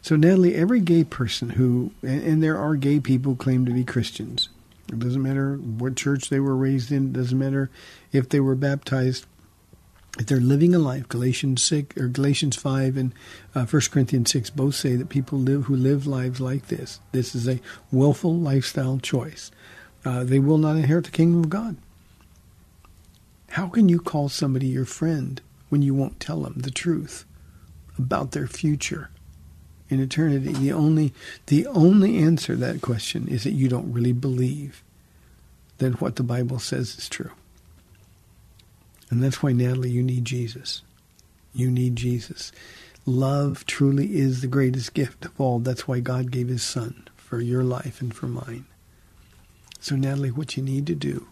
So 0.00 0.16
Natalie, 0.16 0.54
every 0.54 0.80
gay 0.80 1.04
person 1.04 1.50
who 1.50 1.92
and, 2.02 2.22
and 2.22 2.42
there 2.42 2.58
are 2.58 2.76
gay 2.76 2.98
people 3.00 3.32
who 3.32 3.36
claim 3.36 3.64
to 3.66 3.72
be 3.72 3.84
Christians. 3.84 4.48
It 4.88 4.98
doesn't 4.98 5.22
matter 5.22 5.56
what 5.56 5.96
church 5.96 6.28
they 6.28 6.40
were 6.40 6.56
raised 6.56 6.92
in, 6.92 7.08
it 7.08 7.12
doesn't 7.14 7.38
matter 7.38 7.70
if 8.10 8.28
they 8.28 8.40
were 8.40 8.54
baptized 8.54 9.26
if 10.18 10.26
they're 10.26 10.40
living 10.40 10.74
a 10.74 10.78
life, 10.78 11.08
Galatians 11.08 11.62
six 11.62 11.96
or 11.96 12.08
Galatians 12.08 12.56
five 12.56 12.96
and 12.96 13.14
uh, 13.54 13.64
1 13.64 13.82
Corinthians 13.90 14.30
six 14.30 14.50
both 14.50 14.74
say 14.74 14.94
that 14.96 15.08
people 15.08 15.38
live 15.38 15.64
who 15.64 15.76
live 15.76 16.06
lives 16.06 16.40
like 16.40 16.66
this. 16.66 17.00
This 17.12 17.34
is 17.34 17.48
a 17.48 17.60
willful 17.90 18.36
lifestyle 18.36 18.98
choice. 18.98 19.50
Uh, 20.04 20.24
they 20.24 20.38
will 20.38 20.58
not 20.58 20.76
inherit 20.76 21.04
the 21.04 21.10
kingdom 21.10 21.44
of 21.44 21.50
God. 21.50 21.76
How 23.50 23.68
can 23.68 23.88
you 23.88 24.00
call 24.00 24.28
somebody 24.28 24.66
your 24.66 24.84
friend 24.84 25.40
when 25.68 25.82
you 25.82 25.94
won't 25.94 26.20
tell 26.20 26.40
them 26.40 26.54
the 26.56 26.70
truth 26.70 27.24
about 27.98 28.32
their 28.32 28.46
future 28.46 29.10
in 29.88 30.00
eternity? 30.00 30.52
The 30.52 30.72
only 30.72 31.14
the 31.46 31.66
only 31.68 32.18
answer 32.18 32.54
to 32.54 32.60
that 32.60 32.82
question 32.82 33.28
is 33.28 33.44
that 33.44 33.52
you 33.52 33.68
don't 33.68 33.92
really 33.92 34.12
believe 34.12 34.82
that 35.78 36.00
what 36.02 36.16
the 36.16 36.22
Bible 36.22 36.58
says 36.58 36.96
is 36.96 37.08
true. 37.08 37.30
And 39.12 39.22
that's 39.22 39.42
why, 39.42 39.52
Natalie, 39.52 39.90
you 39.90 40.02
need 40.02 40.24
Jesus. 40.24 40.80
You 41.52 41.70
need 41.70 41.96
Jesus. 41.96 42.50
Love 43.04 43.66
truly 43.66 44.16
is 44.16 44.40
the 44.40 44.46
greatest 44.46 44.94
gift 44.94 45.26
of 45.26 45.38
all. 45.38 45.58
That's 45.58 45.86
why 45.86 46.00
God 46.00 46.30
gave 46.30 46.48
his 46.48 46.62
son 46.62 47.06
for 47.14 47.38
your 47.38 47.62
life 47.62 48.00
and 48.00 48.14
for 48.14 48.26
mine. 48.26 48.64
So, 49.80 49.96
Natalie, 49.96 50.30
what 50.30 50.56
you 50.56 50.62
need 50.62 50.86
to 50.86 50.94
do 50.94 51.26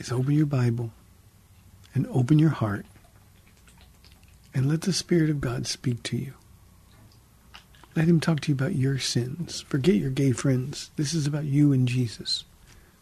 is 0.00 0.10
open 0.10 0.32
your 0.34 0.46
Bible 0.46 0.90
and 1.94 2.04
open 2.08 2.40
your 2.40 2.50
heart 2.50 2.86
and 4.52 4.68
let 4.68 4.80
the 4.80 4.92
Spirit 4.92 5.30
of 5.30 5.40
God 5.40 5.68
speak 5.68 6.02
to 6.02 6.16
you. 6.16 6.32
Let 7.94 8.08
him 8.08 8.18
talk 8.18 8.40
to 8.40 8.48
you 8.48 8.56
about 8.56 8.74
your 8.74 8.98
sins. 8.98 9.60
Forget 9.68 9.94
your 9.94 10.10
gay 10.10 10.32
friends. 10.32 10.90
This 10.96 11.14
is 11.14 11.28
about 11.28 11.44
you 11.44 11.72
and 11.72 11.86
Jesus. 11.86 12.42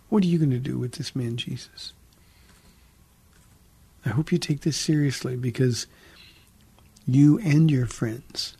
What 0.08 0.22
are 0.22 0.26
you 0.26 0.38
going 0.38 0.50
to 0.50 0.58
do 0.58 0.78
with 0.78 0.92
this 0.92 1.16
man, 1.16 1.36
Jesus? 1.36 1.92
I 4.04 4.10
hope 4.10 4.30
you 4.30 4.38
take 4.38 4.60
this 4.60 4.76
seriously 4.76 5.36
because 5.36 5.86
you 7.06 7.38
and 7.40 7.70
your 7.70 7.86
friends 7.86 8.56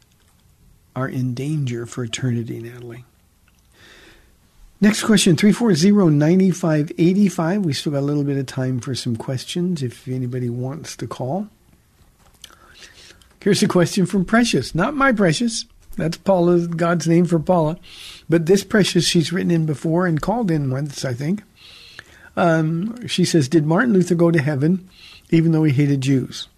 are 0.97 1.09
in 1.09 1.34
danger 1.34 1.86
for 1.86 2.03
eternity, 2.05 2.61
Natalie. 2.61 3.05
Next 4.80 5.05
question, 5.05 5.36
340-9585. 5.36 7.62
We 7.62 7.72
still 7.72 7.92
got 7.92 8.01
a 8.01 8.03
little 8.03 8.24
bit 8.24 8.36
of 8.36 8.44
time 8.47 8.80
for 8.80 8.94
some 8.94 9.16
questions 9.16 9.82
if 9.82 10.07
anybody 10.09 10.51
wants 10.51 10.97
to 10.97 11.07
call. 11.07 11.49
Here's 13.40 13.62
a 13.62 13.68
question 13.68 14.05
from 14.07 14.24
Precious. 14.24 14.74
Not 14.74 14.94
my 14.94 15.12
Precious. 15.12 15.66
That's 15.97 16.16
Paula, 16.16 16.66
God's 16.66 17.09
name 17.09 17.24
for 17.24 17.38
Paula. 17.38 17.78
But 18.28 18.47
this 18.47 18.64
Precious, 18.64 19.07
she's 19.07 19.32
written 19.32 19.51
in 19.51 19.66
before 19.66 20.07
and 20.07 20.20
called 20.20 20.51
in 20.51 20.70
once, 20.70 21.05
I 21.05 21.14
think. 21.14 21.42
Um, 22.36 23.07
she 23.07 23.24
says, 23.24 23.49
Did 23.49 23.66
Martin 23.66 23.92
Luther 23.92 24.14
go 24.14 24.30
to 24.30 24.42
heaven 24.42 24.88
even 25.30 25.53
though 25.53 25.64
he 25.64 25.72
hated 25.72 26.03
Jews? 26.03 26.49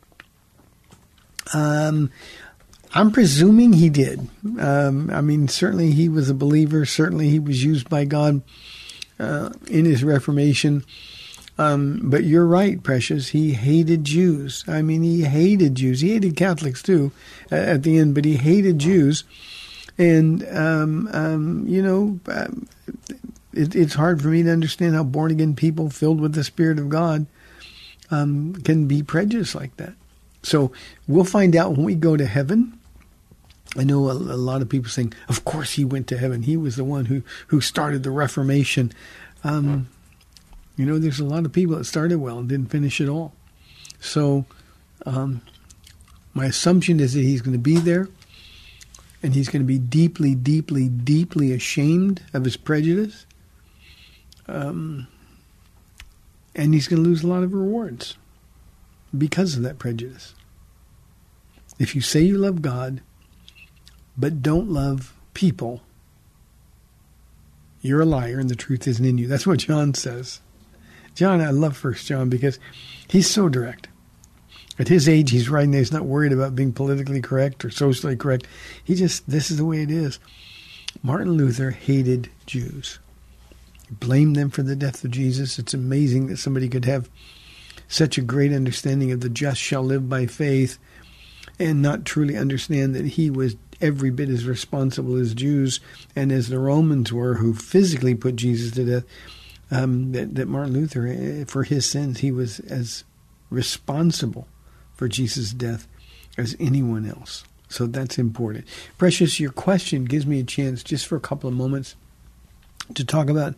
Um, 1.55 2.11
I'm 2.95 3.13
presuming 3.13 3.75
he 3.75 3.89
did. 3.89 4.29
Um, 4.59 5.11
I 5.11 5.21
mean, 5.21 5.49
certainly 5.49 5.93
he 5.93 6.09
was 6.09 6.29
a 6.29 6.35
believer. 6.35 6.85
Certainly 6.85 7.29
he 7.29 7.39
was 7.39 7.63
used 7.63 7.89
by 7.89 8.05
God 8.05 8.43
uh, 9.19 9.51
in 9.69 9.85
his 9.85 10.03
Reformation. 10.03 10.85
Um, 11.59 12.01
but 12.05 12.23
you're 12.25 12.47
right, 12.47 12.81
Precious. 12.83 13.29
He 13.29 13.53
hated 13.53 14.05
Jews. 14.05 14.65
I 14.69 14.81
mean, 14.81 15.03
he 15.03 15.23
hated 15.23 15.75
Jews. 15.75 16.01
He 16.01 16.13
hated 16.13 16.37
Catholics 16.37 16.83
too 16.83 17.11
uh, 17.51 17.57
at 17.57 17.83
the 17.83 17.99
end, 17.99 18.15
but 18.15 18.25
he 18.25 18.37
hated 18.37 18.79
Jews. 18.79 19.25
And, 19.99 20.47
um, 20.57 21.09
um, 21.13 21.67
you 21.67 21.83
know, 21.83 22.21
um, 22.29 22.69
it, 23.53 23.75
it's 23.75 23.95
hard 23.95 24.23
for 24.23 24.29
me 24.29 24.45
to 24.45 24.53
understand 24.53 24.95
how 24.95 25.03
born 25.03 25.33
again 25.33 25.57
people 25.57 25.91
filled 25.91 26.21
with 26.21 26.35
the 26.35 26.45
Spirit 26.45 26.79
of 26.79 26.89
God 26.89 27.27
um, 28.11 28.55
can 28.63 28.87
be 28.87 29.03
prejudiced 29.03 29.57
like 29.57 29.77
that. 29.79 29.95
So 30.45 30.71
we'll 31.09 31.25
find 31.25 31.57
out 31.57 31.73
when 31.73 31.83
we 31.83 31.97
go 31.97 32.17
to 32.17 32.27
heaven. 32.27 32.79
I 33.77 33.83
know 33.83 34.09
a, 34.09 34.13
a, 34.13 34.39
lot 34.39 34.63
of 34.63 34.69
people 34.69 34.89
saying, 34.89 35.13
"Of 35.29 35.45
course 35.45 35.73
he 35.73 35.85
went 35.85 36.07
to 36.07 36.17
heaven. 36.17 36.45
He 36.45 36.57
was 36.57 36.77
the 36.77 36.85
one 36.85 37.07
who 37.07 37.23
who 37.49 37.61
started 37.61 38.03
the 38.03 38.11
Reformation." 38.11 38.93
Um, 39.45 39.89
you 40.79 40.87
know, 40.87 40.99
there's 40.99 41.19
a 41.19 41.25
lot 41.25 41.45
of 41.45 41.53
people 41.53 41.77
that 41.77 41.85
started 41.85 42.19
well 42.19 42.39
and 42.39 42.49
didn't 42.49 42.71
finish 42.71 43.01
at 43.01 43.09
all. 43.09 43.33
So, 44.01 44.47
um, 45.05 45.43
my 46.35 46.47
assumption 46.47 47.01
is 47.01 47.15
that 47.15 47.23
he's 47.23 47.43
going 47.43 47.53
to 47.53 47.59
be 47.59 47.79
there, 47.79 48.09
and 49.21 49.35
he's 49.35 49.49
going 49.49 49.63
to 49.63 49.67
be 49.67 49.81
deeply, 49.81 50.37
deeply, 50.37 50.89
deeply 50.89 51.53
ashamed 51.53 52.23
of 52.33 52.45
his 52.45 52.57
prejudice, 52.57 53.27
um, 54.47 55.09
and 56.55 56.73
he's 56.75 56.87
going 56.87 57.03
to 57.03 57.09
lose 57.09 57.25
a 57.25 57.27
lot 57.27 57.43
of 57.43 57.53
rewards 57.53 58.17
because 59.17 59.57
of 59.57 59.63
that 59.65 59.81
prejudice. 59.81 60.35
If 61.81 61.97
you 61.97 62.01
say 62.01 62.21
you 62.21 62.39
love 62.39 62.63
God, 62.63 63.01
but 64.17 64.43
don't 64.43 64.71
love 64.71 65.13
people, 65.35 65.83
you're 67.81 68.03
a 68.03 68.07
liar 68.07 68.39
and 68.39 68.49
the 68.49 68.57
truth 68.57 68.87
isn't 68.87 69.05
in 69.05 69.19
you. 69.19 69.27
That's 69.27 69.47
what 69.47 69.59
John 69.59 69.95
says. 69.95 70.41
John, 71.19 71.41
I 71.41 71.51
love 71.51 71.77
First 71.77 72.07
John 72.07 72.29
because 72.29 72.61
he's 73.09 73.29
so 73.29 73.49
direct. 73.49 73.89
At 74.79 74.87
his 74.87 75.09
age, 75.09 75.33
he's 75.33 75.49
writing 75.49 75.73
He's 75.73 75.91
not 75.91 76.05
worried 76.05 76.31
about 76.31 76.55
being 76.55 76.73
politically 76.73 77.21
correct 77.21 77.65
or 77.65 77.73
socially 77.73 78.15
correct. 78.15 78.47
He 78.85 78.95
just, 78.95 79.29
this 79.29 79.51
is 79.51 79.57
the 79.57 79.65
way 79.65 79.83
it 79.83 79.91
is. 79.91 80.21
Martin 81.03 81.33
Luther 81.33 81.73
hated 81.73 82.31
Jews. 82.47 83.01
He 83.89 83.97
blamed 83.97 84.37
them 84.37 84.49
for 84.49 84.63
the 84.63 84.77
death 84.77 85.03
of 85.03 85.11
Jesus. 85.11 85.59
It's 85.59 85.75
amazing 85.75 86.29
that 86.29 86.37
somebody 86.37 86.69
could 86.69 86.85
have 86.85 87.11
such 87.89 88.17
a 88.17 88.23
great 88.23 88.53
understanding 88.53 89.11
of 89.11 89.21
the 89.21 89.29
just 89.29 89.61
shall 89.61 89.83
live 89.83 90.09
by 90.09 90.27
faith 90.27 90.79
and 91.59 91.83
not 91.83 92.05
truly 92.05 92.37
understand 92.37 92.95
that 92.95 93.07
he 93.07 93.29
was 93.29 93.57
every 93.81 94.11
bit 94.11 94.29
as 94.29 94.45
responsible 94.45 95.17
as 95.17 95.35
Jews 95.35 95.81
and 96.15 96.31
as 96.31 96.47
the 96.47 96.61
Romans 96.61 97.13
were 97.13 97.35
who 97.35 97.55
physically 97.55 98.15
put 98.15 98.37
Jesus 98.37 98.71
to 98.77 98.85
death. 98.85 99.05
Um, 99.71 100.13
that, 100.13 100.35
that 100.37 100.49
Martin 100.49 100.73
Luther, 100.73 101.07
eh, 101.07 101.45
for 101.47 101.63
his 101.63 101.85
sins, 101.85 102.21
he 102.21 102.33
was 102.33 102.59
as 102.61 103.05
responsible 103.51 104.49
for 104.95 105.09
Jesus' 105.09 105.53
death 105.53 105.87
as 106.39 106.57
anyone 106.59 107.07
else. 107.07 107.45
So 107.69 107.87
that's 107.87 108.19
important. 108.19 108.65
Precious, 108.97 109.39
your 109.39 109.53
question 109.53 110.07
gives 110.07 110.25
me 110.25 110.41
a 110.41 110.45
chance 110.45 110.83
just 110.83 111.07
for 111.07 111.17
a 111.17 111.21
couple 111.21 111.49
of 111.49 111.55
moments 111.55 111.97
to 112.95 113.05
talk 113.05 113.29
about 113.29 113.55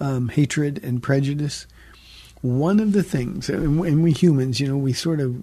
um, 0.00 0.28
hatred 0.28 0.84
and 0.84 1.02
prejudice 1.02 1.66
one 2.44 2.78
of 2.78 2.92
the 2.92 3.02
things, 3.02 3.48
and 3.48 4.02
we 4.02 4.12
humans, 4.12 4.60
you 4.60 4.68
know, 4.68 4.76
we 4.76 4.92
sort 4.92 5.18
of 5.18 5.34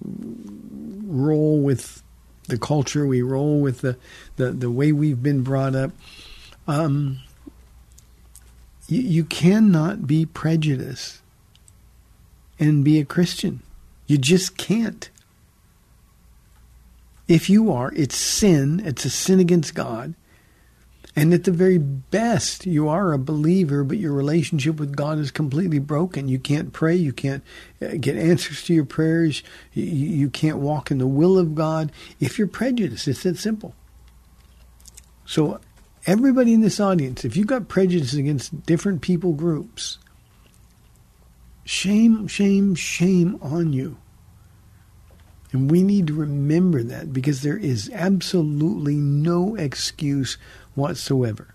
roll 1.04 1.60
with 1.60 2.00
the 2.46 2.56
culture, 2.56 3.08
we 3.08 3.22
roll 3.22 3.60
with 3.60 3.80
the, 3.80 3.96
the, 4.36 4.52
the 4.52 4.70
way 4.70 4.92
we've 4.92 5.20
been 5.20 5.42
brought 5.42 5.74
up. 5.74 5.90
Um, 6.68 7.18
you, 8.92 9.02
you 9.02 9.24
cannot 9.24 10.06
be 10.06 10.26
prejudiced 10.26 11.20
and 12.58 12.84
be 12.84 12.98
a 12.98 13.04
Christian. 13.04 13.62
You 14.06 14.18
just 14.18 14.56
can't. 14.56 15.08
If 17.26 17.48
you 17.48 17.72
are, 17.72 17.92
it's 17.94 18.16
sin. 18.16 18.82
It's 18.84 19.04
a 19.04 19.10
sin 19.10 19.40
against 19.40 19.74
God. 19.74 20.14
And 21.14 21.34
at 21.34 21.44
the 21.44 21.50
very 21.50 21.78
best, 21.78 22.64
you 22.64 22.88
are 22.88 23.12
a 23.12 23.18
believer, 23.18 23.84
but 23.84 23.98
your 23.98 24.12
relationship 24.12 24.80
with 24.80 24.96
God 24.96 25.18
is 25.18 25.30
completely 25.30 25.78
broken. 25.78 26.28
You 26.28 26.38
can't 26.38 26.72
pray. 26.72 26.94
You 26.94 27.12
can't 27.12 27.42
uh, 27.82 27.96
get 28.00 28.16
answers 28.16 28.62
to 28.64 28.74
your 28.74 28.86
prayers. 28.86 29.42
You, 29.72 29.84
you 29.84 30.30
can't 30.30 30.58
walk 30.58 30.90
in 30.90 30.98
the 30.98 31.06
will 31.06 31.38
of 31.38 31.54
God 31.54 31.92
if 32.18 32.38
you're 32.38 32.48
prejudiced. 32.48 33.08
It's 33.08 33.24
that 33.24 33.36
simple. 33.36 33.74
So, 35.26 35.60
everybody 36.06 36.52
in 36.52 36.60
this 36.60 36.80
audience, 36.80 37.24
if 37.24 37.36
you've 37.36 37.46
got 37.46 37.68
prejudice 37.68 38.14
against 38.14 38.64
different 38.66 39.02
people 39.02 39.32
groups, 39.32 39.98
shame, 41.64 42.26
shame, 42.26 42.74
shame 42.74 43.38
on 43.40 43.72
you. 43.72 43.96
And 45.52 45.70
we 45.70 45.82
need 45.82 46.06
to 46.06 46.14
remember 46.14 46.82
that 46.82 47.12
because 47.12 47.42
there 47.42 47.58
is 47.58 47.90
absolutely 47.92 48.94
no 48.94 49.54
excuse 49.54 50.38
whatsoever. 50.74 51.54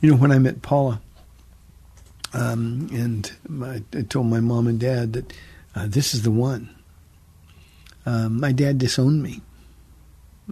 You 0.00 0.12
know, 0.12 0.16
when 0.16 0.30
I 0.30 0.38
met 0.38 0.62
Paula, 0.62 1.00
um, 2.32 2.88
and 2.92 3.30
my, 3.48 3.82
I 3.92 4.02
told 4.02 4.26
my 4.26 4.38
mom 4.38 4.68
and 4.68 4.78
dad 4.78 5.14
that 5.14 5.32
uh, 5.74 5.86
this 5.88 6.14
is 6.14 6.22
the 6.22 6.30
one. 6.30 6.74
Um, 8.06 8.40
my 8.40 8.52
dad 8.52 8.78
disowned 8.78 9.22
me. 9.22 9.42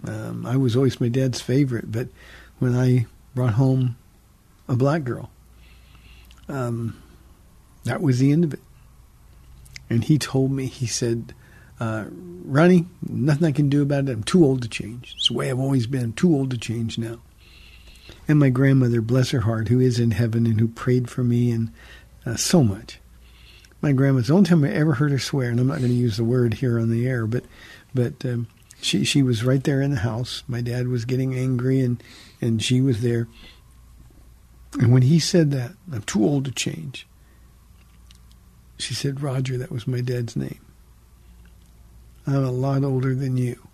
Um, 0.05 0.45
I 0.45 0.57
was 0.57 0.75
always 0.75 1.01
my 1.01 1.09
dad's 1.09 1.41
favorite, 1.41 1.91
but 1.91 2.09
when 2.59 2.75
I 2.75 3.07
brought 3.33 3.53
home 3.53 3.97
a 4.67 4.75
black 4.75 5.03
girl, 5.03 5.29
um, 6.47 7.01
that 7.83 8.01
was 8.01 8.19
the 8.19 8.31
end 8.31 8.43
of 8.43 8.53
it. 8.53 8.61
And 9.89 10.03
he 10.03 10.17
told 10.17 10.51
me, 10.51 10.67
he 10.67 10.85
said, 10.85 11.33
uh, 11.79 12.05
Ronnie, 12.11 12.85
nothing 13.01 13.47
I 13.47 13.51
can 13.51 13.69
do 13.69 13.81
about 13.81 14.07
it. 14.07 14.11
I'm 14.11 14.23
too 14.23 14.45
old 14.45 14.61
to 14.61 14.69
change. 14.69 15.13
It's 15.17 15.29
the 15.29 15.33
way 15.33 15.49
I've 15.49 15.59
always 15.59 15.87
been. 15.87 16.03
I'm 16.03 16.13
too 16.13 16.35
old 16.35 16.51
to 16.51 16.57
change 16.57 16.97
now 16.97 17.19
and 18.29 18.39
my 18.39 18.49
grandmother, 18.49 19.01
bless 19.01 19.31
her 19.31 19.41
heart, 19.41 19.69
who 19.69 19.79
is 19.79 19.99
in 19.99 20.11
heaven 20.11 20.45
and 20.45 20.59
who 20.59 20.67
prayed 20.67 21.09
for 21.09 21.23
me 21.23 21.51
and 21.51 21.71
uh, 22.27 22.35
so 22.35 22.63
much. 22.63 22.99
My 23.81 23.91
grandma's 23.91 24.27
the 24.27 24.35
only 24.35 24.47
time 24.47 24.63
I 24.63 24.69
ever 24.69 24.93
heard 24.93 25.11
her 25.11 25.19
swear, 25.19 25.49
and 25.49 25.59
I'm 25.59 25.67
not 25.67 25.79
going 25.79 25.89
to 25.89 25.95
use 25.95 26.17
the 26.17 26.23
word 26.23 26.55
here 26.55 26.79
on 26.79 26.91
the 26.91 27.07
air, 27.07 27.25
but 27.25 27.43
but 27.93 28.23
um, 28.25 28.47
she 28.81 29.03
she 29.03 29.21
was 29.21 29.43
right 29.43 29.63
there 29.63 29.81
in 29.81 29.91
the 29.91 29.97
house. 29.97 30.43
My 30.47 30.61
dad 30.61 30.87
was 30.87 31.05
getting 31.05 31.35
angry, 31.35 31.81
and 31.81 32.01
and 32.41 32.61
she 32.63 32.81
was 32.81 33.01
there. 33.01 33.27
And 34.73 34.93
when 34.93 35.01
he 35.01 35.19
said 35.19 35.51
that, 35.51 35.71
I'm 35.91 36.03
too 36.03 36.23
old 36.23 36.45
to 36.45 36.51
change. 36.51 37.07
She 38.77 38.93
said, 38.93 39.21
Roger, 39.21 39.57
that 39.57 39.71
was 39.71 39.87
my 39.87 40.01
dad's 40.01 40.35
name. 40.35 40.61
I'm 42.27 42.45
a 42.45 42.51
lot 42.51 42.83
older 42.83 43.15
than 43.15 43.35
you. 43.35 43.67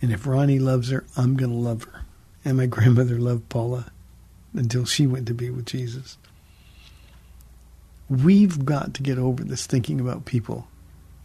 And 0.00 0.10
if 0.10 0.26
Ronnie 0.26 0.58
loves 0.58 0.90
her, 0.90 1.04
I'm 1.16 1.36
going 1.36 1.50
to 1.50 1.56
love 1.56 1.84
her. 1.84 2.06
And 2.44 2.56
my 2.56 2.66
grandmother 2.66 3.18
loved 3.18 3.48
Paula 3.50 3.92
until 4.54 4.86
she 4.86 5.06
went 5.06 5.26
to 5.26 5.34
be 5.34 5.50
with 5.50 5.66
Jesus. 5.66 6.16
We've 8.08 8.64
got 8.64 8.94
to 8.94 9.02
get 9.02 9.18
over 9.18 9.44
this 9.44 9.66
thinking 9.66 10.00
about 10.00 10.24
people 10.24 10.66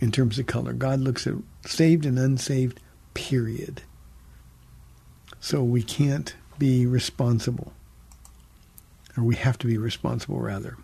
in 0.02 0.12
terms 0.12 0.39
of 0.39 0.47
color. 0.47 0.74
God 0.74 0.99
looks 0.99 1.26
at 1.28 1.36
saved 1.66 2.06
and 2.06 2.20
unsaved, 2.20 2.80
period. 3.14 3.84
So 5.39 5.64
we 5.64 5.84
can't 5.84 6.36
be 6.60 6.86
responsible, 6.86 7.72
or 9.16 9.24
we 9.24 9.36
have 9.36 9.58
to 9.60 9.68
be 9.68 9.78
responsible 9.78 10.39
rather. 10.39 10.78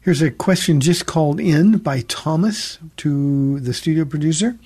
Here's 0.00 0.22
a 0.22 0.30
question 0.30 0.80
just 0.80 1.06
called 1.06 1.40
in 1.40 1.78
by 1.78 2.02
Thomas 2.02 2.78
to 2.98 3.58
the 3.58 3.74
studio 3.74 4.04
producer. 4.04 4.56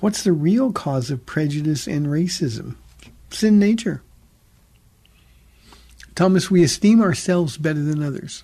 What's 0.00 0.22
the 0.22 0.32
real 0.32 0.72
cause 0.72 1.10
of 1.10 1.26
prejudice 1.26 1.86
and 1.86 2.06
racism? 2.06 2.76
Sin 3.28 3.58
nature. 3.58 4.02
Thomas, 6.14 6.50
we 6.50 6.62
esteem 6.62 7.02
ourselves 7.02 7.58
better 7.58 7.82
than 7.82 8.02
others. 8.02 8.42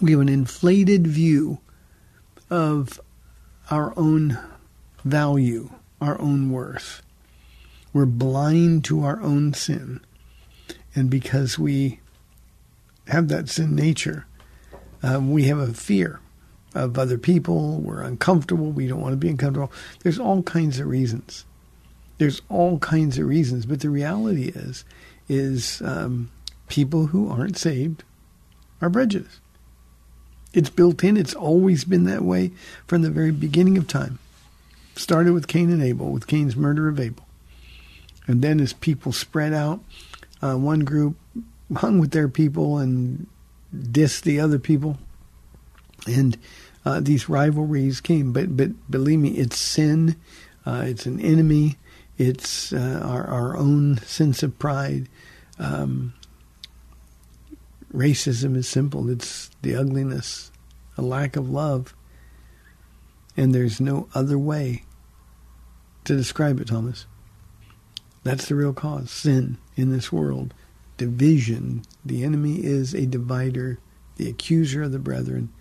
We 0.00 0.12
have 0.12 0.20
an 0.20 0.28
inflated 0.28 1.06
view 1.06 1.60
of 2.50 3.00
our 3.70 3.92
own 3.96 4.38
value, 5.04 5.70
our 6.00 6.20
own 6.20 6.50
worth. 6.50 7.02
We're 7.92 8.06
blind 8.06 8.84
to 8.86 9.04
our 9.04 9.20
own 9.20 9.54
sin. 9.54 10.00
And 10.94 11.10
because 11.10 11.58
we 11.58 12.00
have 13.08 13.28
that 13.28 13.48
sin 13.48 13.74
nature, 13.74 14.26
uh, 15.02 15.20
we 15.22 15.44
have 15.44 15.58
a 15.58 15.72
fear 15.72 16.20
of 16.74 16.98
other 16.98 17.18
people. 17.18 17.78
We're 17.80 18.02
uncomfortable. 18.02 18.70
We 18.70 18.86
don't 18.86 19.00
want 19.00 19.12
to 19.12 19.16
be 19.16 19.28
uncomfortable. 19.28 19.72
There's 20.02 20.18
all 20.18 20.42
kinds 20.42 20.78
of 20.78 20.86
reasons. 20.86 21.44
There's 22.18 22.40
all 22.48 22.78
kinds 22.78 23.18
of 23.18 23.26
reasons. 23.26 23.66
But 23.66 23.80
the 23.80 23.90
reality 23.90 24.48
is, 24.54 24.84
is 25.28 25.82
um, 25.82 26.30
people 26.68 27.06
who 27.06 27.30
aren't 27.30 27.58
saved 27.58 28.04
are 28.80 28.90
prejudiced. 28.90 29.41
It's 30.54 30.70
built 30.70 31.02
in. 31.02 31.16
It's 31.16 31.34
always 31.34 31.84
been 31.84 32.04
that 32.04 32.22
way 32.22 32.52
from 32.86 33.02
the 33.02 33.10
very 33.10 33.32
beginning 33.32 33.78
of 33.78 33.88
time. 33.88 34.18
Started 34.96 35.32
with 35.32 35.48
Cain 35.48 35.70
and 35.70 35.82
Abel, 35.82 36.10
with 36.10 36.26
Cain's 36.26 36.56
murder 36.56 36.88
of 36.88 37.00
Abel. 37.00 37.26
And 38.26 38.42
then 38.42 38.60
as 38.60 38.72
people 38.72 39.12
spread 39.12 39.52
out, 39.52 39.80
uh, 40.42 40.56
one 40.56 40.80
group 40.80 41.16
hung 41.76 41.98
with 41.98 42.10
their 42.10 42.28
people 42.28 42.78
and 42.78 43.26
dissed 43.74 44.22
the 44.22 44.38
other 44.38 44.58
people. 44.58 44.98
And 46.06 46.36
uh, 46.84 47.00
these 47.00 47.28
rivalries 47.28 48.00
came. 48.00 48.32
But, 48.32 48.56
but 48.56 48.90
believe 48.90 49.20
me, 49.20 49.30
it's 49.30 49.58
sin. 49.58 50.16
Uh, 50.66 50.84
it's 50.86 51.06
an 51.06 51.20
enemy. 51.20 51.76
It's 52.18 52.72
uh, 52.72 53.00
our, 53.02 53.24
our 53.26 53.56
own 53.56 53.98
sense 53.98 54.42
of 54.42 54.58
pride. 54.58 55.08
Um, 55.58 56.12
racism 57.92 58.56
is 58.56 58.68
simple. 58.68 59.10
It's 59.10 59.50
the 59.62 59.74
ugliness, 59.74 60.50
a 60.96 61.02
lack 61.02 61.36
of 61.36 61.50
love. 61.50 61.94
And 63.36 63.54
there's 63.54 63.80
no 63.80 64.08
other 64.14 64.38
way 64.38 64.84
to 66.04 66.16
describe 66.16 66.60
it, 66.60 66.68
Thomas. 66.68 67.06
That's 68.24 68.46
the 68.46 68.54
real 68.54 68.72
cause. 68.72 69.10
Sin 69.10 69.58
in 69.76 69.90
this 69.90 70.12
world. 70.12 70.54
Division. 70.96 71.82
The 72.04 72.22
enemy 72.24 72.64
is 72.64 72.94
a 72.94 73.06
divider, 73.06 73.78
the 74.16 74.28
accuser 74.28 74.84
of 74.84 74.92
the 74.92 74.98
brethren. 74.98 75.52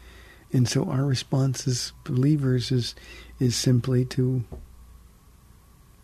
And 0.53 0.67
so 0.67 0.85
our 0.85 1.05
response 1.05 1.67
as 1.67 1.93
believers 2.03 2.71
is 2.71 2.93
is 3.39 3.55
simply 3.55 4.05
to 4.05 4.43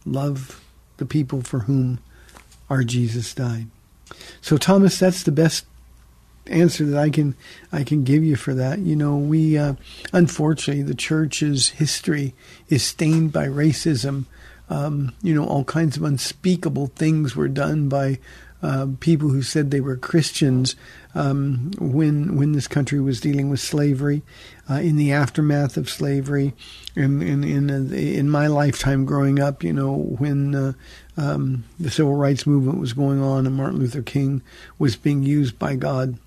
love 0.05 0.63
the 0.97 1.05
people 1.05 1.41
for 1.41 1.59
whom 1.59 1.99
our 2.69 2.83
Jesus 2.83 3.33
died. 3.33 3.67
So 4.41 4.57
Thomas, 4.57 4.97
that's 4.97 5.23
the 5.23 5.31
best 5.31 5.65
answer 6.49 6.85
that 6.85 6.99
I 6.99 7.09
can 7.09 7.35
I 7.71 7.83
can 7.83 8.03
give 8.03 8.23
you 8.23 8.35
for 8.35 8.53
that. 8.53 8.79
You 8.79 8.95
know, 8.95 9.17
we 9.17 9.57
uh, 9.57 9.75
unfortunately 10.13 10.83
the 10.83 10.95
church's 10.95 11.69
history 11.69 12.33
is 12.69 12.83
stained 12.83 13.31
by 13.31 13.47
racism. 13.47 14.25
Um, 14.69 15.13
you 15.21 15.33
know, 15.33 15.45
all 15.45 15.63
kinds 15.63 15.95
of 15.95 16.03
unspeakable 16.03 16.87
things 16.87 17.35
were 17.35 17.47
done 17.47 17.87
by 17.87 18.19
uh, 18.61 18.87
people 18.99 19.29
who 19.29 19.41
said 19.41 19.69
they 19.69 19.81
were 19.81 19.95
Christians 19.95 20.75
um, 21.13 21.71
when 21.79 22.35
when 22.35 22.53
this 22.53 22.67
country 22.67 22.99
was 22.99 23.19
dealing 23.19 23.49
with 23.49 23.59
slavery, 23.59 24.23
uh, 24.69 24.75
in 24.75 24.97
the 24.97 25.11
aftermath 25.11 25.77
of 25.77 25.89
slavery, 25.89 26.53
in 26.95 27.21
in 27.21 27.43
in, 27.43 27.69
uh, 27.69 27.95
in, 27.95 28.29
my 28.29 28.47
lifetime 28.47 29.05
growing 29.05 29.39
up, 29.39 29.63
you 29.63 29.73
know, 29.73 29.93
when 29.93 30.55
uh, 30.55 30.73
um, 31.17 31.65
the 31.79 31.91
civil 31.91 32.15
rights 32.15 32.47
movement 32.47 32.79
was 32.79 32.93
going 32.93 33.21
on 33.21 33.45
and 33.45 33.55
Martin 33.55 33.79
Luther 33.79 34.01
King 34.01 34.41
was 34.79 34.95
being 34.95 35.23
used 35.23 35.59
by 35.59 35.75
God 35.75 36.17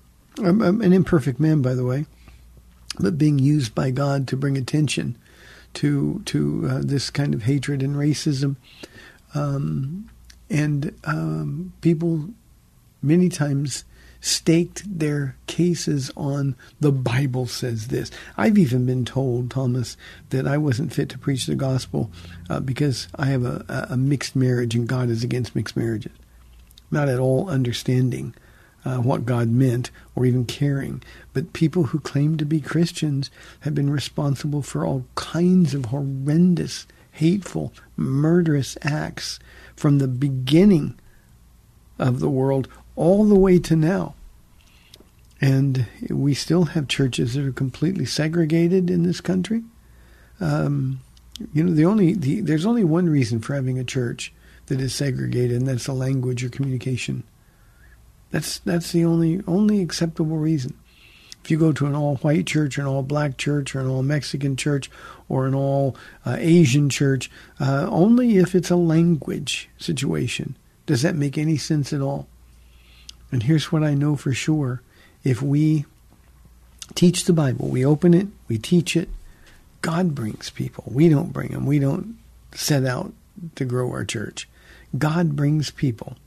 I'm, 0.45 0.61
I'm 0.61 0.81
an 0.81 0.93
imperfect 0.93 1.39
man, 1.39 1.61
by 1.61 1.73
the 1.73 1.85
way, 1.85 2.05
but 2.99 3.17
being 3.17 3.39
used 3.39 3.73
by 3.75 3.91
God 3.91 4.27
to 4.29 4.37
bring 4.37 4.57
attention 4.57 5.17
to 5.75 6.21
to 6.25 6.67
uh, 6.69 6.81
this 6.83 7.09
kind 7.09 7.33
of 7.33 7.43
hatred 7.43 7.81
and 7.81 7.95
racism, 7.95 8.57
um, 9.33 10.09
and 10.49 10.93
um, 11.05 11.73
people 11.81 12.29
many 13.01 13.29
times 13.29 13.83
staked 14.21 14.83
their 14.99 15.35
cases 15.47 16.11
on 16.15 16.55
the 16.79 16.91
Bible 16.91 17.47
says 17.47 17.87
this. 17.87 18.11
I've 18.37 18.57
even 18.57 18.85
been 18.85 19.03
told, 19.03 19.49
Thomas, 19.49 19.97
that 20.29 20.47
I 20.47 20.57
wasn't 20.57 20.93
fit 20.93 21.09
to 21.09 21.17
preach 21.17 21.47
the 21.47 21.55
gospel 21.55 22.11
uh, 22.47 22.59
because 22.59 23.07
I 23.15 23.25
have 23.27 23.43
a, 23.43 23.87
a 23.89 23.97
mixed 23.97 24.35
marriage 24.35 24.75
and 24.75 24.87
God 24.87 25.09
is 25.09 25.23
against 25.23 25.55
mixed 25.55 25.75
marriages. 25.75 26.11
Not 26.91 27.09
at 27.09 27.19
all 27.19 27.49
understanding 27.49 28.35
uh, 28.83 28.97
what 28.97 29.25
God 29.25 29.49
meant 29.49 29.91
or 30.15 30.25
even 30.25 30.45
caring. 30.45 31.03
But 31.33 31.53
people 31.53 31.83
who 31.85 31.99
claim 31.99 32.37
to 32.37 32.45
be 32.45 32.61
Christians 32.61 33.29
have 33.61 33.75
been 33.75 33.89
responsible 33.89 34.61
for 34.61 34.85
all 34.85 35.05
kinds 35.15 35.73
of 35.73 35.85
horrendous, 35.85 36.87
hateful, 37.11 37.73
murderous 37.95 38.77
acts 38.81 39.39
from 39.75 39.97
the 39.97 40.07
beginning 40.07 40.99
of 41.99 42.19
the 42.19 42.29
world 42.29 42.67
all 42.95 43.25
the 43.25 43.35
way 43.35 43.59
to 43.59 43.75
now. 43.75 44.15
And 45.39 45.87
we 46.09 46.33
still 46.33 46.65
have 46.65 46.87
churches 46.87 47.33
that 47.33 47.45
are 47.45 47.51
completely 47.51 48.05
segregated 48.05 48.89
in 48.89 49.03
this 49.03 49.21
country. 49.21 49.63
Um, 50.39 51.01
you 51.53 51.63
know, 51.63 51.73
the 51.73 51.85
only 51.85 52.13
the, 52.13 52.41
there's 52.41 52.65
only 52.65 52.83
one 52.83 53.09
reason 53.09 53.39
for 53.39 53.55
having 53.55 53.79
a 53.79 53.83
church 53.83 54.31
that 54.67 54.79
is 54.79 54.93
segregated, 54.93 55.57
and 55.57 55.67
that's 55.67 55.85
the 55.85 55.93
language 55.93 56.43
or 56.43 56.49
communication. 56.49 57.23
That's 58.31 58.59
that's 58.59 58.91
the 58.91 59.05
only 59.05 59.43
only 59.47 59.81
acceptable 59.81 60.37
reason. 60.37 60.75
If 61.43 61.49
you 61.49 61.57
go 61.57 61.71
to 61.71 61.87
an 61.87 61.95
all 61.95 62.17
white 62.17 62.45
church 62.45 62.77
or 62.77 62.81
an 62.81 62.87
all 62.87 63.03
black 63.03 63.37
church 63.37 63.75
or 63.75 63.79
an 63.79 63.87
all 63.87 64.03
Mexican 64.03 64.55
church 64.55 64.91
or 65.27 65.47
an 65.47 65.55
all 65.55 65.95
uh, 66.25 66.37
Asian 66.39 66.89
church, 66.89 67.31
uh, 67.59 67.87
only 67.89 68.37
if 68.37 68.53
it's 68.53 68.69
a 68.69 68.75
language 68.75 69.69
situation 69.77 70.55
does 70.85 71.01
that 71.01 71.15
make 71.15 71.37
any 71.37 71.57
sense 71.57 71.93
at 71.93 72.01
all. 72.01 72.27
And 73.31 73.43
here's 73.43 73.71
what 73.71 73.83
I 73.83 73.93
know 73.93 74.15
for 74.15 74.33
sure: 74.33 74.81
if 75.23 75.41
we 75.41 75.85
teach 76.95 77.25
the 77.25 77.33
Bible, 77.33 77.67
we 77.67 77.85
open 77.85 78.13
it, 78.13 78.27
we 78.47 78.57
teach 78.57 78.95
it, 78.95 79.09
God 79.81 80.13
brings 80.13 80.49
people. 80.49 80.83
We 80.87 81.09
don't 81.09 81.33
bring 81.33 81.49
them. 81.49 81.65
We 81.65 81.79
don't 81.79 82.17
set 82.53 82.85
out 82.85 83.13
to 83.55 83.65
grow 83.65 83.89
our 83.91 84.05
church. 84.05 84.47
God 84.97 85.35
brings 85.35 85.71
people. 85.71 86.17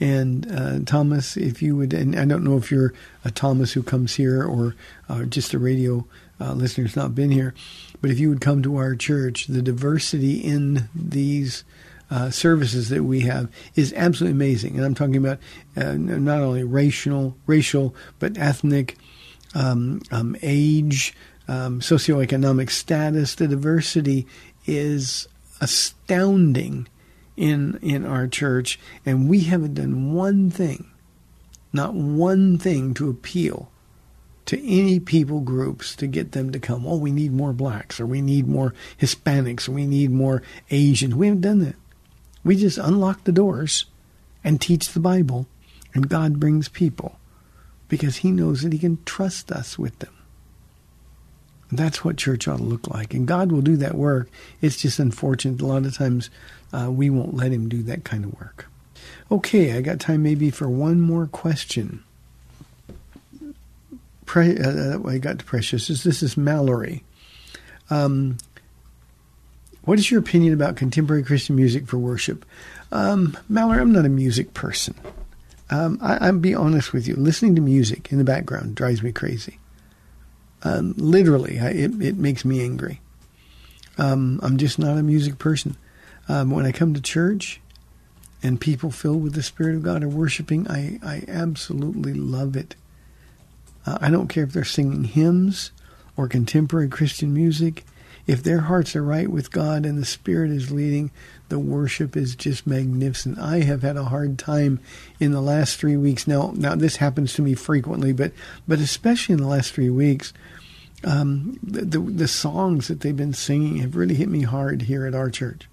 And 0.00 0.50
uh, 0.50 0.78
Thomas, 0.86 1.36
if 1.36 1.60
you 1.60 1.76
would, 1.76 1.92
and 1.92 2.16
I 2.16 2.24
don't 2.24 2.44
know 2.44 2.56
if 2.56 2.70
you're 2.70 2.94
a 3.24 3.30
Thomas 3.30 3.72
who 3.72 3.82
comes 3.82 4.14
here 4.14 4.44
or 4.44 4.76
uh, 5.08 5.24
just 5.24 5.54
a 5.54 5.58
radio 5.58 6.06
uh, 6.40 6.52
listener 6.52 6.84
who's 6.84 6.96
not 6.96 7.14
been 7.14 7.30
here, 7.30 7.52
but 8.00 8.10
if 8.10 8.18
you 8.18 8.28
would 8.28 8.40
come 8.40 8.62
to 8.62 8.76
our 8.76 8.94
church, 8.94 9.46
the 9.46 9.62
diversity 9.62 10.36
in 10.36 10.88
these 10.94 11.64
uh, 12.10 12.30
services 12.30 12.88
that 12.90 13.02
we 13.02 13.20
have 13.20 13.50
is 13.74 13.92
absolutely 13.94 14.36
amazing. 14.36 14.76
And 14.76 14.84
I'm 14.84 14.94
talking 14.94 15.16
about 15.16 15.38
uh, 15.76 15.94
not 15.94 16.40
only 16.40 16.62
racial, 16.62 17.36
racial, 17.46 17.94
but 18.18 18.38
ethnic, 18.38 18.96
um, 19.54 20.00
um, 20.10 20.36
age, 20.42 21.14
um, 21.48 21.80
socioeconomic 21.80 22.70
status. 22.70 23.34
The 23.34 23.48
diversity 23.48 24.26
is 24.66 25.26
astounding 25.60 26.86
in 27.38 27.78
in 27.80 28.04
our 28.04 28.26
church, 28.26 28.78
and 29.06 29.28
we 29.28 29.40
haven't 29.40 29.74
done 29.74 30.12
one 30.12 30.50
thing, 30.50 30.90
not 31.72 31.94
one 31.94 32.58
thing 32.58 32.92
to 32.94 33.08
appeal 33.08 33.70
to 34.46 34.60
any 34.66 34.98
people 34.98 35.40
groups 35.40 35.94
to 35.96 36.06
get 36.06 36.32
them 36.32 36.50
to 36.50 36.58
come. 36.58 36.86
Oh, 36.86 36.96
we 36.96 37.12
need 37.12 37.32
more 37.32 37.52
blacks, 37.52 38.00
or 38.00 38.06
we 38.06 38.20
need 38.20 38.48
more 38.48 38.74
Hispanics, 39.00 39.68
or 39.68 39.72
we 39.72 39.86
need 39.86 40.10
more 40.10 40.42
Asians. 40.70 41.14
We 41.14 41.26
haven't 41.28 41.42
done 41.42 41.60
that. 41.60 41.76
We 42.44 42.56
just 42.56 42.78
unlock 42.78 43.24
the 43.24 43.32
doors 43.32 43.84
and 44.42 44.60
teach 44.60 44.88
the 44.88 45.00
Bible, 45.00 45.46
and 45.94 46.08
God 46.08 46.40
brings 46.40 46.68
people 46.68 47.18
because 47.88 48.16
He 48.16 48.32
knows 48.32 48.62
that 48.62 48.72
He 48.72 48.78
can 48.78 48.98
trust 49.04 49.52
us 49.52 49.78
with 49.78 49.98
them. 50.00 50.14
That's 51.70 52.02
what 52.02 52.16
church 52.16 52.48
ought 52.48 52.56
to 52.56 52.62
look 52.62 52.88
like. 52.88 53.12
And 53.12 53.28
God 53.28 53.52
will 53.52 53.60
do 53.60 53.76
that 53.76 53.94
work. 53.94 54.30
It's 54.62 54.80
just 54.80 54.98
unfortunate. 54.98 55.60
A 55.60 55.66
lot 55.66 55.84
of 55.84 55.94
times 55.94 56.30
uh, 56.72 56.90
we 56.90 57.10
won't 57.10 57.34
let 57.34 57.52
Him 57.52 57.68
do 57.68 57.82
that 57.84 58.04
kind 58.04 58.24
of 58.24 58.38
work. 58.38 58.66
Okay, 59.30 59.76
I 59.76 59.80
got 59.80 60.00
time 60.00 60.22
maybe 60.22 60.50
for 60.50 60.68
one 60.68 61.00
more 61.00 61.26
question. 61.26 62.02
Pre- 64.26 64.58
uh, 64.58 64.98
I 65.06 65.18
got 65.18 65.38
to 65.38 65.44
Precious. 65.44 65.88
This 65.88 66.02
This 66.02 66.22
is 66.22 66.36
Mallory. 66.36 67.04
Um, 67.90 68.38
what 69.82 69.98
is 69.98 70.10
your 70.10 70.20
opinion 70.20 70.52
about 70.52 70.76
contemporary 70.76 71.22
Christian 71.22 71.56
music 71.56 71.86
for 71.86 71.96
worship? 71.96 72.44
Um, 72.92 73.36
Mallory, 73.48 73.80
I'm 73.80 73.92
not 73.92 74.04
a 74.04 74.10
music 74.10 74.52
person. 74.52 74.94
Um, 75.70 75.98
I, 76.02 76.26
I'll 76.26 76.38
be 76.38 76.54
honest 76.54 76.92
with 76.92 77.08
you. 77.08 77.16
Listening 77.16 77.54
to 77.54 77.62
music 77.62 78.12
in 78.12 78.18
the 78.18 78.24
background 78.24 78.74
drives 78.74 79.02
me 79.02 79.12
crazy. 79.12 79.58
Um, 80.62 80.94
literally, 80.96 81.58
I, 81.60 81.70
it, 81.70 82.02
it 82.02 82.16
makes 82.16 82.44
me 82.44 82.62
angry. 82.62 83.00
Um, 83.96 84.40
I'm 84.42 84.58
just 84.58 84.78
not 84.78 84.98
a 84.98 85.02
music 85.02 85.38
person. 85.38 85.76
Um, 86.28 86.50
when 86.50 86.66
I 86.66 86.72
come 86.72 86.94
to 86.94 87.00
church 87.00 87.60
and 88.42 88.60
people 88.60 88.90
filled 88.90 89.22
with 89.22 89.34
the 89.34 89.42
Spirit 89.42 89.76
of 89.76 89.82
God 89.82 90.04
are 90.04 90.08
worshiping, 90.08 90.68
I, 90.68 91.00
I 91.02 91.24
absolutely 91.26 92.12
love 92.14 92.56
it. 92.56 92.76
Uh, 93.86 93.98
I 94.00 94.10
don't 94.10 94.28
care 94.28 94.44
if 94.44 94.52
they're 94.52 94.64
singing 94.64 95.04
hymns 95.04 95.72
or 96.16 96.28
contemporary 96.28 96.88
Christian 96.88 97.32
music. 97.32 97.84
If 98.26 98.42
their 98.42 98.60
hearts 98.60 98.94
are 98.94 99.02
right 99.02 99.30
with 99.30 99.50
God 99.50 99.86
and 99.86 99.96
the 99.96 100.04
Spirit 100.04 100.50
is 100.50 100.70
leading, 100.70 101.10
the 101.48 101.58
worship 101.58 102.14
is 102.14 102.36
just 102.36 102.66
magnificent. 102.66 103.38
I 103.38 103.60
have 103.60 103.80
had 103.80 103.96
a 103.96 104.04
hard 104.04 104.38
time 104.38 104.80
in 105.18 105.32
the 105.32 105.40
last 105.40 105.78
three 105.78 105.96
weeks. 105.96 106.26
Now, 106.26 106.52
now 106.54 106.74
this 106.74 106.96
happens 106.96 107.32
to 107.34 107.42
me 107.42 107.54
frequently, 107.54 108.12
but 108.12 108.32
but 108.66 108.80
especially 108.80 109.32
in 109.32 109.40
the 109.40 109.46
last 109.46 109.72
three 109.72 109.88
weeks, 109.88 110.34
um, 111.04 111.58
the, 111.62 111.86
the, 111.86 111.98
the 111.98 112.28
songs 112.28 112.88
that 112.88 113.00
they've 113.00 113.16
been 113.16 113.32
singing 113.32 113.78
have 113.78 113.96
really 113.96 114.16
hit 114.16 114.28
me 114.28 114.42
hard 114.42 114.82
here 114.82 115.06
at 115.06 115.14
our 115.14 115.30
church. 115.30 115.66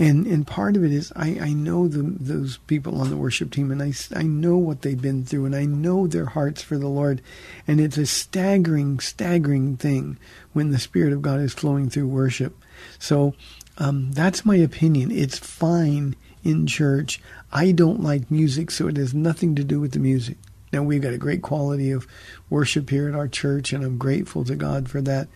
And 0.00 0.26
and 0.26 0.46
part 0.46 0.76
of 0.76 0.82
it 0.82 0.92
is 0.92 1.12
I, 1.14 1.36
I 1.38 1.52
know 1.52 1.86
the, 1.86 2.02
those 2.02 2.56
people 2.66 3.02
on 3.02 3.10
the 3.10 3.18
worship 3.18 3.50
team, 3.50 3.70
and 3.70 3.82
I, 3.82 3.92
I 4.18 4.22
know 4.22 4.56
what 4.56 4.80
they've 4.80 5.00
been 5.00 5.26
through, 5.26 5.44
and 5.44 5.54
I 5.54 5.66
know 5.66 6.06
their 6.06 6.24
hearts 6.24 6.62
for 6.62 6.78
the 6.78 6.88
Lord. 6.88 7.20
And 7.68 7.82
it's 7.82 7.98
a 7.98 8.06
staggering, 8.06 8.98
staggering 9.00 9.76
thing 9.76 10.16
when 10.54 10.70
the 10.70 10.78
Spirit 10.78 11.12
of 11.12 11.20
God 11.20 11.40
is 11.40 11.52
flowing 11.52 11.90
through 11.90 12.08
worship. 12.08 12.56
So 12.98 13.34
um, 13.76 14.12
that's 14.12 14.46
my 14.46 14.56
opinion. 14.56 15.10
It's 15.10 15.38
fine 15.38 16.16
in 16.42 16.66
church. 16.66 17.20
I 17.52 17.70
don't 17.70 18.02
like 18.02 18.30
music, 18.30 18.70
so 18.70 18.88
it 18.88 18.96
has 18.96 19.12
nothing 19.12 19.54
to 19.56 19.64
do 19.64 19.80
with 19.80 19.92
the 19.92 19.98
music. 19.98 20.38
Now, 20.72 20.82
we've 20.82 21.02
got 21.02 21.12
a 21.12 21.18
great 21.18 21.42
quality 21.42 21.90
of 21.90 22.06
worship 22.48 22.88
here 22.88 23.06
at 23.06 23.14
our 23.14 23.28
church, 23.28 23.74
and 23.74 23.84
I'm 23.84 23.98
grateful 23.98 24.46
to 24.46 24.56
God 24.56 24.88
for 24.88 25.02
that. 25.02 25.28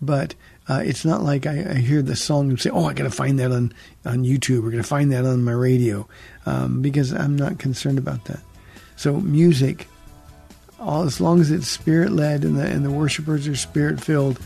But 0.00 0.36
uh, 0.68 0.82
it's 0.84 1.04
not 1.04 1.22
like 1.22 1.46
I, 1.46 1.64
I, 1.70 1.74
hear 1.74 2.02
the 2.02 2.16
song 2.16 2.50
and 2.50 2.60
say, 2.60 2.70
"Oh, 2.70 2.86
I 2.86 2.92
got 2.92 3.04
to 3.04 3.10
find 3.10 3.38
that 3.38 3.52
on 3.52 3.72
on 4.04 4.24
YouTube. 4.24 4.62
We're 4.62 4.70
going 4.70 4.82
to 4.82 4.88
find 4.88 5.12
that 5.12 5.24
on 5.24 5.44
my 5.44 5.52
radio," 5.52 6.08
um, 6.44 6.82
because 6.82 7.12
I'm 7.12 7.36
not 7.36 7.58
concerned 7.58 7.98
about 7.98 8.24
that. 8.24 8.40
So 8.96 9.20
music, 9.20 9.86
all 10.80 11.04
as 11.04 11.20
long 11.20 11.40
as 11.40 11.50
it's 11.50 11.68
spirit 11.68 12.10
led 12.10 12.44
and 12.44 12.58
the 12.58 12.66
and 12.66 12.84
the 12.84 12.90
worshipers 12.90 13.46
are 13.46 13.54
spirit 13.54 14.00
filled, 14.00 14.40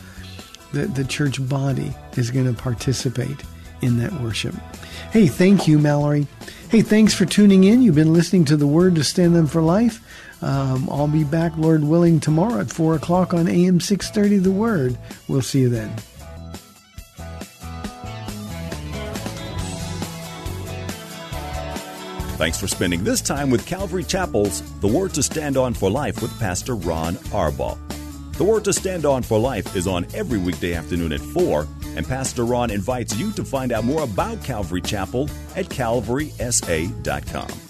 the 0.72 0.86
the 0.86 1.04
church 1.04 1.46
body 1.48 1.94
is 2.16 2.30
going 2.30 2.52
to 2.54 2.62
participate 2.62 3.42
in 3.80 3.98
that 3.98 4.12
worship. 4.20 4.54
Hey, 5.12 5.26
thank 5.26 5.66
you, 5.66 5.78
Mallory. 5.78 6.26
Hey, 6.68 6.82
thanks 6.82 7.14
for 7.14 7.24
tuning 7.24 7.64
in. 7.64 7.82
You've 7.82 7.94
been 7.94 8.12
listening 8.12 8.44
to 8.46 8.56
the 8.56 8.66
Word 8.66 8.94
to 8.96 9.04
Stand 9.04 9.36
On 9.36 9.46
for 9.46 9.62
Life. 9.62 10.06
Um, 10.42 10.88
I'll 10.90 11.08
be 11.08 11.24
back, 11.24 11.52
Lord 11.56 11.84
willing, 11.84 12.20
tomorrow 12.20 12.60
at 12.60 12.70
4 12.70 12.94
o'clock 12.94 13.34
on 13.34 13.48
AM 13.48 13.80
630 13.80 14.38
The 14.38 14.50
Word. 14.50 14.98
We'll 15.28 15.42
see 15.42 15.60
you 15.60 15.68
then. 15.68 15.94
Thanks 22.40 22.58
for 22.58 22.68
spending 22.68 23.04
this 23.04 23.20
time 23.20 23.50
with 23.50 23.66
Calvary 23.66 24.02
Chapel's 24.02 24.62
The 24.80 24.88
Word 24.88 25.12
to 25.12 25.22
Stand 25.22 25.58
On 25.58 25.74
for 25.74 25.90
Life 25.90 26.22
with 26.22 26.40
Pastor 26.40 26.74
Ron 26.74 27.16
Arbaugh. 27.34 27.76
The 28.38 28.44
Word 28.44 28.64
to 28.64 28.72
Stand 28.72 29.04
On 29.04 29.22
for 29.22 29.38
Life 29.38 29.76
is 29.76 29.86
on 29.86 30.06
every 30.14 30.38
weekday 30.38 30.72
afternoon 30.72 31.12
at 31.12 31.20
4, 31.20 31.68
and 31.96 32.08
Pastor 32.08 32.46
Ron 32.46 32.70
invites 32.70 33.14
you 33.18 33.30
to 33.32 33.44
find 33.44 33.72
out 33.72 33.84
more 33.84 34.04
about 34.04 34.42
Calvary 34.42 34.80
Chapel 34.80 35.28
at 35.54 35.66
calvarysa.com. 35.66 37.69